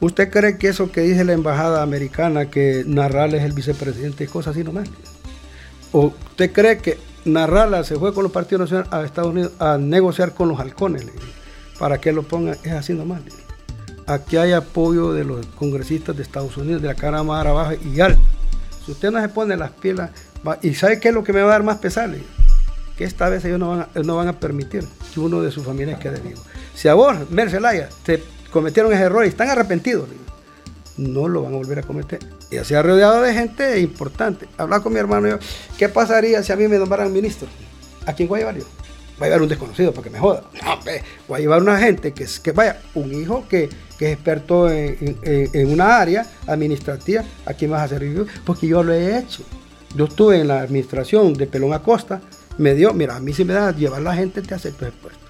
¿Usted 0.00 0.30
cree 0.30 0.58
que 0.58 0.68
eso 0.68 0.90
que 0.90 1.02
dice 1.02 1.24
la 1.24 1.34
embajada 1.34 1.82
americana, 1.82 2.50
que 2.50 2.82
Narral 2.86 3.34
es 3.34 3.44
el 3.44 3.52
vicepresidente, 3.52 4.24
es 4.24 4.30
cosa 4.30 4.50
así 4.50 4.64
nomás? 4.64 4.88
¿O 5.92 6.06
usted 6.30 6.50
cree 6.52 6.78
que 6.78 6.98
Narrala 7.24 7.84
se 7.84 7.96
fue 7.96 8.12
con 8.12 8.24
los 8.24 8.32
partidos 8.32 8.62
nacionales 8.62 8.92
a 8.92 9.04
Estados 9.04 9.30
Unidos 9.30 9.52
a 9.60 9.78
negociar 9.78 10.34
con 10.34 10.48
los 10.48 10.58
halcones? 10.58 11.06
Para 11.78 11.98
que 11.98 12.12
lo 12.12 12.22
pongan, 12.22 12.56
es 12.64 12.72
así 12.72 12.94
nomás. 12.94 13.20
Aquí 14.06 14.38
hay 14.38 14.52
apoyo 14.52 15.12
de 15.12 15.24
los 15.24 15.46
congresistas 15.46 16.16
de 16.16 16.22
Estados 16.22 16.56
Unidos, 16.56 16.82
de 16.82 16.88
la 16.88 16.94
Cámara 16.94 17.52
Baja 17.52 17.74
y 17.74 18.00
Alta. 18.00 18.20
Si 18.84 18.90
usted 18.90 19.12
no 19.12 19.20
se 19.20 19.28
pone 19.28 19.56
las 19.56 19.70
pilas, 19.70 20.10
¿y 20.62 20.74
sabe 20.74 20.98
qué 20.98 21.10
es 21.10 21.14
lo 21.14 21.22
que 21.22 21.32
me 21.32 21.42
va 21.42 21.48
a 21.48 21.52
dar 21.52 21.62
más 21.62 21.78
pesar? 21.78 22.10
Que 22.96 23.04
esta 23.04 23.28
vez 23.28 23.44
ellos 23.44 23.58
no 23.58 23.70
van, 23.70 23.80
a, 23.80 23.88
no 24.02 24.16
van 24.16 24.28
a 24.28 24.38
permitir 24.38 24.84
que 25.12 25.20
uno 25.20 25.40
de 25.42 25.50
sus 25.50 25.64
familias 25.64 25.98
quede 25.98 26.20
vivo. 26.20 26.40
Si 26.74 26.88
a 26.88 26.94
vos, 26.94 27.30
Mercelaya, 27.30 27.88
te 28.04 28.22
cometieron 28.50 28.92
ese 28.92 29.02
error 29.02 29.24
y 29.24 29.28
están 29.28 29.48
arrepentidos, 29.48 30.08
no 30.96 31.28
lo 31.28 31.42
van 31.42 31.54
a 31.54 31.56
volver 31.56 31.78
a 31.78 31.82
cometer. 31.82 32.20
Y 32.50 32.58
así 32.58 32.74
ha 32.74 32.82
rodeado 32.82 33.22
de 33.22 33.32
gente 33.32 33.80
importante. 33.80 34.46
Hablar 34.58 34.82
con 34.82 34.92
mi 34.92 34.98
hermano 34.98 35.28
yo, 35.28 35.38
¿qué 35.78 35.88
pasaría 35.88 36.42
si 36.42 36.52
a 36.52 36.56
mí 36.56 36.68
me 36.68 36.78
nombraran 36.78 37.12
ministro? 37.12 37.48
¿A 38.06 38.12
quién 38.12 38.28
voy 38.28 38.38
a 38.38 38.40
llevar 38.40 38.56
yo? 38.58 38.64
Voy 39.18 39.26
a 39.26 39.28
llevar 39.28 39.42
un 39.42 39.48
desconocido 39.48 39.92
para 39.92 40.04
que 40.04 40.10
me 40.10 40.18
joda. 40.18 40.44
No, 40.64 40.78
voy 41.28 41.38
a 41.38 41.40
llevar 41.40 41.62
una 41.62 41.78
gente 41.78 42.12
que, 42.12 42.26
que 42.42 42.52
vaya, 42.52 42.80
un 42.94 43.12
hijo 43.12 43.46
que, 43.48 43.68
que 43.98 44.06
es 44.06 44.12
experto 44.14 44.68
en, 44.70 45.18
en, 45.22 45.72
una 45.72 45.98
área 45.98 46.26
administrativa, 46.46 47.24
¿a 47.46 47.54
quién 47.54 47.70
vas 47.70 47.82
a 47.82 47.88
servir? 47.88 48.26
Porque 48.44 48.66
yo 48.66 48.82
lo 48.82 48.92
he 48.92 49.18
hecho. 49.18 49.42
Yo 49.94 50.06
estuve 50.06 50.40
en 50.40 50.48
la 50.48 50.60
administración 50.60 51.34
de 51.34 51.46
Pelón 51.46 51.72
Acosta, 51.72 52.20
me 52.58 52.74
dio, 52.74 52.92
mira, 52.92 53.16
a 53.16 53.20
mí 53.20 53.32
si 53.32 53.44
me 53.44 53.54
da 53.54 53.74
llevar 53.74 54.02
la 54.02 54.14
gente, 54.14 54.42
te 54.42 54.54
acepto 54.54 54.86
ese 54.86 54.96
puesto. 54.96 55.20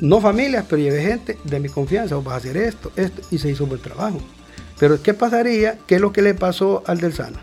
No 0.00 0.20
familias, 0.20 0.66
pero 0.68 0.82
llevé 0.82 1.02
gente 1.02 1.38
de 1.44 1.60
mi 1.60 1.68
confianza, 1.68 2.16
o 2.16 2.22
vas 2.22 2.34
a 2.34 2.36
hacer 2.38 2.56
esto, 2.56 2.92
esto, 2.96 3.22
y 3.30 3.38
se 3.38 3.50
hizo 3.50 3.64
un 3.64 3.70
buen 3.70 3.82
trabajo. 3.82 4.18
Pero 4.78 5.02
¿qué 5.02 5.14
pasaría? 5.14 5.78
¿Qué 5.86 5.96
es 5.96 6.00
lo 6.00 6.12
que 6.12 6.22
le 6.22 6.34
pasó 6.34 6.82
al 6.86 7.00
del 7.00 7.14
Sana? 7.14 7.40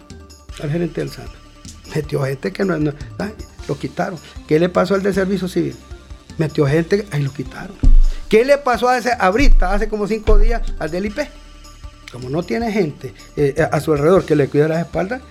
Al 0.61 0.71
gerente 0.71 1.01
del 1.01 1.09
Sana. 1.09 1.31
Metió 1.95 2.21
gente 2.23 2.51
que 2.51 2.63
no, 2.63 2.77
no 2.77 2.93
lo 3.67 3.77
quitaron. 3.77 4.19
¿Qué 4.47 4.59
le 4.59 4.69
pasó 4.69 4.95
al 4.95 5.03
de 5.03 5.13
servicio 5.13 5.47
civil? 5.47 5.75
Metió 6.37 6.65
gente, 6.67 7.07
ahí 7.11 7.23
lo 7.23 7.31
quitaron. 7.31 7.75
¿Qué 8.29 8.45
le 8.45 8.57
pasó 8.57 8.89
a 8.89 8.97
ese 8.97 9.11
ahorita, 9.17 9.73
hace 9.73 9.87
como 9.87 10.07
cinco 10.07 10.37
días, 10.37 10.61
al 10.79 10.91
del 10.91 11.05
IP? 11.05 11.19
Como 12.11 12.29
no 12.29 12.43
tiene 12.43 12.71
gente 12.71 13.13
eh, 13.35 13.67
a 13.71 13.79
su 13.79 13.93
alrededor 13.93 14.25
que 14.25 14.35
le 14.35 14.47
cuida 14.47 14.67
las 14.67 14.79
espaldas, 14.79 15.21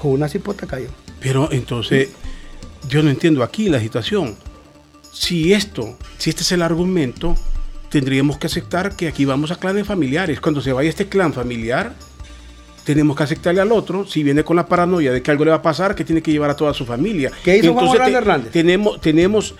con 0.00 0.12
una 0.12 0.28
cipota 0.28 0.66
cayó. 0.66 0.88
Pero 1.20 1.50
entonces, 1.52 2.10
yo 2.88 3.02
no 3.02 3.10
entiendo 3.10 3.42
aquí 3.42 3.68
la 3.68 3.80
situación. 3.80 4.36
Si 5.12 5.52
esto, 5.52 5.96
si 6.18 6.30
este 6.30 6.42
es 6.42 6.52
el 6.52 6.62
argumento, 6.62 7.36
tendríamos 7.88 8.38
que 8.38 8.46
aceptar 8.46 8.96
que 8.96 9.08
aquí 9.08 9.24
vamos 9.24 9.50
a 9.50 9.56
clanes 9.56 9.86
familiares. 9.86 10.40
Cuando 10.40 10.60
se 10.60 10.72
vaya 10.72 10.88
este 10.88 11.08
clan 11.08 11.32
familiar, 11.32 11.94
tenemos 12.84 13.16
que 13.16 13.22
aceptarle 13.22 13.60
al 13.60 13.72
otro, 13.72 14.06
si 14.06 14.22
viene 14.22 14.44
con 14.44 14.56
la 14.56 14.66
paranoia 14.66 15.12
de 15.12 15.22
que 15.22 15.30
algo 15.30 15.44
le 15.44 15.50
va 15.50 15.58
a 15.58 15.62
pasar, 15.62 15.94
que 15.94 16.04
tiene 16.04 16.22
que 16.22 16.30
llevar 16.30 16.50
a 16.50 16.56
toda 16.56 16.74
su 16.74 16.84
familia. 16.84 17.30
¿Qué 17.42 17.56
hizo 17.56 17.70
Entonces, 17.70 17.98
Juan 17.98 18.14
Hernández? 18.14 18.52
Tenemos, 18.52 19.00
tenemos... 19.00 19.54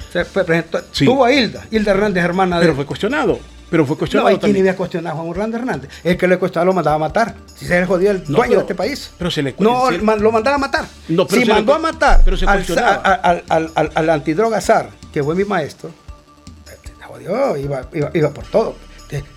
Tuvo 1.05 1.25
a 1.25 1.33
Hilda, 1.33 1.67
Hilda 1.71 1.93
Hernández, 1.93 2.25
hermana 2.25 2.57
de... 2.59 2.63
Pero 2.63 2.75
fue 2.75 2.87
cuestionado. 2.87 3.39
Pero 3.75 3.87
fue 3.87 3.99
cuestionado. 3.99 4.31
No, 4.31 4.37
¿y 4.37 4.39
quién 4.39 4.57
iba 4.57 4.71
a 4.71 4.77
cuestionar 4.77 5.13
a 5.15 5.17
Juan 5.17 5.31
Orlando 5.31 5.57
Hernández? 5.57 5.91
El 6.05 6.17
que 6.17 6.29
le 6.29 6.39
cuestionaba 6.39 6.67
lo 6.67 6.75
mandaba 6.75 6.95
a 6.95 6.99
matar. 7.01 7.35
Si 7.57 7.67
se 7.67 7.81
le 7.81 7.87
jodía 7.87 8.13
el 8.13 8.25
dueño 8.25 8.55
de 8.55 8.61
este 8.61 8.77
país. 8.77 9.11
Pero 9.19 9.33
se 9.33 9.43
le 9.43 9.53
No, 9.59 9.91
lo 9.91 10.31
mandaba 10.31 10.55
a 10.55 10.59
matar. 10.61 10.87
No, 11.09 11.27
pero 11.27 11.43
si 11.43 11.49
mandó 11.49 11.75
a 11.75 11.81
matar 11.81 12.23
pero 12.25 12.37
se 12.37 12.47
al, 12.47 12.65
al, 13.03 13.43
al, 13.49 13.73
al, 13.75 13.91
al 13.93 14.11
antidroga 14.11 14.61
Zar, 14.61 14.91
que 15.13 15.25
fue 15.25 15.35
mi 15.35 15.45
maestro, 15.45 15.91
se 16.65 17.05
jodió, 17.05 17.57
iba, 17.57 17.89
iba, 17.93 18.13
iba 18.15 18.31
por 18.31 18.45
todo. 18.45 18.77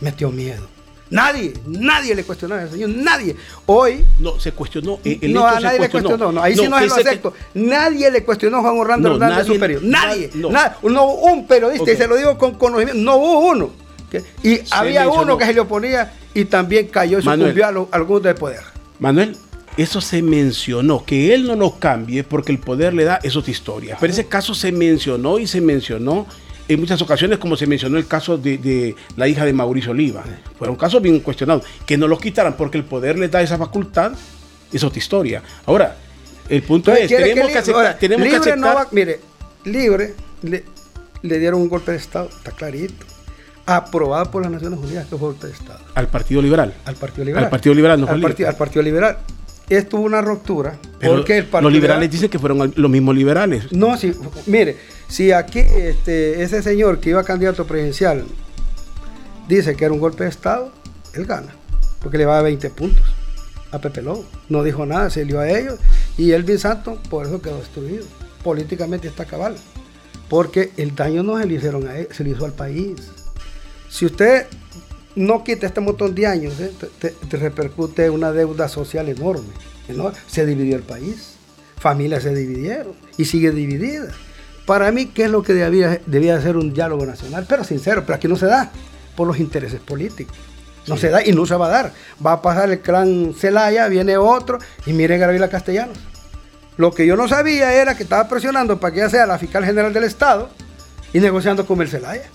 Metió 0.01 0.29
miedo. 0.29 0.67
Nadie, 1.09 1.53
nadie 1.65 2.13
le 2.13 2.23
cuestionó 2.23 2.53
al 2.53 2.69
señor, 2.69 2.89
nadie. 2.89 3.35
Hoy. 3.65 4.05
No, 4.19 4.39
se 4.39 4.51
cuestionó. 4.51 4.99
El 5.03 5.33
no, 5.33 5.47
a 5.47 5.59
nadie 5.59 5.79
le 5.79 5.89
cuestionó. 5.89 6.31
No, 6.31 6.43
ahí 6.43 6.55
sí 6.55 6.67
no 6.67 6.77
es 6.77 6.89
lo 6.89 6.93
acepto. 6.93 7.33
Nadie 7.55 8.11
le 8.11 8.23
cuestionó 8.23 8.57
a 8.57 8.61
Juan 8.61 8.77
Orlando 8.77 9.13
Hernández 9.13 9.37
nadie, 9.39 9.53
superior. 9.55 9.81
Nadie. 9.83 10.29
No. 10.35 10.49
no 10.51 11.05
hubo 11.05 11.25
un 11.33 11.47
periodista, 11.47 11.91
y 11.91 11.97
se 11.97 12.05
lo 12.05 12.17
digo 12.17 12.37
con 12.37 12.53
conocimiento, 12.53 13.01
no 13.01 13.15
hubo 13.17 13.39
uno. 13.39 13.86
Y 14.43 14.61
había 14.71 15.07
uno 15.07 15.37
que 15.37 15.45
se 15.45 15.53
le 15.53 15.59
oponía 15.61 16.13
y 16.33 16.45
también 16.45 16.87
cayó 16.87 17.19
y 17.19 17.21
sucumbió 17.21 17.65
a, 17.65 17.71
lo, 17.71 17.89
algunos 17.91 18.23
del 18.23 18.35
poder. 18.35 18.61
Manuel, 18.99 19.37
eso 19.77 20.01
se 20.01 20.21
mencionó, 20.21 21.05
que 21.05 21.33
él 21.33 21.45
no 21.45 21.55
lo 21.55 21.77
cambie 21.79 22.23
porque 22.23 22.51
el 22.51 22.59
poder 22.59 22.93
le 22.93 23.03
da, 23.03 23.19
eso 23.21 23.39
es 23.39 23.49
historia. 23.49 23.97
Pero 23.99 24.11
ese 24.11 24.27
caso 24.27 24.55
se 24.55 24.71
mencionó 24.71 25.37
y 25.39 25.47
se 25.47 25.61
mencionó 25.61 26.25
en 26.67 26.79
muchas 26.79 27.01
ocasiones, 27.01 27.37
como 27.37 27.55
se 27.55 27.67
mencionó 27.67 27.97
el 27.97 28.07
caso 28.07 28.37
de, 28.37 28.95
la 29.15 29.27
hija 29.27 29.45
de 29.45 29.53
Mauricio 29.53 29.91
Oliva. 29.91 30.23
Fueron 30.57 30.75
casos 30.75 31.01
bien 31.01 31.19
cuestionados. 31.19 31.63
Que 31.85 31.97
no 31.97 32.07
los 32.07 32.19
quitaran 32.19 32.57
porque 32.57 32.77
el 32.77 32.83
poder 32.83 33.17
le 33.17 33.29
da 33.29 33.41
esa 33.41 33.57
facultad, 33.57 34.13
es 34.73 34.83
otra 34.83 34.99
historia. 34.99 35.43
Ahora, 35.65 35.95
el 36.49 36.63
punto 36.63 36.93
es, 36.93 37.07
tenemos, 37.07 37.49
que, 37.49 37.57
aceptar, 37.57 37.97
tenemos 37.99 38.27
libre 38.27 38.55
mire, 38.91 39.19
libre 39.65 40.15
le, 40.41 40.63
le, 41.21 41.39
dieron 41.39 41.61
un 41.61 41.69
golpe 41.69 41.91
de 41.91 41.97
Estado, 41.97 42.29
está 42.29 42.51
clarito. 42.51 43.05
Aprobado 43.67 44.31
por 44.31 44.41
las 44.41 44.51
Naciones 44.51 44.79
Unidas, 44.79 45.05
que 45.05 45.17
fue 45.17 45.29
golpe 45.29 45.47
de 45.47 45.53
Estado. 45.53 45.79
Al 45.93 46.07
Partido 46.07 46.41
Liberal. 46.41 46.73
Al 46.85 46.95
Partido 46.95 47.25
Liberal. 47.25 47.43
Al 47.43 47.49
Partido 47.51 47.75
Liberal, 47.75 48.01
no 48.01 48.07
al, 48.07 48.21
partido, 48.21 48.49
al 48.49 48.55
Partido 48.55 48.81
Liberal 48.81 49.17
esto 49.69 49.97
hubo 49.97 50.05
una 50.05 50.21
ruptura. 50.21 50.77
porque 51.03 51.39
el 51.39 51.45
partido 51.45 51.69
los 51.69 51.73
liberales 51.73 52.09
dicen 52.09 52.29
que 52.29 52.39
fueron 52.39 52.73
los 52.75 52.91
mismos 52.91 53.15
liberales. 53.15 53.71
No, 53.71 53.97
sí, 53.97 54.13
mire, 54.45 54.77
si 55.07 55.31
aquí 55.31 55.59
este, 55.59 56.41
ese 56.41 56.61
señor 56.61 56.99
que 56.99 57.09
iba 57.09 57.23
candidato 57.23 57.67
presidencial 57.67 58.25
dice 59.47 59.75
que 59.75 59.85
era 59.85 59.93
un 59.93 59.99
golpe 59.99 60.23
de 60.23 60.29
Estado, 60.29 60.71
él 61.13 61.25
gana, 61.25 61.53
porque 62.01 62.17
le 62.17 62.25
va 62.25 62.39
a 62.39 62.41
20 62.41 62.69
puntos 62.69 63.03
a 63.71 63.79
Pepe 63.79 64.01
Lobo. 64.01 64.25
No 64.47 64.63
dijo 64.63 64.85
nada, 64.85 65.09
se 65.09 65.25
lió 65.25 65.39
a 65.39 65.49
ellos 65.49 65.79
y 66.17 66.31
Elvin 66.31 66.59
Santos 66.59 66.99
por 67.09 67.25
eso 67.25 67.41
quedó 67.41 67.57
destruido. 67.57 68.05
Políticamente 68.43 69.09
está 69.09 69.25
cabal, 69.25 69.57
porque 70.29 70.71
el 70.77 70.95
daño 70.95 71.23
no 71.23 71.37
se 71.37 71.45
le 71.45 71.55
hicieron 71.55 71.87
a 71.87 71.97
él, 71.97 72.07
se 72.11 72.23
le 72.23 72.29
hizo 72.29 72.45
al 72.45 72.53
país. 72.53 72.95
Si 73.89 74.05
usted 74.05 74.47
no 75.15 75.43
quita 75.43 75.65
este 75.65 75.81
montón 75.81 76.13
de 76.13 76.27
años, 76.27 76.59
¿eh? 76.59 76.71
te, 76.99 77.37
repercute 77.37 78.09
una 78.09 78.31
deuda 78.31 78.67
social 78.67 79.09
enorme. 79.09 79.49
Se 80.27 80.45
dividió 80.45 80.75
el 80.75 80.83
país, 80.83 81.35
familias 81.77 82.23
se 82.23 82.35
dividieron 82.35 82.93
y 83.17 83.25
sigue 83.25 83.51
dividida. 83.51 84.13
Para 84.65 84.91
mí, 84.91 85.07
¿qué 85.07 85.23
es 85.23 85.31
lo 85.31 85.43
que 85.43 85.53
debía, 85.53 86.01
debía 86.05 86.41
ser 86.41 86.57
un 86.57 86.73
diálogo 86.73 87.05
nacional? 87.05 87.45
Pero 87.47 87.63
sincero, 87.63 88.03
pero 88.05 88.15
aquí 88.15 88.27
no 88.27 88.35
se 88.35 88.47
da 88.47 88.71
por 89.15 89.27
los 89.27 89.39
intereses 89.39 89.79
políticos. 89.79 90.37
No 90.87 90.97
se 90.97 91.09
da 91.09 91.25
y 91.25 91.31
no 91.31 91.45
se 91.45 91.55
va 91.55 91.67
a 91.67 91.69
dar. 91.69 91.93
Va 92.25 92.33
a 92.33 92.41
pasar 92.41 92.69
el 92.69 92.79
clan 92.79 93.33
Celaya, 93.37 93.87
viene 93.87 94.17
otro 94.17 94.59
y 94.85 94.93
mire 94.93 95.17
Gabriela 95.17 95.49
Castellanos. 95.49 95.97
Lo 96.77 96.91
que 96.91 97.07
yo 97.07 97.15
no 97.15 97.27
sabía 97.27 97.73
era 97.73 97.97
que 97.97 98.03
estaba 98.03 98.27
presionando 98.29 98.79
para 98.79 98.93
que 98.93 98.99
ella 98.99 99.09
sea 99.09 99.25
la 99.25 99.39
fiscal 99.39 99.65
general 99.65 99.93
del 99.93 100.03
Estado 100.03 100.49
y 101.11 101.19
negociando 101.19 101.65
con 101.65 101.81
el 101.81 101.89
Celaya. 101.89 102.29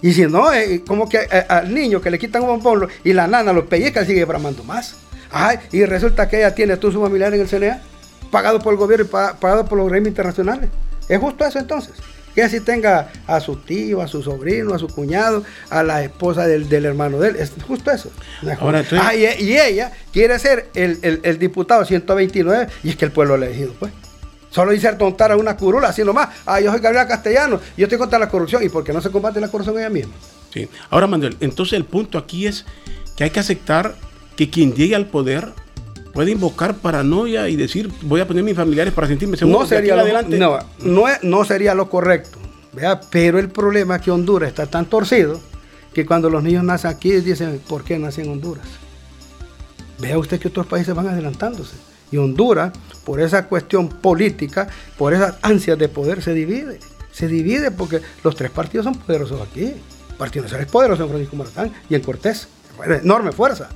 Y 0.00 0.12
si 0.12 0.26
no, 0.26 0.52
eh, 0.52 0.82
como 0.86 1.08
que 1.08 1.18
eh, 1.30 1.44
al 1.48 1.74
niño 1.74 2.00
que 2.00 2.10
le 2.10 2.18
quitan 2.18 2.42
un 2.42 2.48
bombón 2.48 2.88
y 3.02 3.12
la 3.12 3.26
nana 3.26 3.52
lo 3.52 3.66
pellizca, 3.66 4.04
sigue 4.04 4.24
bramando 4.24 4.62
más. 4.64 4.94
Ay, 5.30 5.58
y 5.72 5.84
resulta 5.84 6.28
que 6.28 6.38
ella 6.38 6.54
tiene 6.54 6.76
todo 6.76 6.92
su 6.92 7.00
familiar 7.00 7.34
en 7.34 7.40
el 7.40 7.48
CNA, 7.48 7.80
pagado 8.30 8.60
por 8.60 8.72
el 8.72 8.78
gobierno 8.78 9.06
y 9.06 9.08
pagado 9.08 9.66
por 9.66 9.78
los 9.78 9.88
gremios 9.88 10.08
internacionales 10.08 10.70
¿Es 11.08 11.18
justo 11.18 11.44
eso 11.44 11.58
entonces? 11.58 11.94
Que 12.34 12.42
así 12.42 12.60
tenga 12.60 13.10
a 13.26 13.40
su 13.40 13.56
tío, 13.56 14.02
a 14.02 14.06
su 14.06 14.22
sobrino, 14.22 14.74
a 14.74 14.78
su 14.78 14.88
cuñado, 14.88 15.42
a 15.70 15.82
la 15.82 16.02
esposa 16.02 16.46
del, 16.46 16.84
hermano 16.84 17.18
de 17.18 17.30
él. 17.30 17.36
Es 17.36 17.52
justo 17.66 17.90
eso. 17.90 18.10
Ahora, 18.60 18.84
ah, 19.00 19.14
y, 19.14 19.24
ella 19.24 19.90
quiere 20.12 20.38
ser 20.38 20.68
el, 20.74 21.38
diputado 21.38 21.84
129 21.84 22.68
y 22.84 22.90
es 22.90 22.96
que 22.96 23.06
el 23.06 23.10
pueblo 23.10 23.34
ha 23.34 23.36
elegido, 23.38 23.72
pues. 23.78 23.92
Solo 24.50 24.72
dice 24.72 24.92
tontar 24.94 25.32
a 25.32 25.36
una 25.36 25.56
curula, 25.56 25.88
así 25.88 26.02
nomás. 26.02 26.28
Ah, 26.46 26.60
yo 26.60 26.70
soy 26.70 26.80
Gabriel 26.80 27.06
Castellano, 27.06 27.60
yo 27.76 27.84
estoy 27.84 27.98
contra 27.98 28.18
la 28.18 28.28
corrupción. 28.28 28.62
¿Y 28.62 28.68
por 28.68 28.82
qué 28.84 28.92
no 28.92 29.00
se 29.00 29.10
combate 29.10 29.40
la 29.40 29.48
corrupción 29.48 29.78
ella 29.78 29.90
misma? 29.90 30.14
Sí. 30.52 30.68
Ahora, 30.90 31.06
Manuel, 31.06 31.36
entonces 31.40 31.74
el 31.74 31.84
punto 31.84 32.18
aquí 32.18 32.46
es 32.46 32.64
que 33.16 33.24
hay 33.24 33.30
que 33.30 33.40
aceptar 33.40 33.94
que 34.36 34.48
quien 34.48 34.72
llegue 34.72 34.94
al 34.94 35.06
poder 35.06 35.52
puede 36.14 36.30
invocar 36.30 36.76
paranoia 36.76 37.48
y 37.48 37.56
decir 37.56 37.90
voy 38.02 38.20
a 38.20 38.26
poner 38.26 38.42
mis 38.42 38.56
familiares 38.56 38.94
para 38.94 39.06
sentirme 39.06 39.36
seguro. 39.36 39.60
No 39.60 39.66
sería, 39.66 39.94
lo, 39.94 40.02
adelante. 40.02 40.38
No, 40.38 41.06
no, 41.22 41.44
sería 41.44 41.74
lo 41.74 41.90
correcto. 41.90 42.38
Pero 43.10 43.38
el 43.38 43.48
problema 43.50 43.96
es 43.96 44.02
que 44.02 44.10
Honduras 44.10 44.48
está 44.48 44.66
tan 44.66 44.86
torcido 44.86 45.40
que 45.92 46.06
cuando 46.06 46.30
los 46.30 46.42
niños 46.42 46.64
nacen 46.64 46.90
aquí 46.90 47.10
dicen 47.12 47.60
¿por 47.68 47.82
qué 47.82 47.98
nacen 47.98 48.26
en 48.26 48.32
Honduras? 48.32 48.66
Vea 49.98 50.16
usted 50.16 50.38
que 50.38 50.48
otros 50.48 50.66
países 50.66 50.94
van 50.94 51.08
adelantándose. 51.08 51.74
Y 52.10 52.16
Honduras, 52.16 52.72
por 53.04 53.20
esa 53.20 53.46
cuestión 53.46 53.88
política, 53.88 54.68
por 54.96 55.14
esas 55.14 55.36
ansias 55.42 55.78
de 55.78 55.88
poder, 55.88 56.22
se 56.22 56.34
divide. 56.34 56.78
Se 57.12 57.26
divide 57.26 57.70
porque 57.70 58.00
los 58.22 58.36
tres 58.36 58.50
partidos 58.50 58.84
son 58.84 58.94
poderosos 58.94 59.40
aquí. 59.40 59.64
El 59.64 60.16
Partido 60.16 60.44
Nacional 60.44 60.66
es 60.66 60.72
poderoso 60.72 61.02
en 61.04 61.08
Francisco 61.08 61.36
Maratán 61.36 61.72
y 61.88 61.94
en 61.94 62.02
Cortés. 62.02 62.48
Enorme 63.02 63.32
fuerza. 63.32 63.68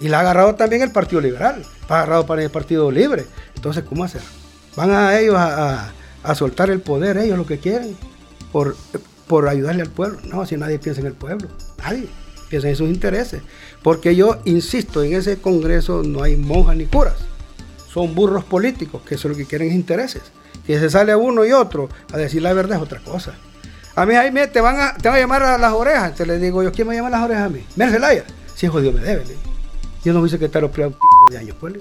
Y 0.00 0.08
la 0.08 0.18
ha 0.18 0.20
agarrado 0.20 0.54
también 0.54 0.82
el 0.82 0.90
Partido 0.90 1.20
Liberal. 1.20 1.64
Ha 1.88 1.94
agarrado 1.96 2.26
para 2.26 2.42
el 2.42 2.50
Partido 2.50 2.90
Libre. 2.90 3.24
Entonces, 3.54 3.84
¿cómo 3.84 4.04
hacer? 4.04 4.22
Van 4.76 4.90
a 4.90 5.18
ellos 5.18 5.36
a, 5.36 5.92
soltar 6.34 6.70
el 6.70 6.80
poder, 6.80 7.16
ellos 7.18 7.38
lo 7.38 7.46
que 7.46 7.58
quieren, 7.58 7.96
por, 8.52 8.76
por 9.26 9.48
ayudarle 9.48 9.82
al 9.82 9.90
pueblo. 9.90 10.18
No, 10.24 10.44
si 10.44 10.56
nadie 10.56 10.78
piensa 10.78 11.00
en 11.00 11.06
el 11.06 11.14
pueblo. 11.14 11.48
Nadie 11.78 12.08
piensa 12.48 12.68
en 12.68 12.76
sus 12.76 12.88
intereses. 12.88 13.42
Porque 13.82 14.14
yo 14.14 14.40
insisto, 14.44 15.02
en 15.02 15.14
ese 15.14 15.38
Congreso 15.38 16.02
no 16.02 16.22
hay 16.22 16.36
monjas 16.36 16.76
ni 16.76 16.86
curas 16.86 17.16
son 17.92 18.14
burros 18.14 18.44
políticos, 18.44 19.02
que 19.06 19.14
eso 19.14 19.28
es 19.28 19.32
lo 19.32 19.38
que 19.38 19.46
quieren 19.46 19.68
es 19.68 19.74
intereses. 19.74 20.22
Que 20.66 20.78
se 20.78 20.90
sale 20.90 21.16
uno 21.16 21.44
y 21.44 21.52
otro 21.52 21.88
a 22.12 22.16
decir 22.16 22.42
la 22.42 22.52
verdad 22.52 22.76
es 22.76 22.82
otra 22.82 23.00
cosa. 23.00 23.34
A 23.96 24.06
mí, 24.06 24.14
ahí 24.14 24.30
te 24.52 24.60
van 24.60 24.78
a, 24.80 24.94
te 24.94 25.08
van 25.08 25.16
a 25.16 25.20
llamar 25.20 25.42
a 25.42 25.58
las 25.58 25.72
orejas. 25.72 26.14
Te 26.14 26.26
le 26.26 26.38
digo 26.38 26.62
yo, 26.62 26.70
¿quién 26.70 26.86
me 26.86 26.94
llama 26.94 27.08
a 27.08 27.12
las 27.12 27.22
orejas 27.22 27.44
a 27.44 27.48
mí? 27.48 27.64
Mercelaya. 27.74 28.24
Si 28.54 28.66
es 28.66 28.72
jodido 28.72 28.92
me 28.92 29.00
debe. 29.00 29.24
Yo 30.04 30.12
no 30.12 30.20
fui 30.20 30.28
secretario 30.28 30.70
privado 30.70 30.96
de 31.30 31.38
años, 31.38 31.56
pues. 31.58 31.74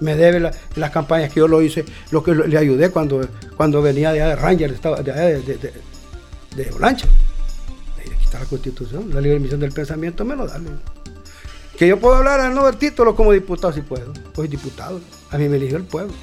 Me 0.00 0.16
debe 0.16 0.50
las 0.74 0.90
campañas 0.90 1.32
que 1.32 1.40
yo 1.40 1.48
lo 1.48 1.62
hice, 1.62 1.84
lo 2.10 2.22
que 2.22 2.34
le 2.34 2.58
ayudé 2.58 2.90
cuando, 2.90 3.26
cuando 3.56 3.80
venía 3.80 4.12
de, 4.12 4.20
de 4.20 4.36
Ranger, 4.36 4.72
estaba 4.72 5.00
de, 5.00 5.12
de, 5.12 5.40
de, 5.40 5.56
de, 5.56 5.72
de 6.56 6.70
Blancha. 6.72 7.06
Aquí 7.98 8.28
la 8.32 8.44
constitución, 8.44 9.10
la 9.14 9.20
libre 9.20 9.36
emisión 9.36 9.60
del 9.60 9.72
pensamiento, 9.72 10.24
me 10.24 10.34
lo 10.34 10.46
dan. 10.48 10.66
Que 11.78 11.86
yo 11.86 11.98
puedo 11.98 12.16
hablar 12.16 12.40
al 12.40 12.54
no 12.54 12.66
del 12.66 12.76
título 12.76 13.14
como 13.14 13.32
diputado, 13.32 13.72
si 13.72 13.80
puedo. 13.82 14.12
Pues 14.34 14.50
diputado. 14.50 15.00
A 15.34 15.38
mí 15.38 15.48
me 15.48 15.56
eligió 15.56 15.76
el 15.76 15.82
pueblo. 15.82 16.14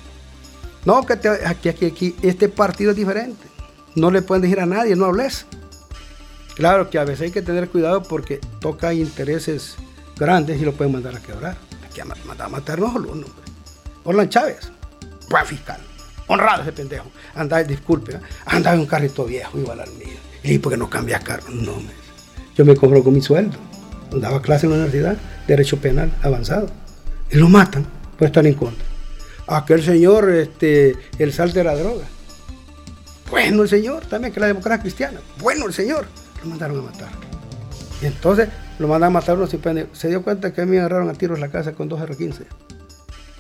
No, 0.86 1.06
que 1.06 1.14
aquí, 1.14 1.68
aquí, 1.68 1.86
aquí, 1.86 2.16
este 2.22 2.48
partido 2.48 2.92
es 2.92 2.98
diferente. 2.98 3.46
No 3.94 4.10
le 4.10 4.22
pueden 4.22 4.42
decir 4.42 4.62
a 4.62 4.66
nadie, 4.66 4.96
no 4.96 5.04
hables. 5.04 5.46
Claro 6.56 6.90
que 6.90 6.98
a 6.98 7.04
veces 7.04 7.24
hay 7.24 7.32
que 7.32 7.42
tener 7.42 7.68
cuidado 7.68 8.04
porque 8.04 8.40
toca 8.62 8.94
intereses 8.94 9.76
grandes 10.18 10.62
y 10.62 10.64
lo 10.64 10.72
pueden 10.72 10.94
mandar 10.94 11.14
a 11.14 11.20
quebrar. 11.20 11.58
Aquí 11.86 12.00
mandar 12.26 12.48
a 12.48 12.50
matarnos 12.50 12.96
a 12.96 13.00
uno. 13.00 13.28
Orlan 14.06 14.30
Chávez, 14.30 14.72
buen 15.30 15.46
fiscal. 15.46 15.82
Honrado 16.28 16.62
ese 16.62 16.72
pendejo. 16.72 17.12
Anda, 17.36 17.62
disculpe, 17.64 18.18
anda 18.46 18.74
en 18.74 18.80
un 18.80 18.86
carrito 18.86 19.26
viejo 19.26 19.60
igual 19.60 19.82
al 19.82 19.92
mío. 19.96 20.18
¿Y 20.42 20.58
por 20.58 20.72
qué 20.72 20.78
no 20.78 20.90
cambia 20.90 21.20
carro? 21.20 21.50
No, 21.50 21.76
me. 21.76 21.92
yo 22.56 22.64
me 22.64 22.78
cobro 22.78 23.04
con 23.04 23.14
mi 23.14 23.22
sueldo. 23.22 23.58
Daba 24.14 24.42
clase 24.42 24.68
en 24.68 24.72
la 24.72 24.78
universidad, 24.78 25.18
derecho 25.48 25.82
penal 25.82 26.14
avanzado. 26.24 26.70
Y 27.30 27.36
lo 27.36 27.50
matan 27.50 27.86
por 28.18 28.28
estar 28.28 28.48
en 28.48 28.54
contra 28.54 28.91
aquel 29.58 29.84
señor, 29.84 30.30
este, 30.30 30.96
el 31.20 31.34
sal 31.34 31.54
de 31.54 31.64
la 31.64 31.76
droga. 31.76 32.06
Bueno 33.30 33.64
el 33.64 33.70
señor, 33.70 34.06
también 34.06 34.34
que 34.34 34.40
la 34.40 34.48
democracia 34.48 34.82
cristiana. 34.82 35.20
Bueno 35.40 35.66
el 35.68 35.74
señor. 35.74 36.06
Lo 36.44 36.50
mandaron 36.50 36.80
a 36.80 36.82
matar. 36.84 37.10
Y 38.02 38.06
entonces 38.06 38.50
lo 38.80 38.88
mandaron 38.88 39.16
a 39.16 39.20
matar 39.20 39.38
unos 39.38 39.56
Se 39.94 40.10
dio 40.10 40.22
cuenta 40.24 40.54
que 40.54 40.62
a 40.62 40.66
mí 40.66 40.72
me 40.72 40.80
agarraron 40.80 41.10
a 41.10 41.14
tiros 41.14 41.40
la 41.40 41.50
casa 41.50 41.74
con 41.74 41.88
dos 41.88 42.00
R15. 42.00 42.46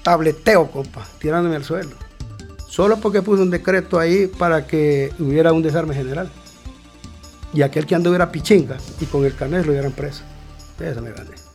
Tableteo, 0.03 0.71
compa, 0.71 1.05
tirándome 1.19 1.55
al 1.55 1.63
suelo. 1.63 1.95
Solo 2.67 2.97
porque 2.97 3.21
puse 3.21 3.41
un 3.41 3.49
decreto 3.49 3.99
ahí 3.99 4.27
para 4.27 4.65
que 4.65 5.11
hubiera 5.19 5.51
un 5.51 5.61
desarme 5.61 5.93
general. 5.93 6.31
Y 7.53 7.63
aquel 7.63 7.85
que 7.85 7.95
anduviera 7.95 8.31
pichinga 8.31 8.77
y 9.01 9.05
con 9.05 9.25
el 9.25 9.35
carnet 9.35 9.65
lo 9.65 9.73
hubieran 9.73 9.91
preso. 9.91 10.23
Esa 10.79 11.01
me 11.01 11.11
gané. 11.11 11.50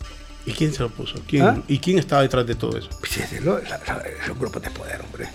¿Y 0.46 0.52
quién 0.52 0.72
se 0.72 0.82
lo 0.82 0.88
puso? 0.88 1.20
¿Quién, 1.26 1.64
¿Y 1.66 1.78
quién 1.78 1.98
estaba 1.98 2.22
detrás 2.22 2.46
de 2.46 2.54
todo 2.54 2.78
eso? 2.78 2.88
Pues 3.00 3.18
los 3.42 4.38
grupos 4.38 4.62
de 4.62 4.70
poder, 4.70 5.00
hombre. 5.02 5.28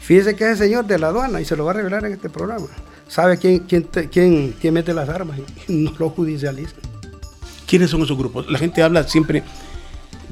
Fíjese 0.00 0.34
que 0.34 0.44
es 0.44 0.50
el 0.52 0.56
señor 0.56 0.86
de 0.86 0.98
la 0.98 1.08
aduana 1.08 1.38
y 1.40 1.44
se 1.44 1.54
lo 1.54 1.66
va 1.66 1.72
a 1.72 1.74
revelar 1.74 2.06
en 2.06 2.14
este 2.14 2.30
programa. 2.30 2.66
Sabe 3.06 3.36
quién, 3.36 3.60
quién, 3.60 3.82
quién, 4.10 4.54
quién 4.58 4.74
mete 4.74 4.94
las 4.94 5.08
armas 5.10 5.38
y 5.68 5.72
no 5.72 5.92
lo 5.98 6.08
judicializa. 6.08 6.76
¿Quiénes 7.66 7.90
son 7.90 8.02
esos 8.02 8.16
grupos? 8.16 8.50
La 8.50 8.58
gente 8.58 8.82
habla 8.82 9.06
siempre, 9.06 9.42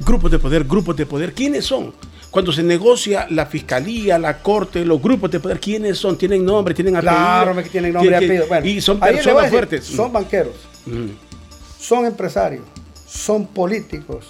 grupos 0.03 0.31
de 0.31 0.39
poder, 0.39 0.63
grupos 0.63 0.97
de 0.97 1.05
poder. 1.05 1.33
¿Quiénes 1.33 1.65
son? 1.65 1.93
Cuando 2.31 2.51
se 2.51 2.63
negocia 2.63 3.27
la 3.29 3.45
fiscalía, 3.45 4.17
la 4.17 4.39
corte, 4.39 4.83
los 4.83 4.99
grupos 4.99 5.29
de 5.29 5.39
poder, 5.39 5.59
¿quiénes 5.59 5.99
son? 5.99 6.17
¿Tienen 6.17 6.43
nombre? 6.43 6.73
¿Tienen 6.73 6.95
apellido? 6.95 7.15
Claro 7.15 7.55
que 7.55 7.69
tienen 7.69 7.93
nombre 7.93 8.11
y 8.11 8.15
apellido. 8.15 8.47
Bueno, 8.47 8.65
y 8.65 8.81
son 8.81 8.99
personas 8.99 9.49
fuertes. 9.51 9.85
Son 9.85 10.11
banqueros, 10.11 10.55
mm. 10.87 11.79
son 11.79 12.05
empresarios, 12.05 12.63
son 13.07 13.47
políticos 13.47 14.27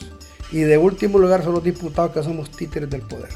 y 0.51 0.59
de 0.59 0.77
último 0.77 1.17
lugar 1.17 1.43
son 1.43 1.53
los 1.53 1.63
diputados 1.63 2.11
que 2.11 2.23
somos 2.23 2.51
títeres 2.51 2.89
del 2.89 3.01
poder. 3.01 3.29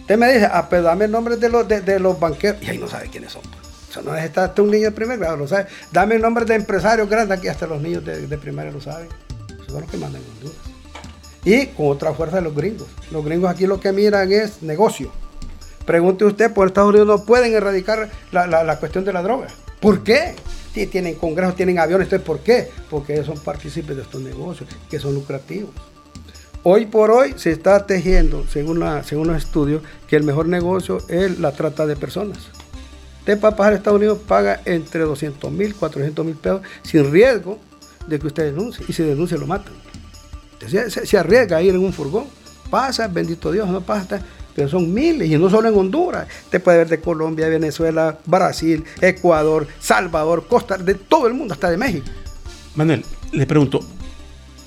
Usted 0.00 0.16
me 0.16 0.32
dice, 0.32 0.48
ah, 0.50 0.68
pero 0.70 0.84
dame 0.84 1.06
el 1.06 1.10
nombre 1.10 1.36
de 1.36 1.48
los, 1.48 1.66
de, 1.66 1.98
los 1.98 2.18
banqueros 2.18 2.62
y 2.62 2.70
ahí 2.70 2.78
no 2.78 2.86
sabe 2.86 3.08
quiénes 3.08 3.32
son. 3.32 3.42
Eso 3.90 4.02
no 4.02 4.14
es 4.14 4.36
hasta 4.36 4.62
un 4.62 4.70
niño 4.70 4.84
de 4.84 4.92
primer 4.92 5.18
grado, 5.18 5.36
lo 5.36 5.48
sabe. 5.48 5.66
Dame 5.90 6.14
el 6.14 6.22
nombre 6.22 6.44
de 6.44 6.54
empresarios 6.54 7.08
grandes, 7.08 7.38
aquí 7.38 7.48
hasta 7.48 7.66
los 7.66 7.82
niños 7.82 8.04
de, 8.04 8.26
de 8.26 8.38
primaria 8.38 8.70
lo 8.70 8.80
saben. 8.80 9.08
Esos 9.48 9.66
son 9.66 9.80
los 9.80 9.90
que 9.90 9.96
mandan 9.96 10.22
Honduras. 10.22 10.56
Y 11.44 11.66
con 11.66 11.88
otra 11.88 12.12
fuerza 12.12 12.36
de 12.36 12.42
los 12.42 12.54
gringos. 12.54 12.86
Los 13.10 13.24
gringos 13.24 13.50
aquí 13.50 13.66
lo 13.66 13.80
que 13.80 13.92
miran 13.92 14.30
es 14.30 14.62
negocio. 14.62 15.10
Pregunte 15.84 16.24
usted, 16.24 16.52
por 16.52 16.68
Estados 16.68 16.90
Unidos 16.90 17.06
no 17.06 17.24
pueden 17.24 17.52
erradicar 17.54 18.08
la, 18.32 18.46
la 18.46 18.78
cuestión 18.78 19.04
de 19.04 19.12
la 19.12 19.22
droga. 19.22 19.48
¿Por 19.80 20.02
qué? 20.02 20.34
Tienen 20.84 21.14
congresos, 21.14 21.56
tienen 21.56 21.78
aviones. 21.78 22.08
¿por 22.20 22.40
qué? 22.40 22.68
Porque 22.90 23.14
ellos 23.14 23.26
son 23.26 23.38
partícipes 23.38 23.96
de 23.96 24.02
estos 24.02 24.20
negocios 24.20 24.68
que 24.90 24.98
son 24.98 25.14
lucrativos. 25.14 25.70
Hoy 26.62 26.84
por 26.84 27.10
hoy 27.10 27.32
se 27.36 27.52
está 27.52 27.86
tejiendo, 27.86 28.44
según, 28.48 28.84
según 29.04 29.28
los 29.28 29.38
estudios, 29.38 29.82
que 30.06 30.16
el 30.16 30.24
mejor 30.24 30.48
negocio 30.48 30.98
es 31.08 31.38
la 31.38 31.52
trata 31.52 31.86
de 31.86 31.96
personas. 31.96 32.38
Usted 33.20 33.40
para 33.40 33.56
pasar 33.56 33.72
a 33.72 33.76
Estados 33.76 33.98
Unidos 33.98 34.18
paga 34.26 34.60
entre 34.66 35.00
200 35.00 35.50
mil, 35.50 35.74
400 35.74 36.26
mil 36.26 36.34
pesos 36.34 36.60
sin 36.82 37.10
riesgo 37.10 37.58
de 38.06 38.18
que 38.18 38.26
usted 38.26 38.44
denuncie. 38.44 38.84
Y 38.88 38.92
si 38.92 39.02
denuncia 39.02 39.38
lo 39.38 39.46
matan. 39.46 39.72
Se, 40.68 40.90
se, 40.90 41.18
arriesga 41.18 41.56
a 41.58 41.62
ir 41.62 41.74
en 41.74 41.84
un 41.84 41.92
furgón. 41.92 42.26
Pasa, 42.70 43.08
bendito 43.08 43.52
Dios, 43.52 43.68
no 43.68 43.80
pasa 43.80 44.20
pero 44.56 44.70
son 44.70 44.92
miles, 44.92 45.30
y 45.30 45.36
no 45.36 45.50
solo 45.50 45.68
en 45.68 45.76
Honduras. 45.76 46.26
Te 46.50 46.60
puede 46.60 46.78
ver 46.78 46.88
de 46.88 46.98
Colombia, 46.98 47.46
Venezuela, 47.48 48.18
Brasil, 48.24 48.82
Ecuador, 49.02 49.68
Salvador, 49.78 50.46
Costa, 50.48 50.78
de 50.78 50.94
todo 50.94 51.26
el 51.26 51.34
mundo, 51.34 51.52
hasta 51.52 51.70
de 51.70 51.76
México. 51.76 52.06
Manuel, 52.74 53.04
le 53.32 53.46
pregunto, 53.46 53.80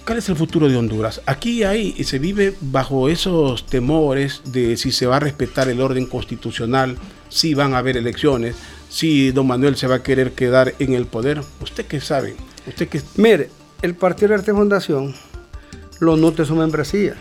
¿cuál 0.05 0.19
es 0.19 0.29
el 0.29 0.35
futuro 0.35 0.69
de 0.69 0.77
Honduras? 0.77 1.21
Aquí 1.25 1.63
hay, 1.63 2.03
se 2.03 2.19
vive 2.19 2.53
bajo 2.61 3.09
esos 3.09 3.65
temores 3.65 4.43
de 4.45 4.77
si 4.77 4.91
se 4.91 5.07
va 5.07 5.17
a 5.17 5.21
respetar 5.21 5.67
el 5.69 5.81
orden 5.81 6.05
constitucional, 6.05 6.95
si 7.27 7.55
van 7.55 7.73
a 7.73 7.79
haber 7.79 7.97
elecciones, 7.97 8.57
si 8.89 9.31
don 9.31 9.47
Manuel 9.47 9.75
se 9.75 9.87
va 9.87 9.95
a 9.95 10.03
querer 10.03 10.33
quedar 10.33 10.75
en 10.77 10.93
el 10.93 11.07
poder. 11.07 11.41
¿Usted 11.63 11.87
qué 11.87 11.99
sabe? 11.99 12.35
¿Usted 12.67 12.87
qué... 12.89 13.01
Mire, 13.15 13.49
el 13.81 13.95
Partido 13.95 14.29
de 14.29 14.35
Arte 14.35 14.53
Fundación 14.53 15.15
lo 15.99 16.15
nutre 16.15 16.45
su 16.45 16.55
membresía 16.55 17.15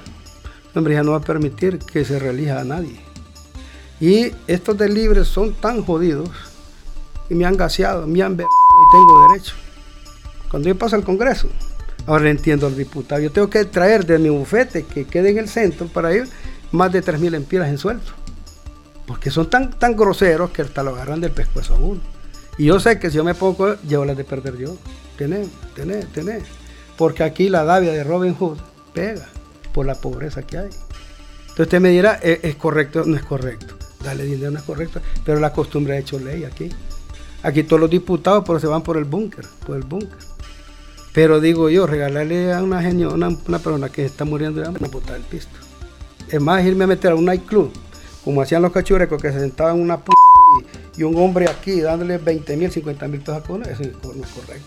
hombre, 0.74 0.94
ya 0.94 1.02
no 1.02 1.12
va 1.12 1.18
a 1.18 1.22
permitir 1.22 1.78
que 1.78 2.04
se 2.04 2.18
relija 2.18 2.60
a 2.60 2.64
nadie. 2.64 3.00
Y 4.00 4.32
estos 4.46 4.78
delibres 4.78 5.26
son 5.26 5.54
tan 5.54 5.82
jodidos 5.82 6.30
y 7.28 7.34
me 7.34 7.44
han 7.44 7.56
gaseado, 7.56 8.06
me 8.06 8.22
han 8.22 8.34
y 8.34 8.36
tengo 8.36 9.28
derecho. 9.28 9.54
Cuando 10.50 10.68
yo 10.68 10.78
paso 10.78 10.96
al 10.96 11.04
Congreso, 11.04 11.48
ahora 12.06 12.30
entiendo 12.30 12.66
al 12.66 12.76
diputado, 12.76 13.20
yo 13.20 13.32
tengo 13.32 13.50
que 13.50 13.64
traer 13.64 14.06
de 14.06 14.18
mi 14.18 14.28
bufete 14.28 14.84
que 14.84 15.04
quede 15.04 15.30
en 15.30 15.38
el 15.38 15.48
centro 15.48 15.88
para 15.88 16.14
ir 16.14 16.28
más 16.70 16.92
de 16.92 17.02
3.000 17.02 17.34
empiras 17.34 17.68
en 17.68 17.78
sueldo. 17.78 18.12
Porque 19.06 19.30
son 19.30 19.50
tan, 19.50 19.70
tan 19.70 19.96
groseros 19.96 20.50
que 20.50 20.62
hasta 20.62 20.82
lo 20.82 20.90
agarran 20.90 21.20
del 21.20 21.32
pescuezo 21.32 21.74
a 21.74 21.78
uno. 21.78 22.00
Y 22.56 22.66
yo 22.66 22.78
sé 22.78 22.98
que 22.98 23.10
si 23.10 23.16
yo 23.16 23.24
me 23.24 23.34
pongo, 23.34 23.74
llevo 23.82 24.04
las 24.04 24.16
de 24.16 24.24
perder 24.24 24.56
yo. 24.58 24.76
Tener, 25.16 25.46
tener, 25.74 26.06
tener. 26.06 26.42
Porque 26.96 27.24
aquí 27.24 27.48
la 27.48 27.64
davia 27.64 27.92
de 27.92 28.04
Robin 28.04 28.34
Hood 28.34 28.58
pega 28.92 29.28
por 29.78 29.86
la 29.86 29.94
pobreza 29.94 30.42
que 30.42 30.58
hay. 30.58 30.70
Entonces 31.42 31.66
usted 31.66 31.80
me 31.80 31.90
dirá, 31.90 32.14
¿es, 32.14 32.56
correcto 32.56 33.02
o 33.02 33.04
no 33.04 33.16
es 33.16 33.22
correcto? 33.22 33.76
darle 34.02 34.24
dinero 34.24 34.50
no 34.50 34.58
es 34.58 34.64
correcto, 34.64 35.00
pero 35.24 35.38
la 35.38 35.52
costumbre 35.52 35.94
ha 35.94 35.98
hecho 36.00 36.18
ley 36.18 36.42
aquí. 36.42 36.68
Aquí 37.44 37.62
todos 37.62 37.78
los 37.78 37.88
diputados 37.88 38.42
pero 38.44 38.58
se 38.58 38.66
van 38.66 38.82
por 38.82 38.96
el 38.96 39.04
búnker, 39.04 39.46
por 39.64 39.76
el 39.76 39.84
búnker. 39.84 40.18
Pero 41.12 41.40
digo 41.40 41.70
yo, 41.70 41.86
regalarle 41.86 42.52
a 42.52 42.60
una 42.60 42.82
genio, 42.82 43.14
una, 43.14 43.28
una 43.28 43.58
persona 43.60 43.88
que 43.88 44.04
está 44.04 44.24
muriendo 44.24 44.60
de 44.60 44.66
hambre, 44.66 44.88
botar 44.88 45.14
el 45.14 45.22
pisto. 45.22 45.56
Es 46.28 46.40
más, 46.40 46.64
irme 46.64 46.82
a 46.82 46.88
meter 46.88 47.12
a 47.12 47.14
un 47.14 47.26
nightclub, 47.26 47.70
como 48.24 48.42
hacían 48.42 48.62
los 48.62 48.72
cachurecos 48.72 49.22
que 49.22 49.30
se 49.30 49.38
sentaban 49.38 49.76
en 49.76 49.82
una 49.82 50.00
p 50.02 50.10
y, 50.96 51.04
un 51.04 51.14
hombre 51.18 51.48
aquí 51.48 51.80
dándole 51.80 52.18
20 52.18 52.56
mil, 52.56 52.72
50 52.72 53.06
mil 53.06 53.20
pesos 53.20 53.36
a 53.48 53.70
eso 53.70 53.84
no 54.02 54.24
es 54.24 54.30
correcto. 54.30 54.66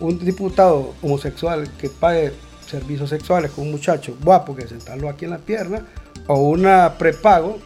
Un 0.00 0.18
diputado 0.18 0.94
homosexual 1.02 1.70
que 1.78 1.88
pague 1.88 2.32
servicios 2.70 3.10
sexuales 3.10 3.50
con 3.50 3.64
un 3.64 3.72
muchacho 3.72 4.16
guapo 4.22 4.54
que 4.54 4.66
sentarlo 4.66 5.08
aquí 5.08 5.24
en 5.24 5.32
la 5.32 5.38
pierna, 5.38 5.82
o 6.26 6.48
una 6.48 6.94
prepago 6.96 7.58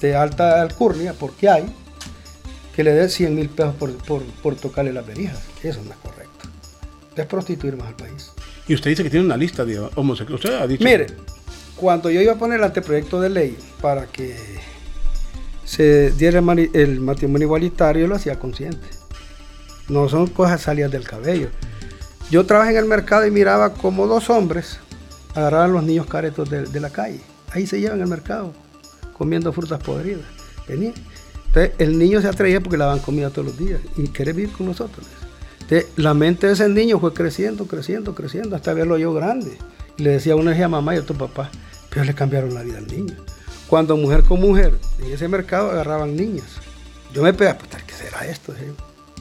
de 0.00 0.14
alta 0.14 0.60
alcurnia, 0.60 1.14
porque 1.18 1.48
hay, 1.48 1.66
que 2.74 2.84
le 2.84 2.92
dé 2.92 3.08
100 3.08 3.34
mil 3.34 3.48
pesos 3.48 3.74
por, 3.74 4.56
tocarle 4.56 4.92
las 4.92 5.06
verijas. 5.06 5.42
Eso 5.62 5.80
no 5.82 5.90
es 5.90 5.96
correcto. 5.96 6.48
Es 7.16 7.26
prostituir 7.26 7.76
más 7.76 7.88
al 7.88 7.96
país. 7.96 8.32
Y 8.68 8.74
usted 8.74 8.90
dice 8.90 9.02
que 9.02 9.10
tiene 9.10 9.24
una 9.24 9.36
lista 9.36 9.64
de 9.64 9.78
homosexuales. 9.94 10.44
Usted 10.44 10.60
ha 10.60 10.66
dicho. 10.66 10.84
Mire, 10.84 11.06
cuando 11.76 12.10
yo 12.10 12.20
iba 12.20 12.34
a 12.34 12.36
poner 12.36 12.58
el 12.58 12.64
anteproyecto 12.64 13.20
de 13.20 13.30
ley 13.30 13.56
para 13.80 14.06
que 14.06 14.36
se 15.64 16.10
diera 16.12 16.42
el 16.74 17.00
matrimonio 17.00 17.46
igualitario, 17.46 18.06
lo 18.06 18.16
hacía 18.16 18.38
consciente. 18.38 18.86
No 19.88 20.08
son 20.08 20.26
cosas 20.26 20.60
salidas 20.60 20.90
del 20.90 21.04
cabello. 21.04 21.48
Yo 22.30 22.44
trabajé 22.44 22.72
en 22.72 22.78
el 22.78 22.86
mercado 22.86 23.24
y 23.24 23.30
miraba 23.30 23.72
como 23.72 24.06
dos 24.06 24.30
hombres 24.30 24.80
agarraban 25.36 25.72
los 25.72 25.84
niños 25.84 26.06
caretos 26.06 26.48
de, 26.50 26.80
la 26.80 26.90
calle. 26.90 27.20
Ahí 27.52 27.66
se 27.66 27.78
llevan 27.78 28.00
el 28.00 28.08
mercado, 28.08 28.52
comiendo 29.12 29.52
frutas 29.52 29.82
podridas. 29.82 30.24
Venía. 30.66 30.92
Entonces, 31.46 31.72
el 31.78 31.98
niño 31.98 32.20
se 32.20 32.28
atraía 32.28 32.60
porque 32.60 32.76
le 32.76 32.84
daban 32.84 32.98
comida 32.98 33.30
todos 33.30 33.46
los 33.46 33.58
días 33.58 33.80
y 33.96 34.08
quiere 34.08 34.32
vivir 34.32 34.52
con 34.52 34.66
nosotros. 34.66 35.06
Entonces, 35.60 35.86
la 35.96 36.14
mente 36.14 36.46
de 36.46 36.54
ese 36.54 36.68
niño 36.68 36.98
fue 36.98 37.12
creciendo, 37.12 37.66
creciendo, 37.66 38.14
creciendo, 38.14 38.56
hasta 38.56 38.72
verlo 38.72 38.98
yo 38.98 39.12
grande. 39.12 39.56
Y 39.96 40.02
le 40.02 40.10
decía 40.10 40.36
una 40.36 40.50
vez 40.50 40.60
a 40.62 40.68
mamá 40.68 40.96
y 40.96 41.00
tu 41.02 41.14
papá, 41.14 41.50
pero 41.90 42.04
le 42.04 42.14
cambiaron 42.14 42.54
la 42.54 42.62
vida 42.62 42.78
al 42.78 42.86
niño. 42.86 43.14
Cuando 43.68 43.96
mujer 43.96 44.22
con 44.22 44.40
mujer 44.40 44.78
en 44.98 45.12
ese 45.12 45.28
mercado 45.28 45.70
agarraban 45.70 46.16
niñas. 46.16 46.46
Yo 47.12 47.22
me 47.22 47.32
pegaba, 47.32 47.58
pues, 47.58 47.82
¿qué 47.84 47.92
será 47.92 48.26
esto? 48.26 48.52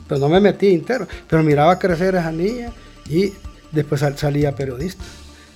Pero 0.08 0.20
no 0.20 0.30
me 0.30 0.40
metí 0.40 0.74
entero, 0.74 1.08
pero 1.30 1.44
miraba 1.44 1.80
crecer 1.80 2.16
a 2.16 2.20
esa 2.20 2.32
niña 2.32 2.74
y 3.10 3.34
después 3.72 4.02
salía 4.18 4.56
periodista, 4.56 5.04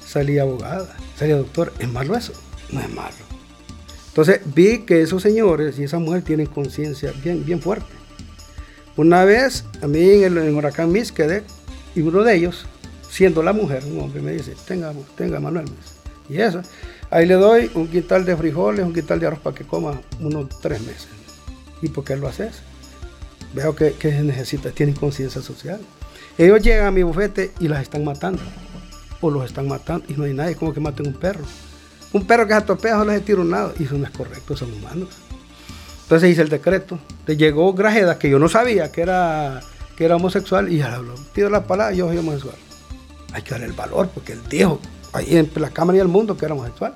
salía 0.05 0.43
abogada, 0.43 0.95
salía 1.17 1.37
doctor. 1.37 1.73
¿Es 1.79 1.89
malo 1.89 2.15
eso? 2.15 2.33
No 2.71 2.81
es 2.81 2.89
malo. 2.89 3.15
Entonces 4.09 4.41
vi 4.53 4.79
que 4.79 5.01
esos 5.01 5.21
señores 5.21 5.79
y 5.79 5.83
esa 5.83 5.99
mujer 5.99 6.23
tienen 6.23 6.47
conciencia 6.47 7.13
bien, 7.23 7.45
bien 7.45 7.61
fuerte. 7.61 7.87
Una 8.97 9.23
vez 9.23 9.63
a 9.81 9.87
mí 9.87 10.23
en 10.23 10.37
el 10.37 10.53
Huracán 10.53 10.91
Mis 10.91 11.11
quedé 11.11 11.43
y 11.95 12.01
uno 12.01 12.23
de 12.23 12.35
ellos, 12.35 12.65
siendo 13.09 13.41
la 13.41 13.53
mujer, 13.53 13.83
un 13.85 14.01
hombre, 14.01 14.21
me 14.21 14.33
dice, 14.33 14.55
tenga, 14.67 14.91
tenga 15.15 15.39
Manuel. 15.39 15.65
Y 16.27 16.41
eso, 16.41 16.61
ahí 17.09 17.25
le 17.25 17.35
doy 17.35 17.71
un 17.75 17.87
quintal 17.87 18.25
de 18.25 18.35
frijoles, 18.35 18.85
un 18.85 18.93
quintal 18.93 19.19
de 19.19 19.27
arroz 19.27 19.39
para 19.39 19.55
que 19.55 19.63
coma 19.63 20.01
unos 20.19 20.49
tres 20.59 20.81
meses. 20.81 21.07
¿Y 21.81 21.87
por 21.89 22.03
qué 22.03 22.17
lo 22.17 22.27
haces? 22.27 22.57
Veo 23.53 23.75
que, 23.75 23.93
que 23.93 24.11
necesita, 24.21 24.71
tienen 24.71 24.95
conciencia 24.95 25.41
social. 25.41 25.79
Ellos 26.39 26.61
llegan 26.61 26.87
a 26.87 26.91
mi 26.91 27.03
bufete 27.03 27.51
y 27.59 27.67
las 27.67 27.81
están 27.81 28.05
matando. 28.05 28.41
O 29.19 29.29
los 29.29 29.43
están 29.43 29.67
matando 29.67 30.05
y 30.07 30.13
no 30.13 30.23
hay 30.23 30.33
nadie, 30.33 30.55
como 30.55 30.73
que 30.73 30.79
maten 30.79 31.07
un 31.07 31.13
perro. 31.13 31.43
Un 32.13 32.25
perro 32.25 32.47
que 32.47 32.53
se 32.53 32.59
atropella 32.59 32.97
solo 32.97 33.11
les 33.11 33.25
tira 33.25 33.41
un. 33.41 33.53
Y 33.77 33.83
eso 33.83 33.97
no 33.97 34.05
es 34.05 34.11
correcto, 34.11 34.55
son 34.55 34.71
humanos. 34.71 35.09
Entonces 36.03 36.29
hice 36.29 36.41
el 36.41 36.47
decreto. 36.47 36.97
Le 37.27 37.35
llegó 37.35 37.73
Grajeda, 37.73 38.17
que 38.17 38.29
yo 38.29 38.39
no 38.39 38.47
sabía 38.47 38.89
que 38.89 39.01
era, 39.01 39.59
que 39.97 40.05
era 40.05 40.15
homosexual, 40.15 40.71
y 40.71 40.77
ya 40.77 40.95
habló. 40.95 41.13
Pido 41.33 41.49
la 41.49 41.67
palabra, 41.67 41.93
yo 41.93 42.07
soy 42.07 42.17
homosexual. 42.17 42.55
Hay 43.33 43.41
que 43.41 43.51
darle 43.51 43.65
el 43.65 43.73
valor, 43.73 44.09
porque 44.13 44.31
él 44.31 44.39
dijo, 44.49 44.79
ahí 45.11 45.35
en 45.35 45.51
la 45.55 45.71
Cámara 45.71 45.97
y 45.97 45.99
el 45.99 46.07
mundo, 46.07 46.37
que 46.37 46.45
era 46.45 46.53
homosexual. 46.53 46.93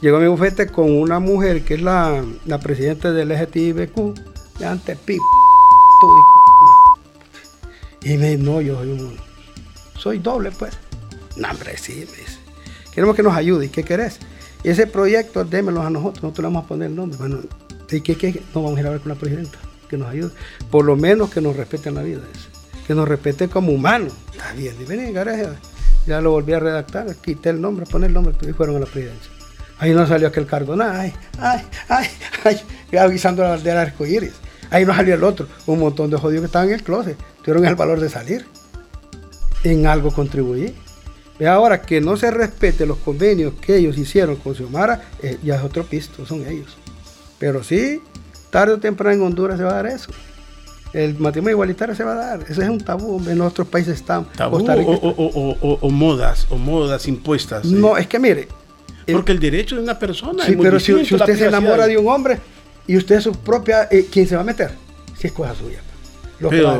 Llegó 0.00 0.18
a 0.18 0.20
mi 0.20 0.28
bufete 0.28 0.68
con 0.68 0.92
una 0.92 1.18
mujer 1.18 1.64
que 1.64 1.74
es 1.74 1.82
la, 1.82 2.24
la 2.44 2.60
presidenta 2.60 3.10
del 3.10 3.30
LGTBQ, 3.30 4.58
de 4.60 4.64
antes, 4.64 4.96
pip, 5.04 5.20
y 8.06 8.18
me 8.18 8.30
dice, 8.30 8.42
no, 8.42 8.60
yo 8.60 8.76
soy 8.76 8.90
un, 8.92 9.16
soy 9.98 10.18
doble, 10.20 10.52
pues. 10.52 10.74
No, 11.36 11.50
hombre, 11.50 11.76
sí, 11.76 12.06
me 12.08 12.18
dice. 12.18 12.38
Queremos 12.92 13.16
que 13.16 13.22
nos 13.24 13.34
ayude. 13.34 13.66
¿Y 13.66 13.68
qué 13.68 13.82
querés? 13.82 14.20
Ese 14.62 14.86
proyecto, 14.86 15.44
démelo 15.44 15.82
a 15.82 15.90
nosotros, 15.90 16.22
nosotros 16.22 16.44
le 16.44 16.46
vamos 16.46 16.64
a 16.64 16.68
poner 16.68 16.88
el 16.88 16.94
nombre. 16.94 17.18
Bueno, 17.18 17.40
¿y 17.90 18.00
qué, 18.00 18.16
qué? 18.16 18.42
No 18.54 18.62
vamos 18.62 18.78
a 18.78 18.80
ir 18.80 18.86
a 18.86 18.90
ver 18.90 19.00
con 19.00 19.08
la 19.08 19.16
presidenta, 19.16 19.58
que 19.90 19.96
nos 19.96 20.08
ayude. 20.08 20.30
Por 20.70 20.84
lo 20.84 20.94
menos 20.94 21.30
que 21.30 21.40
nos 21.40 21.56
respeten 21.56 21.96
la 21.96 22.02
vida, 22.02 22.20
que 22.86 22.94
nos 22.94 23.08
respeten 23.08 23.48
como 23.48 23.72
humanos. 23.72 24.12
Está 24.30 24.52
bien, 24.52 24.76
y 24.80 24.84
vení, 24.84 25.12
Ya 26.06 26.20
lo 26.20 26.30
volví 26.30 26.52
a 26.52 26.60
redactar, 26.60 27.12
quité 27.16 27.50
el 27.50 27.60
nombre, 27.60 27.86
poner 27.86 28.08
el 28.08 28.14
nombre, 28.14 28.34
y 28.48 28.52
fueron 28.52 28.76
a 28.76 28.80
la 28.80 28.86
presidencia. 28.86 29.32
Ahí 29.78 29.92
no 29.92 30.06
salió 30.06 30.28
aquel 30.28 30.46
cargo, 30.46 30.76
nada, 30.76 31.00
ay, 31.00 31.12
ay, 31.38 31.60
ay, 31.88 32.08
ay, 32.44 32.98
avisando 32.98 33.42
la 33.42 33.50
bandera 33.50 33.82
arcoíris. 33.82 34.45
Ahí 34.70 34.84
no 34.84 34.94
salió 34.94 35.14
el 35.14 35.24
otro, 35.24 35.46
un 35.66 35.78
montón 35.78 36.10
de 36.10 36.16
jodidos 36.16 36.42
que 36.42 36.46
estaban 36.46 36.68
en 36.68 36.74
el 36.74 36.82
closet 36.82 37.16
tuvieron 37.46 37.64
el 37.64 37.76
valor 37.76 38.00
de 38.00 38.08
salir. 38.08 38.44
En 39.62 39.86
algo 39.86 40.10
contribuí. 40.10 40.74
Ve 41.38 41.46
ahora 41.46 41.80
que 41.80 42.00
no 42.00 42.16
se 42.16 42.30
respete 42.30 42.86
los 42.86 42.98
convenios 42.98 43.54
que 43.60 43.76
ellos 43.76 43.96
hicieron 43.96 44.36
con 44.36 44.54
Xiomara, 44.54 45.02
eh, 45.22 45.38
ya 45.44 45.56
es 45.56 45.62
otro 45.62 45.84
pisto, 45.84 46.26
son 46.26 46.44
ellos. 46.46 46.76
Pero 47.38 47.62
sí, 47.62 48.00
tarde 48.50 48.74
o 48.74 48.78
temprano 48.78 49.16
en 49.16 49.22
Honduras 49.22 49.58
se 49.58 49.64
va 49.64 49.70
a 49.70 49.74
dar 49.82 49.86
eso. 49.86 50.10
El 50.92 51.16
matrimonio 51.18 51.52
igualitario 51.52 51.94
se 51.94 52.02
va 52.02 52.12
a 52.12 52.16
dar. 52.16 52.42
Ese 52.48 52.62
es 52.62 52.68
un 52.68 52.80
tabú. 52.80 53.22
En 53.28 53.40
otros 53.40 53.68
países 53.68 53.94
están. 53.94 54.24
Tabú 54.32 54.64
o, 54.66 55.90
modas, 55.90 56.46
o 56.50 56.56
modas 56.56 57.06
impuestas. 57.06 57.66
No, 57.66 57.96
es 57.96 58.06
que 58.06 58.18
mire. 58.18 58.48
Porque 59.12 59.32
el, 59.32 59.38
derecho 59.38 59.76
de 59.76 59.82
una 59.82 59.98
persona. 59.98 60.44
Sí, 60.44 60.56
pero 60.60 60.80
si, 60.80 60.94
usted 60.94 61.36
se 61.36 61.46
enamora 61.46 61.86
de 61.86 61.96
un 61.96 62.08
hombre 62.08 62.40
y 62.86 62.96
usted 62.96 63.16
es 63.16 63.24
su 63.24 63.32
propia. 63.32 63.88
Eh, 63.90 64.06
¿Quién 64.10 64.26
se 64.26 64.34
va 64.34 64.42
a 64.42 64.44
meter? 64.44 64.70
Si 65.16 65.26
es 65.26 65.32
cosa 65.32 65.54
suya. 65.54 65.80
Lo 66.38 66.50
que 66.50 66.60
va 66.60 66.74
a 66.74 66.78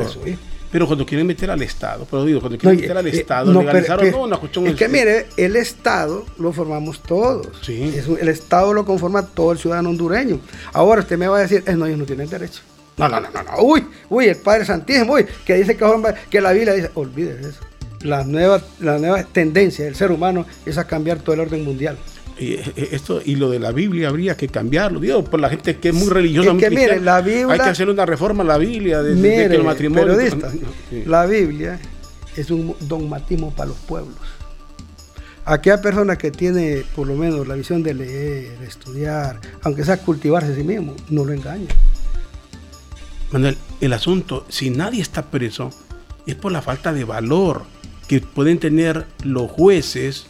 pero 0.71 0.85
cuando 0.85 1.05
quieren 1.05 1.25
meter 1.25 1.49
al 1.49 1.61
Estado, 1.61 2.05
pero 2.09 2.25
digo, 2.25 2.41
cuando 2.41 2.57
quieren 2.57 2.81
meter 2.81 2.97
al 2.97 3.07
eh, 3.07 3.11
Estado, 3.11 3.53
no, 3.53 3.61
legalizaron 3.61 4.11
no, 4.11 4.23
una 4.23 4.37
cuestión. 4.37 4.67
Es 4.67 4.75
que 4.75 4.89
mire, 4.89 5.27
el 5.37 5.55
Estado 5.55 6.25
lo 6.37 6.51
formamos 6.51 7.01
todos. 7.01 7.47
Sí. 7.61 7.93
el 8.19 8.27
Estado 8.27 8.73
lo 8.73 8.85
conforma 8.85 9.25
todo 9.25 9.53
el 9.53 9.57
ciudadano 9.57 9.89
hondureño. 9.89 10.39
Ahora 10.73 11.01
usted 11.01 11.17
me 11.17 11.27
va 11.27 11.37
a 11.37 11.41
decir, 11.41 11.63
eh, 11.65 11.73
no, 11.73 11.85
ellos 11.85 11.99
no 11.99 12.05
tienen 12.05 12.29
derecho. 12.29 12.61
No, 12.97 13.07
no, 13.07 13.21
no, 13.21 13.29
no, 13.31 13.43
no. 13.43 13.61
Uy, 13.61 13.85
uy, 14.09 14.25
el 14.25 14.35
Padre 14.37 14.65
Santísimo, 14.65 15.13
uy, 15.13 15.25
que 15.45 15.55
dice 15.55 15.77
que, 15.77 15.85
que 16.29 16.41
la 16.41 16.51
Biblia 16.51 16.73
dice, 16.73 16.91
olvídese 16.95 17.49
eso. 17.49 17.59
La 18.01 18.23
nueva, 18.25 18.61
la 18.79 18.97
nueva 18.97 19.23
tendencia 19.23 19.85
del 19.85 19.95
ser 19.95 20.11
humano 20.11 20.45
es 20.65 20.77
a 20.77 20.85
cambiar 20.85 21.19
todo 21.19 21.33
el 21.33 21.41
orden 21.41 21.63
mundial. 21.63 21.97
Y 22.39 22.53
eh, 22.53 22.89
esto 22.91 23.21
y 23.23 23.35
lo 23.35 23.49
de 23.49 23.59
la 23.59 23.71
Biblia 23.71 24.09
habría 24.09 24.37
que 24.37 24.47
cambiarlo, 24.47 24.99
digo, 24.99 25.23
por 25.23 25.39
la 25.39 25.49
gente 25.49 25.77
que 25.77 25.89
es 25.89 25.95
muy 25.95 26.09
religiosa. 26.09 26.55
que, 26.57 26.69
mire, 26.69 26.99
la 26.99 27.21
Biblia, 27.21 27.47
hay 27.51 27.59
que 27.59 27.69
hacer 27.69 27.89
una 27.89 28.05
reforma 28.05 28.43
a 28.43 28.47
la 28.47 28.57
Biblia 28.57 29.01
de, 29.01 29.15
mire, 29.15 29.49
de, 29.49 29.59
matrimonio. 29.59 30.17
La 31.05 31.25
Biblia 31.25 31.79
es 32.35 32.51
un 32.51 32.75
dogmatismo 32.81 33.51
para 33.51 33.69
los 33.69 33.77
pueblos. 33.77 34.15
Aquella 35.45 35.81
persona 35.81 36.17
que 36.17 36.29
tiene 36.29 36.83
por 36.95 37.07
lo 37.07 37.15
menos 37.15 37.47
la 37.47 37.55
visión 37.55 37.81
de 37.81 37.93
leer, 37.93 38.57
estudiar, 38.63 39.39
aunque 39.61 39.85
sea 39.85 39.97
cultivarse 39.97 40.51
a 40.51 40.55
sí 40.55 40.63
mismo, 40.63 40.93
no 41.09 41.23
lo 41.23 41.31
engaña. 41.31 41.69
Manuel, 43.31 43.57
el 43.81 43.93
asunto, 43.93 44.45
si 44.49 44.69
nadie 44.69 45.01
está 45.01 45.23
preso, 45.23 45.71
es 46.25 46.35
por 46.35 46.51
la 46.51 46.61
falta 46.61 46.93
de 46.93 47.05
valor 47.05 47.63
que 48.07 48.21
pueden 48.21 48.59
tener 48.59 49.05
los 49.23 49.49
jueces 49.49 50.27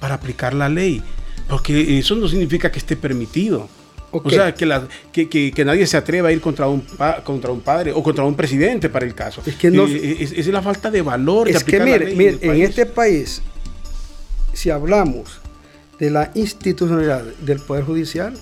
para 0.00 0.14
aplicar 0.14 0.54
la 0.54 0.68
ley. 0.68 1.02
Porque 1.48 1.98
eso 1.98 2.16
no 2.16 2.28
significa 2.28 2.70
que 2.70 2.78
esté 2.78 2.96
permitido. 2.96 3.68
O 4.10 4.30
sea, 4.30 4.54
que, 4.54 4.66
la, 4.66 4.86
que, 5.12 5.28
que, 5.28 5.64
nadie 5.64 5.86
se 5.86 5.96
atreva 5.96 6.28
a 6.28 6.32
ir 6.32 6.40
contra 6.40 6.68
un, 6.68 6.82
contra 7.24 7.50
un 7.50 7.60
padre 7.60 7.92
o 7.92 8.02
contra 8.02 8.24
un 8.24 8.34
presidente 8.34 8.88
para 8.88 9.04
el 9.04 9.14
caso. 9.14 9.42
Es 9.44 9.56
que 9.56 9.70
no, 9.70 9.86
eh, 9.86 10.16
es, 10.20 10.46
la 10.46 10.62
falta 10.62 10.90
de 10.90 11.02
valor. 11.02 11.48
Es 11.48 11.64
que 11.64 11.80
mire, 11.80 12.14
mire 12.14 12.38
en, 12.40 12.62
este 12.62 12.86
país, 12.86 13.42
si 14.52 14.70
hablamos 14.70 15.40
de 15.98 16.10
la 16.10 16.30
institucionalidad 16.34 17.24
del 17.24 17.60
Poder 17.60 17.84
Judicial, 17.84 18.34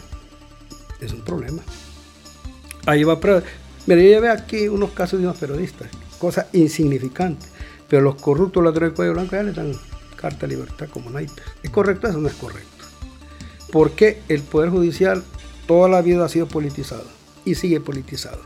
es 1.00 1.12
un 1.12 1.22
problema. 1.22 1.62
Ahí 2.86 3.02
va 3.04 3.14
a 3.14 3.42
Mire, 3.86 4.10
yo 4.10 4.20
veo 4.20 4.32
aquí 4.32 4.68
unos 4.68 4.90
casos 4.90 5.18
de 5.18 5.26
unos 5.26 5.38
periodistas, 5.38 5.88
cosas 6.18 6.46
insignificantes, 6.52 7.50
pero 7.88 8.02
los 8.02 8.14
corruptos 8.14 8.62
ladrones 8.62 8.90
del 8.90 8.96
cuello 8.96 9.12
blanco 9.12 9.36
ya 9.36 9.42
le 9.42 9.52
dan 9.52 9.72
carta 10.16 10.46
de 10.46 10.54
libertad 10.54 10.88
como 10.90 11.10
naipes. 11.10 11.44
¿Es 11.62 11.70
correcto? 11.70 12.08
Eso 12.08 12.18
no 12.18 12.28
es 12.28 12.34
correcto. 12.34 12.73
Porque 13.74 14.22
el 14.28 14.40
Poder 14.42 14.70
Judicial 14.70 15.24
toda 15.66 15.88
la 15.88 16.00
vida 16.00 16.24
ha 16.24 16.28
sido 16.28 16.46
politizado 16.46 17.06
y 17.44 17.56
sigue 17.56 17.80
politizado. 17.80 18.38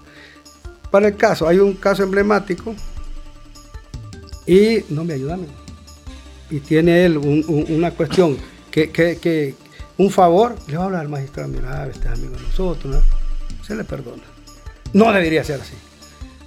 Para 0.91 1.09
el 1.09 1.17
caso, 1.17 1.47
hay 1.47 1.59
un 1.59 1.75
caso 1.75 2.03
emblemático 2.03 2.75
y 4.47 4.87
no 4.89 5.05
me 5.05 5.13
ayudan. 5.13 5.47
Y 6.49 6.61
tiene 6.61 7.05
él 7.05 7.19
una 7.19 7.91
cuestión 7.91 8.39
que, 8.71 9.55
un 9.99 10.11
favor, 10.11 10.57
le 10.67 10.79
va 10.79 10.85
a 10.85 10.87
hablar 10.87 11.03
al 11.03 11.11
magistrado, 11.11 11.51
mira, 11.51 11.87
este 11.89 12.09
es 12.09 12.15
amigo 12.15 12.35
de 12.35 12.43
nosotros, 12.45 12.95
¿no? 12.95 13.03
se 13.67 13.75
le 13.75 13.85
perdona. 13.85 14.23
No 14.95 15.13
debería 15.13 15.45
ser 15.45 15.61
así. 15.61 15.75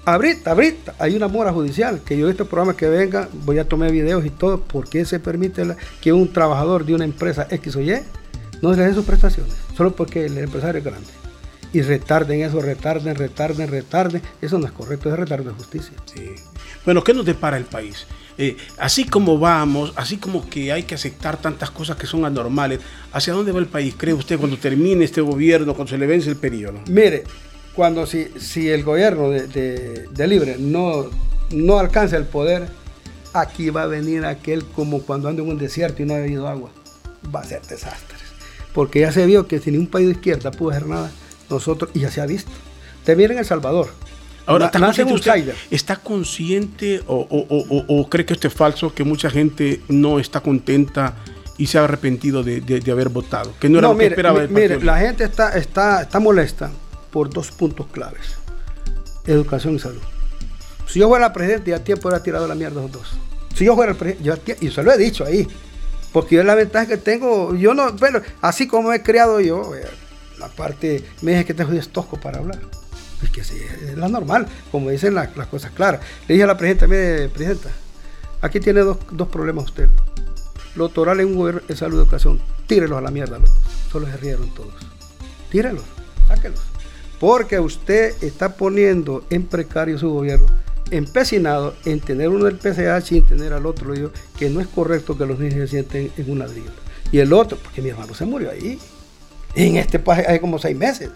Ahorita, 0.06 0.54
ahorita, 0.54 0.96
hay 0.98 1.16
una 1.16 1.28
mora 1.28 1.54
judicial 1.54 2.02
que 2.04 2.18
yo 2.18 2.32
este 2.32 2.46
programa 2.46 2.76
que 2.76 2.90
venga, 2.90 3.30
voy 3.46 3.60
a 3.60 3.70
tomar 3.70 3.92
videos 3.92 4.26
y 4.26 4.32
todo, 4.32 4.60
porque 4.60 5.06
se 5.06 5.20
permite 5.20 5.76
que 6.02 6.12
un 6.12 6.34
trabajador 6.34 6.84
de 6.84 6.96
una 6.96 7.06
empresa 7.06 7.46
X 7.48 7.76
o 7.76 7.82
Y 7.82 8.02
no 8.62 8.74
le 8.74 8.84
den 8.84 8.96
sus 8.96 9.06
prestaciones, 9.06 9.54
solo 9.76 9.96
porque 9.96 10.26
el 10.26 10.38
empresario 10.38 10.80
es 10.80 10.86
grande. 10.86 11.08
Y 11.74 11.82
retarden 11.82 12.42
eso, 12.42 12.62
retarden, 12.62 13.16
retarden, 13.16 13.70
retarden. 13.70 14.22
Eso 14.42 14.60
no 14.60 14.66
es 14.66 14.74
correcto, 14.74 15.10
es 15.10 15.18
retardo 15.18 15.52
de 15.52 15.56
justicia. 15.56 15.94
Sí. 16.14 16.32
Bueno, 16.84 17.02
¿qué 17.02 17.14
nos 17.14 17.26
depara 17.26 17.56
el 17.56 17.64
país? 17.64 18.06
Eh, 18.38 18.58
así 18.78 19.06
como 19.06 19.38
vamos, 19.38 19.94
así 19.96 20.18
como 20.18 20.50
que 20.50 20.72
hay 20.72 20.84
que 20.84 20.96
aceptar 20.96 21.38
tantas 21.38 21.72
cosas 21.72 21.96
que 21.96 22.08
son 22.08 22.26
anormales, 22.26 22.80
¿hacia 23.14 23.34
dónde 23.34 23.52
va 23.52 23.60
el 23.60 23.68
país, 23.68 23.94
cree 23.98 24.14
usted, 24.14 24.40
cuando 24.40 24.58
termine 24.58 25.06
este 25.06 25.22
gobierno, 25.22 25.74
cuando 25.74 25.92
se 25.92 25.98
le 25.98 26.08
vence 26.08 26.30
el 26.30 26.38
periodo? 26.38 26.80
Mire, 26.88 27.24
cuando 27.76 28.06
si, 28.06 28.30
si 28.40 28.70
el 28.70 28.84
gobierno 28.84 29.30
de, 29.30 30.28
Libre 30.28 30.58
no, 30.58 31.10
no 31.52 31.80
alcanza 31.80 32.18
el 32.18 32.26
poder, 32.26 32.68
aquí 33.34 33.70
va 33.70 33.84
a 33.84 33.88
venir 33.88 34.26
aquel 34.26 34.66
como 34.66 35.02
cuando 35.04 35.30
anda 35.30 35.44
en 35.44 35.50
un 35.50 35.58
desierto 35.58 36.02
y 36.02 36.06
no 36.06 36.16
ha 36.16 36.18
habido 36.18 36.48
agua. 36.48 36.72
Va 37.34 37.42
a 37.42 37.44
ser 37.44 37.62
desastres. 37.62 38.21
Porque 38.74 39.02
ya 39.02 39.12
se 39.12 39.26
vio 39.26 39.48
que 39.48 39.60
si 39.60 39.72
ni 39.72 39.78
un 39.78 39.88
país 39.88 40.08
de 40.08 40.14
izquierda 40.14 40.52
pudo 40.52 40.72
hacer 40.72 40.88
nada, 40.88 41.12
nosotros, 41.50 41.92
y 41.94 42.00
ya 42.00 42.12
se 42.12 42.22
ha 42.22 42.26
visto. 42.26 42.52
Te 43.04 43.16
miren 43.16 43.38
El 43.38 43.46
Salvador. 43.46 43.90
Ahora, 44.46 44.68
¿está, 44.68 44.80
consciente, 44.80 45.14
usted, 45.14 45.54
¿está 45.70 45.96
consciente 45.98 47.02
o, 47.08 48.08
cree 48.10 48.26
que 48.26 48.34
esto 48.34 48.48
es 48.48 48.54
falso, 48.54 48.94
que 48.94 49.04
mucha 49.04 49.30
gente 49.30 49.82
no 49.88 50.20
está 50.20 50.42
contenta 50.42 51.16
y 51.58 51.68
se 51.68 51.78
ha 51.78 51.84
arrepentido 51.84 52.44
de, 52.44 52.84
haber 52.92 53.10
votado? 53.10 53.54
Que 53.60 53.70
no 53.70 53.80
era 53.80 53.90
lo 53.90 53.98
que 53.98 54.08
esperaba 54.08 54.46
Mire, 54.48 54.82
la 54.82 54.98
gente 54.98 55.24
está, 55.26 55.58
está, 55.58 56.02
está 56.02 56.20
molesta 56.20 56.72
por 57.12 57.30
dos 57.30 57.52
puntos 57.52 57.88
claves. 57.92 58.38
Educación 59.28 59.76
y 59.76 59.80
salud. 59.80 60.02
Si 60.88 61.00
yo 61.00 61.08
fuera 61.08 61.32
presidente, 61.32 61.72
ya 61.72 61.80
tiempo 61.84 62.08
hubiera 62.08 62.24
tirado 62.24 62.48
la 62.48 62.56
mierda 62.56 62.82
los 62.82 62.92
dos. 62.92 63.08
Si 63.56 63.66
yo 63.66 63.76
fuera 63.76 63.92
el 63.92 63.98
presidente, 63.98 64.58
y 64.60 64.70
se 64.72 64.82
lo 64.84 64.92
he 64.92 64.98
dicho 64.98 65.24
ahí, 65.24 65.48
porque 66.12 66.36
yo 66.36 66.44
la 66.44 66.56
ventaja 66.56 66.86
que 66.86 66.98
tengo, 66.98 67.56
yo 67.56 67.74
no, 67.74 67.94
bueno, 67.94 68.22
así 68.42 68.68
como 68.68 68.92
he 68.94 69.02
criado 69.02 69.40
yo, 69.40 69.76
eh, 69.76 69.86
la 70.40 70.48
parte, 70.50 71.04
me 71.22 71.32
dije 71.32 71.46
que 71.46 71.54
tengo 71.54 71.72
10 71.72 71.90
tosco 71.90 72.20
para 72.20 72.40
hablar. 72.40 72.60
Es 73.22 73.30
que 73.30 73.44
sí, 73.44 73.58
es 73.84 73.98
la 73.98 74.08
normal, 74.08 74.48
como 74.72 74.90
dicen 74.90 75.14
las 75.14 75.30
cosas 75.48 75.72
claras. 75.72 76.02
Le 76.28 76.34
dije 76.34 76.44
a 76.44 76.48
la 76.48 76.58
presidenta, 76.58 76.88
mire, 76.88 77.30
presidenta, 77.30 77.70
aquí 78.42 78.60
tiene 78.60 78.82
dos, 78.82 78.98
problemas 79.32 79.66
usted. 79.66 79.90
Lo 80.76 80.90
toral 80.90 81.20
en 81.20 81.28
un 81.28 81.36
gobierno 81.36 81.62
de 81.68 81.76
salud 81.76 81.98
y 81.98 82.02
educación, 82.02 82.42
tírelos 82.66 82.98
a 82.98 83.02
la 83.02 83.12
mierda 83.12 83.38
Solo 83.92 84.08
se 84.08 84.18
rieron 84.18 84.54
todos. 84.56 84.74
Tírelos, 85.52 85.84
sáquelos 86.28 86.72
porque 87.22 87.60
usted 87.60 88.16
está 88.24 88.56
poniendo 88.56 89.24
en 89.30 89.46
precario 89.46 90.00
su 90.00 90.10
gobierno, 90.10 90.48
empecinado 90.92 91.76
en 91.86 92.00
tener 92.00 92.30
uno 92.30 92.46
del 92.46 92.58
PCH 92.58 93.12
y 93.14 93.18
en 93.18 93.26
tener 93.26 93.54
al 93.54 93.66
otro. 93.66 93.94
Digo, 93.94 94.12
que 94.38 94.50
no 94.50 94.60
es 94.60 94.68
correcto 94.68 95.18
que 95.18 95.26
los 95.26 95.40
niños 95.40 95.56
se 95.56 95.68
sienten 95.68 96.12
en 96.18 96.32
un 96.32 96.40
ladrillo. 96.40 96.72
Y 97.12 97.20
el 97.20 97.34
otro, 97.34 97.58
porque 97.58 97.82
mi 97.82 97.90
hermano 97.90 98.14
se 98.14 98.26
murió 98.26 98.52
ahí. 98.52 98.80
En 99.56 99.78
este 99.78 100.00
país 100.00 100.26
hace 100.28 100.40
como 100.40 100.60
seis 100.60 100.78
meses. 100.78 101.10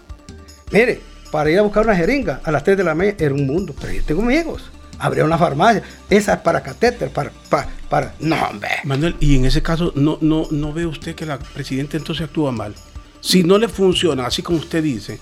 Mire, 0.70 1.00
para 1.30 1.50
ir 1.50 1.58
a 1.58 1.62
buscar 1.62 1.84
una 1.84 1.96
jeringa 1.96 2.40
a 2.44 2.50
las 2.50 2.64
3 2.64 2.76
de 2.76 2.84
la 2.84 2.94
mañana 2.94 3.16
era 3.18 3.34
un 3.34 3.46
mundo, 3.46 3.74
pero 3.80 3.92
yo 3.92 4.02
tengo 4.04 4.22
amigos. 4.22 4.70
Habría 4.98 5.24
una 5.24 5.36
farmacia, 5.36 5.82
esa 6.08 6.34
es 6.34 6.40
para 6.40 6.62
catéter, 6.62 7.10
para, 7.10 7.30
para, 7.50 7.68
para. 7.88 8.14
No, 8.18 8.36
hombre. 8.48 8.70
Manuel, 8.84 9.14
y 9.20 9.36
en 9.36 9.44
ese 9.44 9.62
caso, 9.62 9.92
¿no, 9.94 10.18
no, 10.22 10.46
¿no 10.50 10.72
ve 10.72 10.86
usted 10.86 11.14
que 11.14 11.26
la 11.26 11.38
presidenta 11.38 11.98
entonces 11.98 12.26
actúa 12.26 12.52
mal? 12.52 12.74
Si 13.20 13.42
no 13.42 13.58
le 13.58 13.68
funciona, 13.68 14.26
así 14.26 14.42
como 14.42 14.58
usted 14.58 14.82
dice, 14.82 15.18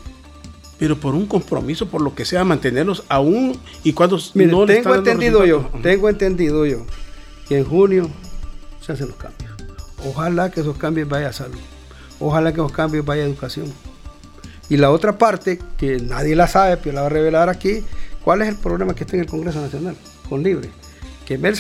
pero 0.85 1.01
por 1.01 1.15
un 1.15 1.25
compromiso, 1.25 1.89
por 1.89 2.03
lo 2.03 2.15
que 2.15 2.27
sea, 2.27 2.45
mantenerlos 2.45 3.05
aún 3.09 3.59
y 3.85 3.95
cuando 3.95 4.19
no 4.35 4.67
tengo 4.67 4.95
entendido 4.95 5.47
yo, 5.47 5.71
tengo 5.83 6.11
entendido 6.11 6.67
yo 6.67 6.85
que 7.49 7.57
en 7.57 7.65
junio 7.65 8.11
se 8.83 8.93
hacen 8.93 9.09
los 9.09 9.17
cambios. 9.17 9.51
Ojalá 10.07 10.51
que 10.51 10.61
esos 10.61 10.77
cambios 10.77 11.09
vayan 11.09 11.31
a 11.31 11.33
salud. 11.33 11.59
Ojalá 12.21 12.53
que 12.53 12.61
esos 12.61 12.73
cambios 12.73 13.03
vayan 13.03 13.25
a 13.25 13.29
educación. 13.31 13.73
Y 14.69 14.77
la 14.77 14.91
otra 14.91 15.17
parte, 15.17 15.59
que 15.79 16.01
nadie 16.01 16.37
la 16.37 16.49
sabe, 16.49 16.77
pero 16.77 16.97
la 16.97 17.01
va 17.01 17.07
a 17.07 17.11
revelar 17.11 17.49
aquí, 17.49 17.83
¿cuál 18.23 18.43
es 18.43 18.49
el 18.49 18.57
problema 18.57 18.95
que 18.95 19.05
está 19.05 19.17
en 19.17 19.23
el 19.23 19.27
Congreso 19.27 19.63
Nacional 19.63 19.97
con 20.29 20.43
Libre? 20.43 20.69
Que 21.25 21.39
Mel 21.39 21.57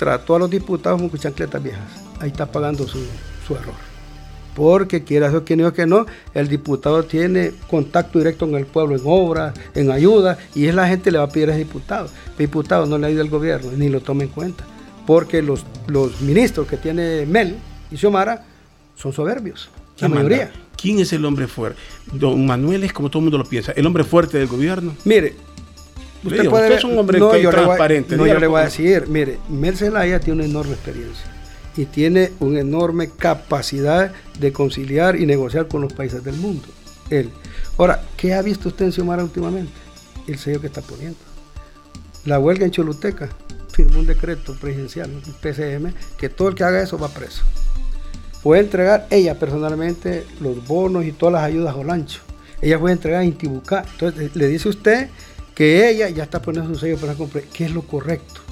trató 0.00 0.34
a 0.34 0.38
los 0.40 0.50
diputados 0.50 1.00
con 1.00 1.16
chancletas 1.16 1.62
viejas. 1.62 1.92
Ahí 2.18 2.30
está 2.30 2.50
pagando 2.50 2.88
su, 2.88 2.98
su 3.46 3.54
error 3.54 3.89
porque 4.60 5.04
quiera 5.04 5.28
eso 5.28 5.42
que 5.42 5.56
no, 5.56 5.72
que 5.72 5.86
no, 5.86 6.04
el 6.34 6.46
diputado 6.46 7.02
tiene 7.04 7.52
contacto 7.66 8.18
directo 8.18 8.46
con 8.46 8.58
el 8.58 8.66
pueblo 8.66 8.94
en 8.94 9.00
obras, 9.06 9.54
en 9.74 9.90
ayuda, 9.90 10.36
y 10.54 10.66
es 10.66 10.74
la 10.74 10.86
gente 10.86 11.04
que 11.04 11.12
le 11.12 11.18
va 11.18 11.24
a 11.24 11.28
pedir 11.30 11.48
a 11.48 11.52
ese 11.52 11.60
diputado. 11.60 12.10
El 12.32 12.36
diputado 12.36 12.84
no 12.84 12.98
le 12.98 13.06
ayuda 13.06 13.22
al 13.22 13.30
gobierno, 13.30 13.70
ni 13.74 13.88
lo 13.88 14.02
toma 14.02 14.24
en 14.24 14.28
cuenta, 14.28 14.66
porque 15.06 15.40
los, 15.40 15.64
los 15.86 16.20
ministros 16.20 16.66
que 16.66 16.76
tiene 16.76 17.24
Mel 17.24 17.56
y 17.90 17.96
Xiomara 17.96 18.44
son 18.96 19.14
soberbios, 19.14 19.70
la 19.98 20.08
mayoría. 20.10 20.52
¿Quién 20.76 20.98
es 20.98 21.10
el 21.14 21.24
hombre 21.24 21.46
fuerte? 21.46 21.80
Don 22.12 22.44
Manuel 22.44 22.84
es 22.84 22.92
como 22.92 23.08
todo 23.08 23.20
el 23.20 23.24
mundo 23.24 23.38
lo 23.38 23.46
piensa, 23.46 23.72
el 23.72 23.86
hombre 23.86 24.04
fuerte 24.04 24.36
del 24.36 24.46
gobierno. 24.46 24.94
Mire, 25.06 25.36
usted, 26.22 26.50
puede, 26.50 26.74
es 26.74 26.84
un 26.84 26.98
hombre 26.98 27.18
transparente. 27.18 28.14
no, 28.14 28.26
yo 28.26 28.38
le 28.38 28.46
voy 28.46 28.60
a 28.60 28.64
decir, 28.64 29.06
mire, 29.08 29.38
Mel 29.48 29.74
Zelaya 29.74 30.20
tiene 30.20 30.40
una 30.40 30.50
enorme 30.50 30.74
experiencia 30.74 31.39
y 31.80 31.86
tiene 31.86 32.32
una 32.40 32.60
enorme 32.60 33.08
capacidad 33.08 34.12
de 34.38 34.52
conciliar 34.52 35.16
y 35.16 35.24
negociar 35.24 35.66
con 35.66 35.80
los 35.80 35.94
países 35.94 36.22
del 36.22 36.36
mundo. 36.36 36.68
Él. 37.08 37.30
Ahora, 37.78 38.02
¿qué 38.18 38.34
ha 38.34 38.42
visto 38.42 38.68
usted 38.68 38.84
en 38.84 38.92
Xiomara 38.92 39.24
últimamente? 39.24 39.72
El 40.26 40.38
sello 40.38 40.60
que 40.60 40.66
está 40.66 40.82
poniendo. 40.82 41.18
La 42.26 42.38
huelga 42.38 42.66
en 42.66 42.70
Choluteca 42.70 43.30
firmó 43.72 44.00
un 44.00 44.06
decreto 44.06 44.54
presidencial, 44.60 45.10
un 45.10 45.22
PCM, 45.22 45.94
que 46.18 46.28
todo 46.28 46.48
el 46.48 46.54
que 46.54 46.64
haga 46.64 46.82
eso 46.82 46.98
va 46.98 47.08
preso. 47.08 47.44
Puede 48.42 48.60
entregar 48.60 49.06
ella 49.08 49.38
personalmente 49.38 50.26
los 50.40 50.66
bonos 50.66 51.06
y 51.06 51.12
todas 51.12 51.32
las 51.32 51.44
ayudas 51.44 51.74
a 51.74 51.78
Olancho. 51.78 52.20
Ella 52.60 52.78
puede 52.78 52.92
entregar 52.92 53.22
a 53.22 53.24
Intibucá. 53.24 53.86
Entonces 53.90 54.36
le 54.36 54.48
dice 54.48 54.68
usted 54.68 55.08
que 55.54 55.88
ella 55.88 56.10
ya 56.10 56.24
está 56.24 56.42
poniendo 56.42 56.74
su 56.74 56.78
sello 56.78 56.98
para 56.98 57.14
comprar. 57.14 57.44
¿Qué 57.44 57.64
es 57.64 57.72
lo 57.72 57.82
correcto? 57.82 58.42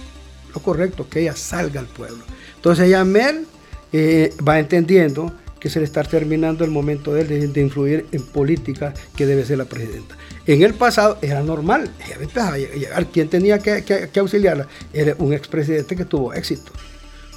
Lo 0.55 0.63
correcto, 0.63 1.07
que 1.11 1.21
ella 1.21 1.37
salga 1.37 1.81
al 1.81 1.87
pueblo. 1.87 2.25
Entonces 2.59 2.89
ella, 2.89 3.05
Mel, 3.05 3.47
eh, 3.93 4.35
va 4.47 4.59
entendiendo 4.59 5.33
que 5.61 5.71
se 5.71 5.79
le 5.79 5.85
está 5.85 6.03
terminando 6.03 6.65
el 6.65 6.71
momento 6.71 7.15
de, 7.15 7.23
él 7.23 7.53
de, 7.53 7.61
influir 7.61 8.07
en 8.13 8.23
política 8.23 8.95
que 9.17 9.27
debe 9.27 9.45
ser 9.45 9.59
la 9.59 9.65
presidenta. 9.65 10.17
En 10.47 10.63
el 10.63 10.75
pasado 10.75 11.19
era 11.23 11.43
normal, 11.43 11.91
ella 12.05 12.17
empezaba 12.21 12.55
a 12.55 12.59
llegar. 12.59 13.07
¿Quién 13.07 13.29
tenía 13.29 13.59
que, 13.59 14.11
auxiliarla? 14.19 14.67
Era 14.93 15.15
un 15.19 15.33
expresidente 15.33 15.97
que 15.97 16.05
tuvo 16.05 16.33
éxito. 16.35 16.73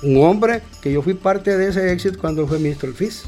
Un 0.04 0.24
hombre 0.24 0.62
que 0.82 0.92
yo 0.92 1.02
fui 1.02 1.14
parte 1.14 1.56
de 1.58 1.70
ese 1.70 1.92
éxito 1.92 2.20
cuando 2.20 2.48
fue 2.48 2.58
ministro 2.58 2.88
del 2.88 2.96
FIS. 2.96 3.24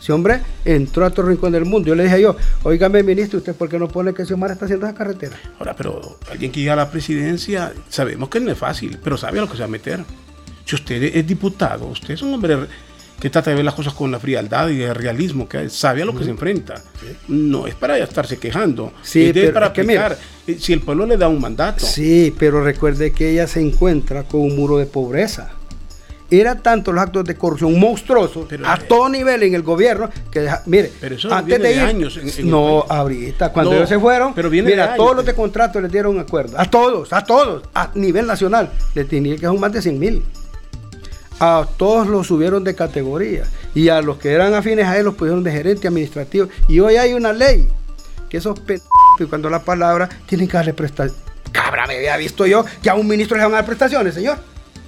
Ese 0.00 0.12
hombre 0.12 0.40
entró 0.64 1.04
a 1.04 1.10
todo 1.10 1.26
rincón 1.26 1.50
del 1.50 1.64
mundo. 1.64 1.88
Yo 1.88 1.94
le 1.94 2.04
dije 2.04 2.20
yo, 2.20 2.36
oígame 2.62 3.02
ministro, 3.02 3.38
¿usted 3.38 3.54
por 3.54 3.68
qué 3.68 3.78
no 3.78 3.88
pone 3.88 4.14
que 4.14 4.24
Xiomara 4.24 4.52
está 4.52 4.66
haciendo 4.66 4.86
esa 4.86 4.94
carretera? 4.94 5.36
Ahora, 5.58 5.74
pero 5.74 6.18
alguien 6.30 6.52
que 6.52 6.60
llega 6.60 6.74
a 6.74 6.76
la 6.76 6.90
presidencia, 6.90 7.72
sabemos 7.88 8.28
que 8.28 8.38
no 8.38 8.52
es 8.52 8.58
fácil, 8.58 8.98
pero 9.02 9.16
sabe 9.16 9.38
a 9.38 9.42
lo 9.42 9.48
que 9.48 9.54
se 9.54 9.60
va 9.60 9.64
a 9.64 9.68
meter. 9.68 10.04
Si 10.68 10.74
usted 10.74 11.02
es 11.02 11.26
diputado, 11.26 11.86
usted 11.86 12.12
es 12.12 12.20
un 12.20 12.34
hombre 12.34 12.58
que 13.18 13.30
trata 13.30 13.48
de 13.48 13.56
ver 13.56 13.64
las 13.64 13.72
cosas 13.72 13.94
con 13.94 14.10
la 14.10 14.20
frialdad 14.20 14.68
y 14.68 14.82
el 14.82 14.94
realismo, 14.94 15.48
que 15.48 15.70
sabe 15.70 16.02
a 16.02 16.04
lo 16.04 16.14
que 16.14 16.24
se 16.24 16.30
enfrenta. 16.30 16.74
No 17.26 17.66
es 17.66 17.74
para 17.74 17.96
estarse 17.96 18.36
quejando, 18.36 18.92
sí, 19.00 19.32
es 19.34 19.50
para 19.50 19.68
aplicar. 19.68 20.18
Eh, 20.46 20.58
si 20.60 20.74
el 20.74 20.80
pueblo 20.80 21.06
le 21.06 21.16
da 21.16 21.26
un 21.26 21.40
mandato. 21.40 21.86
Sí, 21.86 22.34
pero 22.38 22.62
recuerde 22.62 23.12
que 23.12 23.30
ella 23.30 23.46
se 23.46 23.62
encuentra 23.62 24.24
con 24.24 24.42
un 24.42 24.56
muro 24.56 24.76
de 24.76 24.84
pobreza. 24.84 25.52
Era 26.30 26.56
tanto 26.56 26.92
los 26.92 27.02
actos 27.02 27.24
de 27.24 27.34
corrupción 27.34 27.80
monstruosos 27.80 28.46
a 28.62 28.76
todo 28.76 29.08
nivel 29.08 29.44
en 29.44 29.54
el 29.54 29.62
gobierno 29.62 30.10
que 30.30 30.50
mire, 30.66 30.92
pero 31.00 31.14
eso 31.14 31.32
antes 31.32 31.62
de, 31.62 31.72
ir, 31.72 31.80
años 31.80 32.20
no 32.44 32.84
ahorita 32.86 33.50
cuando 33.54 33.72
ellos 33.72 33.88
se 33.88 33.98
fueron, 33.98 34.34
pero 34.34 34.50
mira, 34.50 34.94
todos 34.96 35.16
los 35.16 35.24
de 35.24 35.32
contrato 35.32 35.80
les 35.80 35.90
dieron 35.90 36.20
acuerdo, 36.20 36.60
a 36.60 36.66
todos, 36.66 37.10
a 37.14 37.24
todos, 37.24 37.62
a 37.72 37.90
nivel 37.94 38.26
nacional, 38.26 38.70
le 38.94 39.06
tenía 39.06 39.36
que 39.36 39.46
dar 39.46 39.54
más 39.56 39.72
de 39.72 39.80
100 39.80 39.98
mil 39.98 40.22
a 41.40 41.66
todos 41.76 42.06
los 42.06 42.26
subieron 42.26 42.64
de 42.64 42.74
categoría 42.74 43.44
y 43.74 43.88
a 43.88 44.02
los 44.02 44.18
que 44.18 44.32
eran 44.32 44.54
afines 44.54 44.86
a 44.86 44.98
él 44.98 45.04
los 45.04 45.14
pusieron 45.14 45.42
de 45.42 45.52
gerente 45.52 45.88
administrativo. 45.88 46.48
Y 46.68 46.80
hoy 46.80 46.96
hay 46.96 47.14
una 47.14 47.32
ley 47.32 47.68
que 48.28 48.38
esos 48.38 48.58
p 48.60 48.80
cuando 49.28 49.50
la 49.50 49.62
palabra 49.62 50.08
tienen 50.26 50.46
que 50.46 50.56
darle 50.56 50.74
prestaciones. 50.74 51.22
Cabra, 51.50 51.86
me 51.86 51.96
había 51.96 52.16
visto 52.16 52.46
yo 52.46 52.64
que 52.82 52.90
a 52.90 52.94
un 52.94 53.06
ministro 53.06 53.36
le 53.36 53.42
van 53.42 53.52
a 53.52 53.56
dar 53.56 53.66
prestaciones, 53.66 54.14
señor. 54.14 54.38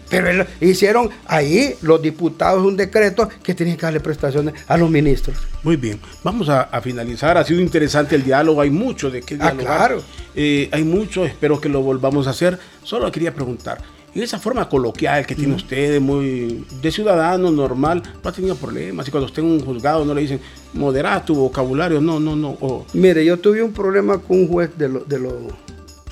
Pero 0.09 0.45
hicieron 0.61 1.09
ahí 1.27 1.77
los 1.83 2.03
diputados 2.03 2.65
un 2.65 2.77
decreto 2.77 3.29
que 3.45 3.55
tienen 3.55 3.77
que 3.77 3.83
darle 3.83 4.01
prestaciones 4.01 4.55
a 4.67 4.77
los 4.77 4.91
ministros. 4.91 5.37
Muy 5.63 5.77
bien, 5.77 6.01
vamos 6.25 6.49
a, 6.49 6.69
finalizar. 6.81 7.39
Ha 7.39 7.45
sido 7.45 7.61
interesante 7.61 8.17
el 8.17 8.25
diálogo, 8.25 8.61
hay 8.61 8.71
mucho 8.71 9.09
de 9.09 9.23
qué 9.23 9.35
ah, 9.35 9.53
dialogar. 9.53 9.77
claro. 9.77 10.03
Eh, 10.35 10.69
hay 10.73 10.83
mucho, 10.83 11.25
espero 11.25 11.61
que 11.61 11.69
lo 11.69 11.83
volvamos 11.83 12.27
a 12.27 12.31
hacer. 12.31 12.59
Solo 12.83 13.11
quería 13.13 13.33
preguntar, 13.33 13.79
en 14.15 14.23
esa 14.23 14.39
forma 14.39 14.69
coloquial 14.69 15.25
que 15.25 15.35
tiene 15.35 15.55
usted, 15.55 16.01
muy 16.01 16.67
de 16.83 16.91
ciudadano 16.91 17.51
normal, 17.51 18.03
no 18.23 18.31
ha 18.31 18.33
tenido 18.33 18.57
problemas. 18.57 19.07
Y 19.07 19.11
cuando 19.11 19.29
esté 19.29 19.41
en 19.41 19.47
un 19.47 19.61
juzgado 19.65 20.05
no 20.05 20.15
le 20.15 20.23
dicen, 20.23 20.41
modera 20.73 21.25
tu 21.25 21.35
vocabulario, 21.35 22.01
no, 22.01 22.19
no, 22.19 22.35
no. 22.35 22.87
Mire, 22.93 23.25
yo 23.25 23.39
tuve 23.39 23.63
un 23.63 23.73
problema 23.73 24.19
con 24.19 24.41
un 24.41 24.49
juez 24.49 24.77
de, 24.77 24.89
lo, 24.89 25.01
de, 25.01 25.19
lo, 25.19 25.33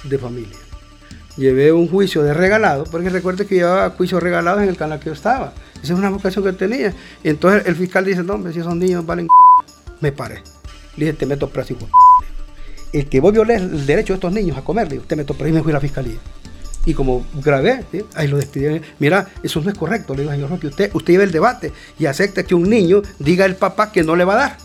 de 0.05 0.18
familia. 0.18 0.57
Llevé 1.36 1.72
un 1.72 1.88
juicio 1.88 2.22
de 2.22 2.34
regalado, 2.34 2.84
porque 2.84 3.11
recuerde 3.11 3.46
que 3.46 3.57
llevaba 3.57 3.90
juicios 3.90 4.22
regalados 4.22 4.62
en 4.62 4.68
el 4.68 4.76
canal 4.76 4.99
que 4.99 5.07
yo 5.07 5.12
estaba. 5.12 5.53
Esa 5.74 5.92
es 5.92 5.99
una 5.99 6.11
vocación 6.11 6.44
que 6.44 6.53
tenía. 6.53 6.94
Y 7.22 7.28
entonces 7.28 7.66
el 7.66 7.76
fiscal 7.76 8.05
dice, 8.05 8.22
no, 8.22 8.34
hombre, 8.34 8.53
si 8.53 8.61
esos 8.61 8.74
niños 8.76 9.05
valen 9.07 9.28
me 10.01 10.12
paré. 10.12 10.42
Le 10.96 11.07
dije, 11.07 11.16
te 11.16 11.26
meto 11.26 11.49
preso. 11.49 11.74
El 12.92 13.09
que 13.09 13.20
vos 13.20 13.32
violés 13.32 13.62
el 13.62 13.86
derecho 13.86 14.12
de 14.12 14.16
estos 14.16 14.32
niños 14.32 14.57
a 14.57 14.62
comer, 14.62 14.88
le 14.88 14.94
digo, 14.94 15.05
te 15.07 15.16
meto 15.16 15.34
preso 15.34 15.51
y 15.51 15.53
me 15.53 15.62
fui 15.62 15.72
a 15.72 15.74
la 15.74 15.80
fiscalía. 15.80 16.18
Y 16.85 16.95
como 16.95 17.26
grabé, 17.35 17.85
ahí 18.14 18.29
lo 18.29 18.39
despidieron. 18.39 18.81
Mira, 18.99 19.29
eso 19.43 19.61
no 19.61 19.70
es 19.70 19.76
correcto. 19.76 20.14
Le 20.14 20.22
digo, 20.22 20.33
señor 20.33 20.51
Roque, 20.51 20.68
usted, 20.68 20.91
usted 20.95 21.12
lleva 21.12 21.24
el 21.24 21.33
debate 21.33 21.72
y 21.99 22.07
acepta 22.07 22.45
que 22.45 22.55
un 22.55 22.68
niño 22.68 23.03
diga 23.18 23.45
al 23.45 23.57
papá 23.57 23.93
que 23.93 24.03
no 24.03 24.16
le 24.16 24.24
va 24.24 24.35
a 24.35 24.37
dar. 24.37 24.59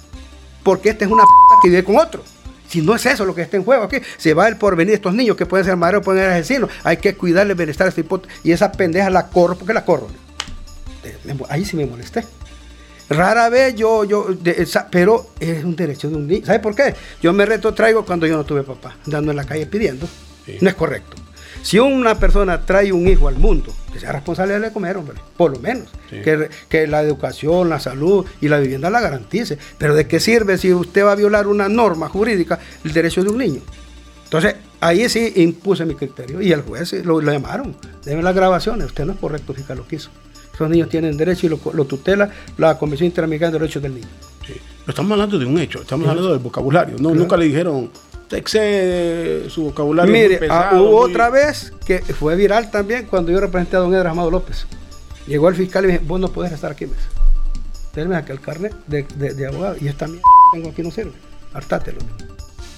Porque 0.63 0.89
esta 0.89 1.03
es 1.05 1.11
una 1.11 1.23
p 1.23 1.29
que 1.63 1.69
vive 1.69 1.83
con 1.83 1.97
otro. 1.97 2.23
Si 2.69 2.81
no 2.81 2.95
es 2.95 3.05
eso 3.05 3.25
lo 3.25 3.35
que 3.35 3.41
está 3.41 3.57
en 3.57 3.63
juego 3.63 3.83
aquí, 3.83 3.97
se 4.17 4.33
va 4.33 4.47
el 4.47 4.57
porvenir 4.57 4.91
de 4.91 4.95
estos 4.95 5.13
niños 5.13 5.35
que 5.35 5.45
pueden 5.45 5.65
ser 5.65 5.75
madres 5.75 5.99
o 5.99 6.03
pueden 6.03 6.23
ser 6.23 6.31
asesinos. 6.31 6.69
Hay 6.83 6.97
que 6.97 7.15
cuidarle 7.15 7.51
el 7.51 7.57
bienestar 7.57 7.85
a 7.85 7.89
este 7.89 8.01
hipótesis. 8.01 8.39
Y 8.43 8.51
esa 8.51 8.71
pendeja 8.71 9.09
la 9.09 9.27
corro, 9.27 9.55
porque 9.55 9.73
la 9.73 9.85
corro? 9.85 10.07
Ahí 11.49 11.65
sí 11.65 11.75
me 11.75 11.85
molesté. 11.85 12.23
Rara 13.09 13.49
vez 13.49 13.75
yo, 13.75 14.05
yo, 14.05 14.27
pero 14.89 15.27
es 15.39 15.63
un 15.63 15.75
derecho 15.75 16.09
de 16.09 16.15
un 16.15 16.25
niño. 16.25 16.45
¿Sabe 16.45 16.59
por 16.59 16.73
qué? 16.73 16.95
Yo 17.21 17.33
me 17.33 17.45
retrotraigo 17.45 18.05
cuando 18.05 18.25
yo 18.25 18.37
no 18.37 18.45
tuve 18.45 18.63
papá, 18.63 18.95
andando 19.05 19.31
en 19.31 19.37
la 19.37 19.43
calle 19.43 19.65
pidiendo. 19.65 20.07
No 20.61 20.69
es 20.69 20.75
correcto. 20.75 21.17
Si 21.63 21.79
una 21.79 22.19
persona 22.19 22.65
trae 22.65 22.91
un 22.91 23.07
hijo 23.07 23.27
al 23.27 23.37
mundo, 23.37 23.73
que 23.91 23.99
sea 23.99 24.11
responsable 24.11 24.59
de 24.59 24.71
comer, 24.71 24.97
hombre, 24.97 25.17
por 25.37 25.51
lo 25.51 25.59
menos. 25.59 25.87
Que, 26.09 26.49
que, 26.69 26.87
la 26.87 27.01
educación, 27.01 27.69
la 27.69 27.79
salud 27.79 28.25
y 28.41 28.49
la 28.49 28.59
vivienda 28.59 28.89
la 28.89 29.01
garantice. 29.01 29.57
Pero 29.77 29.95
¿de 29.95 30.05
qué 30.05 30.19
sirve 30.19 30.57
si 30.57 30.73
usted 30.73 31.05
va 31.05 31.13
a 31.13 31.15
violar 31.15 31.47
una 31.47 31.69
norma 31.69 32.09
jurídica, 32.09 32.59
el 32.83 32.93
derecho 32.93 33.23
de 33.23 33.29
un 33.29 33.37
niño? 33.37 33.61
Entonces, 34.25 34.55
ahí 34.81 35.07
sí 35.07 35.31
impuse 35.37 35.85
mi 35.85 35.95
criterio 35.95 36.41
y 36.41 36.51
el 36.51 36.61
juez 36.61 36.93
lo, 37.05 37.21
lo 37.21 37.31
llamaron. 37.31 37.75
Deme 38.03 38.21
las 38.21 38.35
grabaciones, 38.35 38.87
usted 38.87 39.05
no 39.05 39.13
es 39.13 39.19
correcto 39.19 39.53
fijar 39.53 39.77
lo 39.77 39.87
que 39.87 39.95
hizo. 39.95 40.09
Esos 40.53 40.69
niños 40.69 40.89
tienen 40.89 41.17
derecho 41.17 41.47
y 41.47 41.49
lo, 41.49 41.85
tutela 41.85 42.29
la 42.57 42.77
Convención 42.77 43.07
Interamericana 43.07 43.51
de 43.53 43.59
Derechos 43.59 43.81
del 43.81 43.95
Niño. 43.95 44.07
Sí. 44.45 44.53
Pero 44.53 44.89
estamos 44.89 45.11
hablando 45.13 45.39
de 45.39 45.45
un 45.45 45.57
hecho, 45.57 45.81
estamos 45.81 46.07
hablando 46.07 46.31
del 46.31 46.39
vocabulario. 46.39 46.97
No, 46.99 47.13
Nunca 47.15 47.37
le 47.37 47.45
dijeron, 47.45 47.89
excede 48.31 49.49
su 49.49 49.63
vocabulario. 49.63 50.11
Mire, 50.11 50.39
ah, 50.49 50.71
hubo 50.75 50.97
otra 50.97 51.29
vez 51.29 51.73
que 51.85 51.99
fue 51.99 52.35
viral 52.35 52.71
también 52.71 53.05
cuando 53.05 53.31
yo 53.31 53.39
representé 53.39 53.75
a 53.75 53.79
don 53.79 53.93
Edras 53.93 54.11
Amado 54.11 54.31
López. 54.31 54.65
Llegó 55.27 55.49
el 55.49 55.55
fiscal 55.55 55.83
y 55.85 55.87
me 55.87 55.93
dijo, 55.93 56.05
vos 56.05 56.19
no 56.19 56.27
podés 56.29 56.51
estar 56.51 56.71
aquí, 56.71 56.85
mes. 56.85 56.99
Déjame 57.93 58.15
aquí 58.15 58.31
el 58.31 58.41
carnet 58.41 58.73
de, 58.87 59.03
de, 59.03 59.47
abogado 59.47 59.75
y 59.79 59.87
esta 59.87 60.07
mierda 60.07 60.23
que 60.51 60.57
tengo 60.57 60.71
aquí 60.71 60.81
no 60.81 60.91
sirve. 60.91 61.13
Hartátelo. 61.53 61.99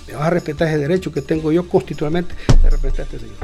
Me 0.07 0.13
vas 0.13 0.27
a 0.27 0.29
respetar 0.29 0.67
ese 0.67 0.77
derecho 0.77 1.11
que 1.11 1.21
tengo 1.21 1.51
yo 1.51 1.67
constitucionalmente 1.67 2.35
de 2.61 2.69
respetar 2.69 3.01
a 3.01 3.03
este 3.03 3.19
señor. 3.19 3.35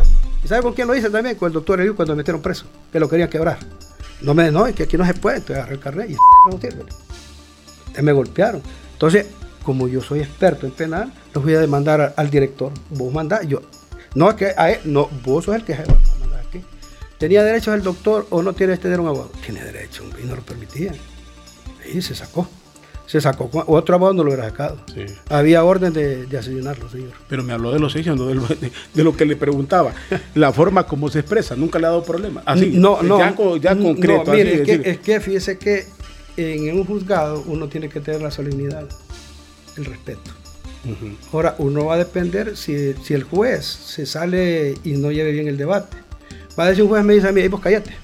¿Y 0.44 0.48
sabe 0.48 0.62
con 0.62 0.74
quién 0.74 0.88
lo 0.88 0.96
hice 0.96 1.10
también? 1.10 1.36
Con 1.36 1.48
el 1.48 1.54
doctor 1.54 1.80
Eliu 1.80 1.96
cuando 1.96 2.14
me 2.14 2.18
metieron 2.18 2.42
preso, 2.42 2.66
que 2.92 3.00
lo 3.00 3.08
querían 3.08 3.30
quebrar. 3.30 3.58
No 4.22 4.34
me 4.34 4.52
no, 4.52 4.68
es 4.68 4.76
que 4.76 4.84
aquí 4.84 4.98
no 4.98 5.06
se 5.06 5.14
puede, 5.14 5.38
entonces 5.38 5.58
agarré 5.58 5.76
el 5.76 5.80
carnet 5.80 6.12
y 6.12 6.14
no 6.14 6.60
sirve. 6.60 6.84
Me 8.02 8.12
golpearon. 8.12 8.62
Entonces, 8.94 9.28
como 9.64 9.88
yo 9.88 10.02
soy 10.02 10.20
experto 10.20 10.66
en 10.66 10.72
penal, 10.72 11.14
los 11.34 11.44
voy 11.44 11.54
a 11.54 11.60
demandar 11.60 12.14
al, 12.16 12.30
director. 12.30 12.72
Vos 12.90 13.14
mandás, 13.14 13.48
yo. 13.48 13.62
No, 14.16 14.30
es 14.30 14.36
que 14.36 14.54
a 14.58 14.72
él, 14.72 14.80
no, 14.86 15.10
vos 15.24 15.46
sos 15.46 15.56
el 15.56 15.64
que 15.64 15.74
va 15.74 15.84
a 15.84 16.20
mandar 16.20 16.44
aquí. 16.48 16.62
¿Tenía 17.18 17.44
derechos 17.44 17.76
el 17.76 17.84
doctor 17.84 18.28
o 18.30 18.42
no 18.42 18.54
tiene 18.54 18.74
este 18.74 18.90
derecho 18.90 19.04
un 19.04 19.08
abogado? 19.08 19.32
Tiene 19.46 19.64
derecho, 19.64 20.04
y 20.22 20.26
no 20.26 20.36
lo 20.36 20.42
permitía. 20.42 20.94
Y 21.94 22.02
se 22.02 22.16
sacó 22.16 22.48
se 23.12 23.20
sacó. 23.20 23.50
Otro 23.68 23.96
abogado 23.96 24.14
no 24.14 24.24
lo 24.24 24.30
hubiera 24.30 24.46
sacado. 24.46 24.78
Había 25.28 25.66
orden 25.66 25.92
de, 25.92 26.28
de, 26.28 26.38
asesinarlo, 26.38 26.90
señor. 26.90 27.12
Pero 27.28 27.44
me 27.44 27.52
habló 27.52 27.74
de 27.74 27.80
los 27.80 27.94
hechos, 27.94 28.18
de, 28.18 29.04
lo 29.04 29.18
que 29.18 29.26
le 29.26 29.36
preguntaba. 29.36 29.94
La 30.34 30.54
forma 30.54 30.88
como 30.88 31.10
se 31.10 31.20
expresa, 31.20 31.58
nunca 31.58 31.78
le 31.78 31.88
ha 31.88 31.90
dado 31.90 32.04
problema. 32.04 32.42
Así, 32.46 32.72
no, 32.74 33.04
no, 33.04 33.20
ya, 33.58 33.76
concreto. 33.76 34.32
mire, 34.32 34.90
es, 34.90 35.00
que, 35.00 35.20
fíjese 35.20 35.58
que 35.58 35.88
en 36.38 36.74
un 36.74 36.86
juzgado 36.86 37.44
uno 37.48 37.68
tiene 37.68 37.90
que 37.90 38.00
tener 38.00 38.22
la 38.22 38.32
solemnidad, 38.32 38.88
el 39.78 39.86
respeto. 39.86 40.32
Ahora, 41.32 41.56
uno 41.60 41.86
va 41.86 41.94
a 41.94 41.98
depender 41.98 42.58
si, 42.58 42.94
si, 43.04 43.14
el 43.14 43.24
juez 43.24 43.66
se 43.66 44.08
sale 44.08 44.76
y 44.84 44.94
no 44.94 45.12
lleve 45.12 45.32
bien 45.32 45.48
el 45.48 45.58
debate. 45.58 45.98
Va 46.58 46.66
a 46.66 46.70
decir 46.70 46.84
un 46.84 46.90
juez, 46.90 47.04
me 47.04 47.14
dice 47.14 47.28
a 47.28 47.32
mí, 47.32 47.48
pues 47.50 47.62
cállate. 47.62 47.96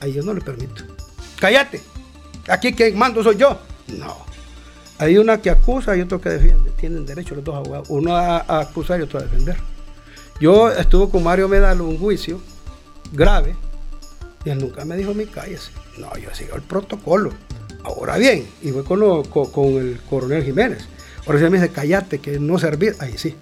Ahí 0.00 0.12
yo 0.12 0.22
no 0.22 0.34
le 0.34 0.40
permito. 0.40 0.84
Cállate. 1.38 1.80
Aquí 2.48 2.72
quien 2.72 2.98
mando 2.98 3.22
soy 3.22 3.36
yo. 3.36 3.58
No. 3.88 4.16
Hay 4.98 5.16
una 5.16 5.40
que 5.40 5.48
acusa 5.48 5.96
y 5.96 6.02
otro 6.02 6.20
que 6.20 6.28
defiende. 6.28 6.70
Tienen 6.72 7.06
derecho 7.06 7.34
los 7.34 7.44
dos 7.44 7.56
abogados. 7.56 7.88
Uno 7.90 8.14
a, 8.16 8.60
acusar 8.60 9.00
y 9.00 9.04
otro 9.04 9.18
a 9.18 9.22
defender. 9.22 9.56
Yo 10.40 10.70
estuve 10.70 11.10
con 11.10 11.22
Mario 11.22 11.48
Medalo 11.48 11.84
en 11.84 11.90
un 11.90 11.98
juicio 11.98 12.40
grave 13.12 13.56
y 14.44 14.50
él 14.50 14.58
nunca 14.58 14.84
me 14.84 14.96
dijo, 14.96 15.14
mi 15.14 15.26
cállese. 15.26 15.70
No, 15.98 16.14
yo 16.16 16.34
sigo 16.34 16.56
el 16.56 16.62
protocolo. 16.62 17.30
Ahora 17.82 18.18
bien, 18.18 18.46
y 18.62 18.70
voy 18.70 18.84
con, 18.84 19.02
el 19.02 20.00
coronel 20.08 20.44
Jiménez. 20.44 20.86
Ahora 21.30 21.44
si 21.44 21.50
me 21.50 21.60
dice, 21.60 21.72
cállate, 21.72 22.18
que 22.18 22.40
no 22.40 22.58
servir. 22.58 22.96
Ahí 22.98 23.16
sí. 23.16 23.36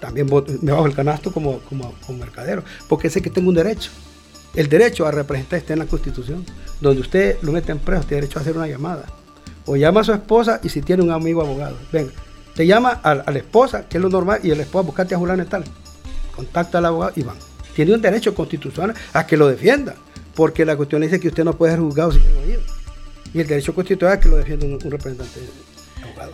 También 0.00 0.26
me 0.62 0.72
bajo 0.72 0.86
el 0.86 0.94
canasto 0.94 1.30
como, 1.30 1.60
como, 1.60 1.94
como 2.04 2.18
mercadero, 2.18 2.64
porque 2.88 3.08
sé 3.08 3.22
que 3.22 3.30
tengo 3.30 3.50
un 3.50 3.54
derecho. 3.54 3.90
El 4.54 4.68
derecho 4.68 5.06
a 5.06 5.12
representar 5.12 5.58
está 5.60 5.74
en 5.74 5.78
la 5.78 5.86
Constitución. 5.86 6.44
Donde 6.80 7.02
usted 7.02 7.36
lo 7.42 7.52
mete 7.52 7.70
en 7.70 7.78
preso, 7.78 8.02
tiene 8.02 8.22
derecho 8.22 8.38
a 8.38 8.42
hacer 8.42 8.56
una 8.56 8.66
llamada 8.66 9.04
o 9.66 9.76
llama 9.76 10.00
a 10.00 10.04
su 10.04 10.12
esposa 10.12 10.58
y 10.64 10.68
si 10.68 10.82
tiene 10.82 11.02
un 11.02 11.12
amigo 11.12 11.42
abogado. 11.42 11.76
Venga, 11.92 12.10
te 12.56 12.66
llama 12.66 13.00
a, 13.04 13.14
la 13.14 13.38
esposa, 13.38 13.86
que 13.88 13.98
es 13.98 14.02
lo 14.02 14.08
normal, 14.08 14.40
y 14.42 14.50
el 14.50 14.58
esposa 14.58 14.84
buscate 14.84 15.14
a 15.14 15.18
Julián 15.18 15.46
tal. 15.48 15.62
Contacta 16.34 16.78
al 16.78 16.86
abogado 16.86 17.12
y 17.14 17.22
van. 17.22 17.36
Tiene 17.76 17.94
un 17.94 18.00
derecho 18.00 18.34
constitucional 18.34 18.96
a 19.12 19.26
que 19.26 19.36
lo 19.36 19.46
defienda, 19.46 19.94
porque 20.34 20.64
la 20.64 20.76
cuestión 20.76 21.02
dice 21.02 21.20
que 21.20 21.28
usted 21.28 21.44
no 21.44 21.52
puede 21.52 21.72
ser 21.72 21.80
juzgado 21.80 22.10
sin 22.10 22.22
oído. 22.22 22.60
Y 23.32 23.40
el 23.40 23.46
derecho 23.46 23.72
constitucional 23.74 24.18
es 24.18 24.24
que 24.24 24.28
lo 24.28 24.36
defienda 24.38 24.66
un, 24.66 24.80
representante 24.80 25.40
abogado. 26.02 26.32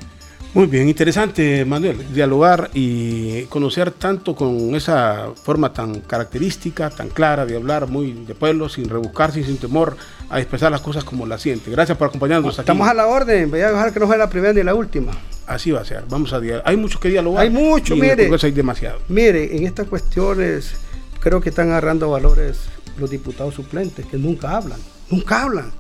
Muy 0.57 0.69
bien, 0.69 0.89
interesante, 0.89 1.67
Manuel, 1.67 1.99
dialogar 2.15 2.71
y 2.73 3.43
conocer 3.43 3.91
tanto 3.91 4.35
con 4.35 4.75
esa 4.75 5.33
forma 5.35 5.71
tan 5.71 6.01
característica, 6.01 6.89
tan 6.89 7.11
clara 7.11 7.45
de 7.45 7.57
hablar 7.57 7.89
muy 7.89 8.13
de 8.13 8.35
pueblo, 8.35 8.71
sin 8.71 8.89
rebuscarse 8.89 9.41
y 9.41 9.45
sin 9.45 9.59
temor 9.59 9.99
a 10.31 10.41
expresar 10.41 10.71
las 10.71 10.81
cosas 10.81 11.05
como 11.05 11.27
las 11.27 11.43
siente. 11.43 11.71
Gracias 11.71 11.99
por 11.99 12.09
acompañarnos 12.09 12.55
aquí. 12.55 12.63
Estamos 12.63 12.89
a 12.89 12.95
la 12.95 13.07
orden, 13.07 13.51
voy 13.51 13.61
a 13.61 13.71
dejar 13.71 13.93
que 13.93 14.01
no 14.01 14.09
sea 14.09 14.17
la 14.17 14.31
primera 14.31 14.55
ni 14.55 14.63
la 14.63 14.75
última. 14.75 15.13
Así 15.47 15.73
va 15.73 15.83
a 15.83 15.85
ser, 15.85 16.05
vamos 16.09 16.33
a 16.33 16.41
dialogar. 16.41 16.67
Hay 16.67 16.79
mucho 16.79 16.99
que 17.01 17.11
dialogar. 17.11 17.43
Hay 17.43 17.51
mucho, 17.51 17.95
mire. 17.95 18.31
hay 18.43 18.51
demasiado. 18.53 19.01
Mire, 19.11 19.55
en 19.59 19.67
estas 19.67 19.87
cuestiones 19.89 20.73
creo 21.21 21.39
que 21.39 21.51
están 21.51 21.69
agarrando 21.69 22.09
valores 22.09 22.61
los 22.99 23.11
diputados 23.11 23.53
suplentes, 23.53 24.07
que 24.07 24.17
nunca 24.17 24.57
hablan, 24.57 24.79
nunca 25.11 25.43
hablan. 25.43 25.71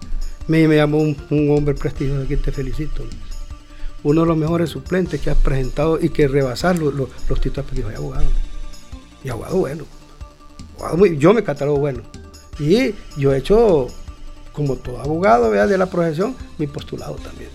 Me, 0.49 0.68
me 0.68 0.77
llamó 0.77 0.99
un, 0.99 1.16
hombre 1.51 1.74
prestigioso 1.74 2.24
aquí, 2.24 2.37
te 2.37 2.53
felicito 2.53 3.05
uno 4.07 4.20
de 4.20 4.26
los 4.28 4.36
mejores 4.36 4.70
suplentes 4.70 5.20
que 5.20 5.30
has 5.30 5.36
presentado 5.36 5.98
y 6.00 6.11
que 6.11 6.28
rebasar 6.28 6.78
los, 6.78 6.94
los, 6.94 7.40
títulos 7.40 7.68
de 7.74 7.96
abogado. 7.96 8.26
Y 9.24 9.28
abogado 9.30 9.57
bueno. 9.57 9.84
yo 11.18 11.34
me 11.34 11.42
catalogo 11.42 11.78
bueno. 11.78 12.02
Y 12.61 12.94
yo 13.16 13.34
he 13.34 13.38
hecho, 13.38 13.88
como 14.52 14.76
todo 14.76 15.00
abogado 15.00 15.50
de 15.50 15.76
la 15.76 15.86
profesión, 15.86 16.36
mi 16.57 16.68
postulado 16.68 17.16
también. 17.16 17.50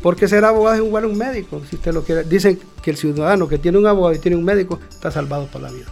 Porque 0.00 0.28
ser 0.28 0.44
abogado 0.44 0.76
es 0.76 0.82
igual 0.82 1.04
a 1.04 1.06
un 1.08 1.18
médico, 1.18 1.60
si 1.68 1.74
usted 1.74 1.92
lo 1.92 2.04
quiere. 2.04 2.22
Dicen 2.22 2.58
que 2.82 2.92
el 2.92 2.96
ciudadano 2.96 3.48
que 3.48 3.58
tiene 3.58 3.76
un 3.76 3.86
abogado 3.86 4.14
y 4.14 4.20
tiene 4.20 4.36
un 4.36 4.44
médico 4.44 4.78
está 4.88 5.10
salvado 5.10 5.46
por 5.46 5.60
la 5.60 5.72
vida. 5.72 5.86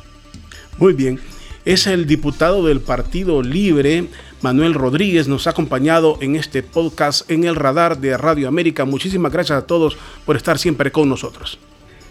Muy 0.79 0.93
bien. 0.93 1.19
Es 1.65 1.89
el 1.89 2.07
diputado 2.07 2.65
del 2.65 2.81
Partido 2.81 3.43
Libre, 3.43 4.09
Manuel 4.43 4.75
Rodríguez 4.75 5.29
nos 5.29 5.47
ha 5.47 5.51
acompañado 5.51 6.19
en 6.21 6.37
este 6.37 6.63
podcast 6.63 7.31
en 7.31 7.45
el 7.45 7.57
radar 7.57 7.99
de 7.99 8.17
Radio 8.17 8.49
América. 8.49 8.85
Muchísimas 8.85 9.33
gracias 9.33 9.59
a 9.59 9.67
todos 9.67 9.97
por 10.25 10.37
estar 10.37 10.59
siempre 10.59 10.93
con 10.93 11.09
nosotros. 11.09 11.59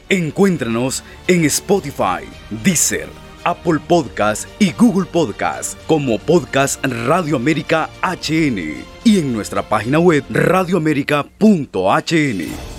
Encuéntranos 0.10 1.04
en 1.28 1.46
Spotify, 1.46 2.26
Deezer, 2.50 3.10
Apple 3.44 3.80
Podcast 3.88 4.48
y 4.60 4.72
Google 4.74 5.06
Podcast 5.06 5.78
como 5.88 6.20
Podcast 6.20 6.84
Radio 6.86 7.36
América 7.36 7.90
HN 8.02 8.84
y 9.04 9.20
en 9.20 9.34
nuestra 9.34 9.68
página 9.68 10.00
web 10.00 10.24
radioamérica.hn. 10.30 12.77